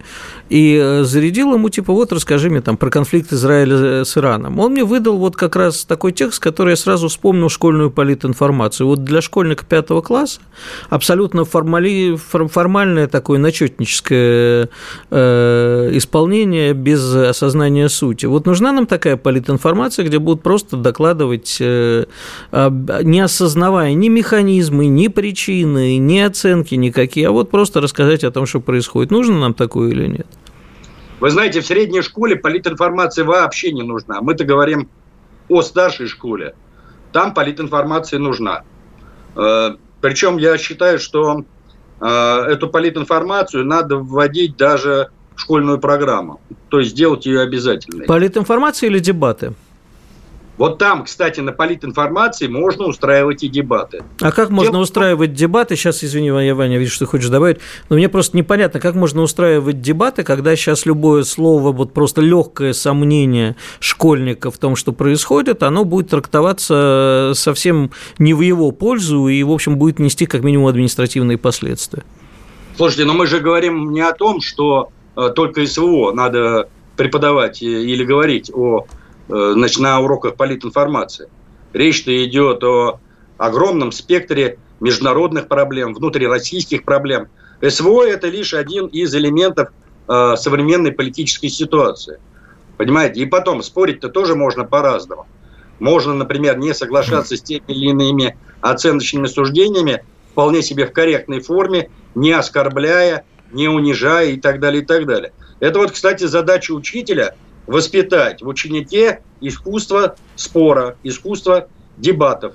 и 0.48 0.80
э, 0.82 1.04
зарядил 1.04 1.52
ему, 1.52 1.68
типа, 1.68 1.92
вот 1.92 2.14
расскажи 2.14 2.48
мне 2.48 2.62
там 2.62 2.78
про 2.78 2.88
конфликт 2.88 3.30
Израиля 3.30 4.06
с 4.06 4.16
Ираном. 4.16 4.58
Он 4.58 4.72
мне 4.72 4.84
выдал 4.84 5.18
вот 5.18 5.36
как 5.36 5.54
раз 5.54 5.84
такой 5.84 6.12
текст, 6.12 6.42
который 6.42 6.70
я 6.70 6.76
сразу 6.76 7.08
вспомнил 7.08 7.50
школьную 7.50 7.90
политинформацию. 7.90 8.86
Вот 8.86 9.04
для 9.04 9.20
школьника 9.20 9.66
пятого 9.66 10.00
класса 10.00 10.40
абсолютно 10.88 11.44
формали, 11.44 12.16
формальное 12.16 13.06
такое 13.06 13.38
начетническое 13.38 14.70
э, 15.10 15.90
исполнение 15.92 16.72
без 16.72 17.14
осознания 17.14 17.90
сути. 17.90 18.24
Вот 18.24 18.46
нужна 18.46 18.72
нам 18.72 18.86
такая 18.86 19.18
политинформация, 19.18 20.06
где 20.06 20.18
будут 20.18 20.42
просто 20.42 20.53
просто 20.54 20.76
докладывать, 20.76 21.56
э, 21.58 22.04
не 23.02 23.20
осознавая 23.20 23.92
ни 23.94 24.08
механизмы, 24.08 24.86
ни 24.86 25.08
причины, 25.08 25.98
ни 25.98 26.20
оценки 26.20 26.76
никакие, 26.76 27.26
а 27.26 27.32
вот 27.32 27.50
просто 27.50 27.80
рассказать 27.80 28.22
о 28.22 28.30
том, 28.30 28.46
что 28.46 28.60
происходит. 28.60 29.10
Нужно 29.10 29.40
нам 29.40 29.52
такое 29.52 29.90
или 29.90 30.06
нет? 30.06 30.26
Вы 31.18 31.30
знаете, 31.30 31.60
в 31.60 31.66
средней 31.66 32.02
школе 32.02 32.36
политинформация 32.36 33.24
вообще 33.24 33.72
не 33.72 33.82
нужна. 33.82 34.20
Мы-то 34.20 34.44
говорим 34.44 34.88
о 35.48 35.62
старшей 35.62 36.06
школе. 36.06 36.54
Там 37.10 37.34
политинформация 37.34 38.20
нужна. 38.20 38.62
Э, 39.34 39.70
Причем 40.00 40.38
я 40.38 40.56
считаю, 40.56 41.00
что 41.00 41.44
э, 42.00 42.06
эту 42.06 42.68
политинформацию 42.68 43.64
надо 43.64 43.96
вводить 43.96 44.56
даже 44.56 45.08
в 45.34 45.40
школьную 45.40 45.78
программу. 45.80 46.40
То 46.68 46.78
есть 46.78 46.92
сделать 46.92 47.26
ее 47.26 47.40
обязательной. 47.40 48.06
Политинформация 48.06 48.88
или 48.88 49.00
дебаты? 49.00 49.52
Вот 50.56 50.78
там, 50.78 51.04
кстати, 51.04 51.40
на 51.40 51.52
политинформации 51.52 52.46
можно 52.46 52.86
устраивать 52.86 53.42
и 53.42 53.48
дебаты. 53.48 54.04
А 54.20 54.30
как 54.30 54.50
можно 54.50 54.74
Тем... 54.74 54.80
устраивать 54.82 55.34
дебаты? 55.34 55.74
Сейчас, 55.74 56.04
извини, 56.04 56.30
Ваня, 56.30 56.78
вижу, 56.78 56.92
что 56.92 57.06
ты 57.06 57.10
хочешь 57.10 57.28
добавить. 57.28 57.58
Но 57.88 57.96
мне 57.96 58.08
просто 58.08 58.36
непонятно, 58.36 58.78
как 58.78 58.94
можно 58.94 59.22
устраивать 59.22 59.80
дебаты, 59.80 60.22
когда 60.22 60.54
сейчас 60.54 60.86
любое 60.86 61.24
слово, 61.24 61.72
вот 61.72 61.92
просто 61.92 62.20
легкое 62.20 62.72
сомнение 62.72 63.56
школьника 63.80 64.52
в 64.52 64.58
том, 64.58 64.76
что 64.76 64.92
происходит, 64.92 65.64
оно 65.64 65.84
будет 65.84 66.10
трактоваться 66.10 67.32
совсем 67.34 67.90
не 68.18 68.32
в 68.32 68.40
его 68.40 68.70
пользу 68.70 69.26
и, 69.26 69.42
в 69.42 69.50
общем, 69.50 69.76
будет 69.76 69.98
нести 69.98 70.26
как 70.26 70.44
минимум 70.44 70.68
административные 70.68 71.36
последствия. 71.36 72.04
Слушайте, 72.76 73.06
но 73.06 73.14
мы 73.14 73.26
же 73.26 73.40
говорим 73.40 73.92
не 73.92 74.02
о 74.02 74.12
том, 74.12 74.40
что 74.40 74.90
э, 75.16 75.30
только 75.34 75.66
СВО 75.66 76.12
надо 76.12 76.68
преподавать 76.96 77.60
или 77.62 78.04
говорить 78.04 78.50
о 78.54 78.86
Э, 78.86 79.03
значит, 79.28 79.80
на 79.80 80.00
уроках 80.00 80.36
политинформации. 80.36 81.28
Речь-то 81.72 82.24
идет 82.24 82.62
о 82.62 83.00
огромном 83.38 83.92
спектре 83.92 84.58
международных 84.80 85.48
проблем, 85.48 85.94
внутрироссийских 85.94 86.84
проблем. 86.84 87.28
СВО– 87.66 88.06
это 88.06 88.28
лишь 88.28 88.54
один 88.54 88.86
из 88.86 89.14
элементов 89.14 89.70
э, 90.08 90.34
современной 90.36 90.92
политической 90.92 91.48
ситуации. 91.48 92.18
Понимаете? 92.76 93.22
И 93.22 93.26
потом, 93.26 93.62
спорить-то 93.62 94.08
тоже 94.08 94.34
можно 94.34 94.64
по-разному. 94.64 95.26
Можно, 95.78 96.14
например, 96.14 96.58
не 96.58 96.74
соглашаться 96.74 97.36
с 97.36 97.42
теми 97.42 97.64
или 97.68 97.90
иными 97.90 98.36
оценочными 98.60 99.26
суждениями, 99.26 100.04
вполне 100.32 100.62
себе 100.62 100.86
в 100.86 100.92
корректной 100.92 101.40
форме, 101.40 101.90
не 102.14 102.32
оскорбляя, 102.32 103.24
не 103.52 103.68
унижая 103.68 104.30
и 104.30 104.40
так 104.40 104.60
далее, 104.60 104.82
и 104.82 104.84
так 104.84 105.06
далее. 105.06 105.32
Это 105.60 105.78
вот, 105.78 105.92
кстати, 105.92 106.24
задача 106.24 106.72
учителя– 106.72 107.34
воспитать 107.66 108.42
в 108.42 108.48
ученике 108.48 109.20
искусство 109.40 110.16
спора, 110.36 110.96
искусство 111.02 111.68
дебатов. 111.96 112.54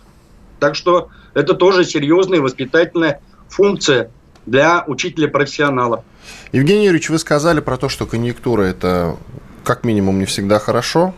Так 0.59 0.75
что 0.75 1.09
это 1.33 1.53
тоже 1.53 1.85
серьезная 1.85 2.41
воспитательная 2.41 3.21
функция 3.47 4.11
для 4.45 4.83
учителя-профессионала. 4.87 6.03
Евгений 6.51 6.85
Юрьевич, 6.85 7.09
вы 7.09 7.19
сказали 7.19 7.59
про 7.59 7.77
то, 7.77 7.89
что 7.89 8.05
конъюнктура– 8.05 8.61
это 8.63 9.17
как 9.63 9.83
минимум 9.83 10.19
не 10.19 10.25
всегда 10.25 10.59
хорошо, 10.59 11.13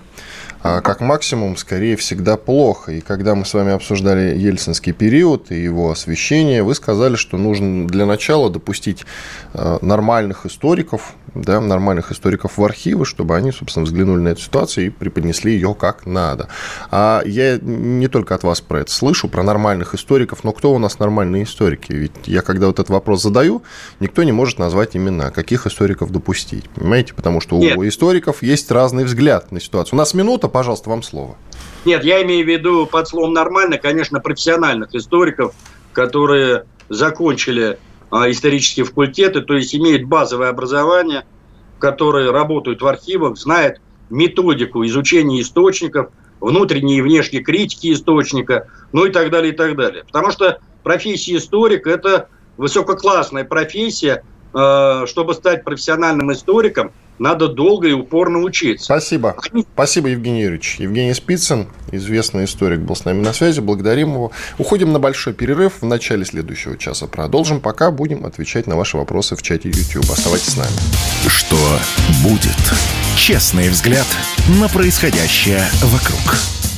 а 0.63 0.81
как 0.81 0.99
максимум, 0.99 1.57
скорее, 1.57 1.95
всегда 1.95 2.37
плохо. 2.37 2.91
И 2.91 3.01
когда 3.01 3.33
мы 3.33 3.45
с 3.45 3.53
вами 3.53 3.71
обсуждали 3.71 4.37
ельцинский 4.37 4.93
период 4.93 5.51
и 5.51 5.55
его 5.55 5.89
освещение, 5.89 6.61
вы 6.61 6.75
сказали, 6.75 7.15
что 7.15 7.37
нужно 7.37 7.87
для 7.87 8.05
начала 8.05 8.49
допустить 8.49 9.05
э, 9.53 9.79
нормальных 9.81 10.45
историков, 10.45 11.15
да, 11.35 11.61
нормальных 11.61 12.11
историков 12.11 12.57
в 12.57 12.63
архивы, 12.63 13.05
чтобы 13.05 13.35
они, 13.35 13.51
собственно, 13.51 13.85
взглянули 13.85 14.21
на 14.21 14.29
эту 14.29 14.41
ситуацию 14.41 14.87
и 14.87 14.89
преподнесли 14.89 15.53
ее 15.53 15.73
как 15.73 16.05
надо. 16.05 16.49
А 16.89 17.21
я 17.25 17.57
не 17.61 18.07
только 18.07 18.35
от 18.35 18.43
вас 18.43 18.61
про 18.61 18.81
это 18.81 18.91
слышу, 18.91 19.27
про 19.29 19.43
нормальных 19.43 19.93
историков, 19.93 20.43
но 20.43 20.51
кто 20.51 20.73
у 20.73 20.77
нас 20.77 20.99
нормальные 20.99 21.43
историки? 21.43 21.93
Ведь 21.93 22.11
я, 22.25 22.41
когда 22.41 22.67
вот 22.67 22.79
этот 22.79 22.89
вопрос 22.89 23.21
задаю, 23.21 23.63
никто 23.99 24.23
не 24.23 24.31
может 24.31 24.59
назвать 24.59 24.95
имена, 24.95 25.31
каких 25.31 25.67
историков 25.67 26.11
допустить, 26.11 26.69
понимаете? 26.69 27.13
Потому 27.13 27.41
что 27.41 27.57
Нет. 27.57 27.77
у 27.77 27.87
историков 27.87 28.43
есть 28.43 28.69
разный 28.71 29.05
взгляд 29.05 29.51
на 29.51 29.59
ситуацию. 29.59 29.95
У 29.95 29.97
нас 29.97 30.13
минута, 30.13 30.47
пожалуйста, 30.47 30.89
вам 30.89 31.03
слово. 31.03 31.35
Нет, 31.85 32.03
я 32.03 32.21
имею 32.23 32.45
в 32.45 32.49
виду 32.49 32.85
под 32.85 33.07
словом 33.07 33.33
нормально, 33.33 33.77
конечно, 33.77 34.19
профессиональных 34.19 34.93
историков, 34.93 35.53
которые 35.93 36.65
закончили 36.89 37.77
исторические 38.11 38.85
факультеты, 38.85 39.41
то 39.41 39.55
есть 39.55 39.73
имеют 39.75 40.03
базовое 40.03 40.49
образование, 40.49 41.25
которые 41.79 42.31
работают 42.31 42.81
в 42.81 42.87
архивах, 42.87 43.37
знают 43.37 43.81
методику 44.09 44.85
изучения 44.85 45.41
источников, 45.41 46.11
внутренней 46.39 46.97
и 46.97 47.01
внешней 47.01 47.41
критики 47.41 47.93
источника, 47.93 48.67
ну 48.91 49.05
и 49.05 49.11
так 49.11 49.29
далее, 49.29 49.53
и 49.53 49.55
так 49.55 49.75
далее. 49.77 50.03
Потому 50.05 50.31
что 50.31 50.59
профессия 50.83 51.37
историк– 51.37 51.87
это 51.87 52.27
высококлассная 52.57 53.45
профессия, 53.45 54.23
а, 54.53 55.05
чтобы 55.07 55.33
стать 55.33 55.63
профессиональным 55.63 56.31
историком, 56.31 56.91
надо 57.21 57.47
долго 57.49 57.87
и 57.87 57.91
упорно 57.91 58.39
учиться. 58.39 58.85
Спасибо. 58.85 59.35
Спасибо, 59.75 60.09
Евгений 60.09 60.41
Юрьевич. 60.41 60.77
Евгений 60.79 61.13
Спицын, 61.13 61.67
известный 61.91 62.45
историк, 62.45 62.79
был 62.79 62.95
с 62.95 63.05
нами 63.05 63.21
на 63.21 63.31
связи. 63.31 63.59
Благодарим 63.59 64.13
его. 64.13 64.31
Уходим 64.57 64.91
на 64.91 64.99
большой 64.99 65.33
перерыв. 65.33 65.81
В 65.81 65.85
начале 65.85 66.25
следующего 66.25 66.77
часа 66.77 67.05
продолжим. 67.05 67.61
Пока 67.61 67.91
будем 67.91 68.25
отвечать 68.25 68.65
на 68.65 68.75
ваши 68.75 68.97
вопросы 68.97 69.35
в 69.35 69.43
чате 69.43 69.69
YouTube. 69.69 70.09
Оставайтесь 70.09 70.53
с 70.53 70.57
нами. 70.57 70.71
Что 71.27 71.57
будет? 72.23 72.57
Честный 73.15 73.69
взгляд 73.69 74.07
на 74.59 74.67
происходящее 74.67 75.63
вокруг. 75.83 76.70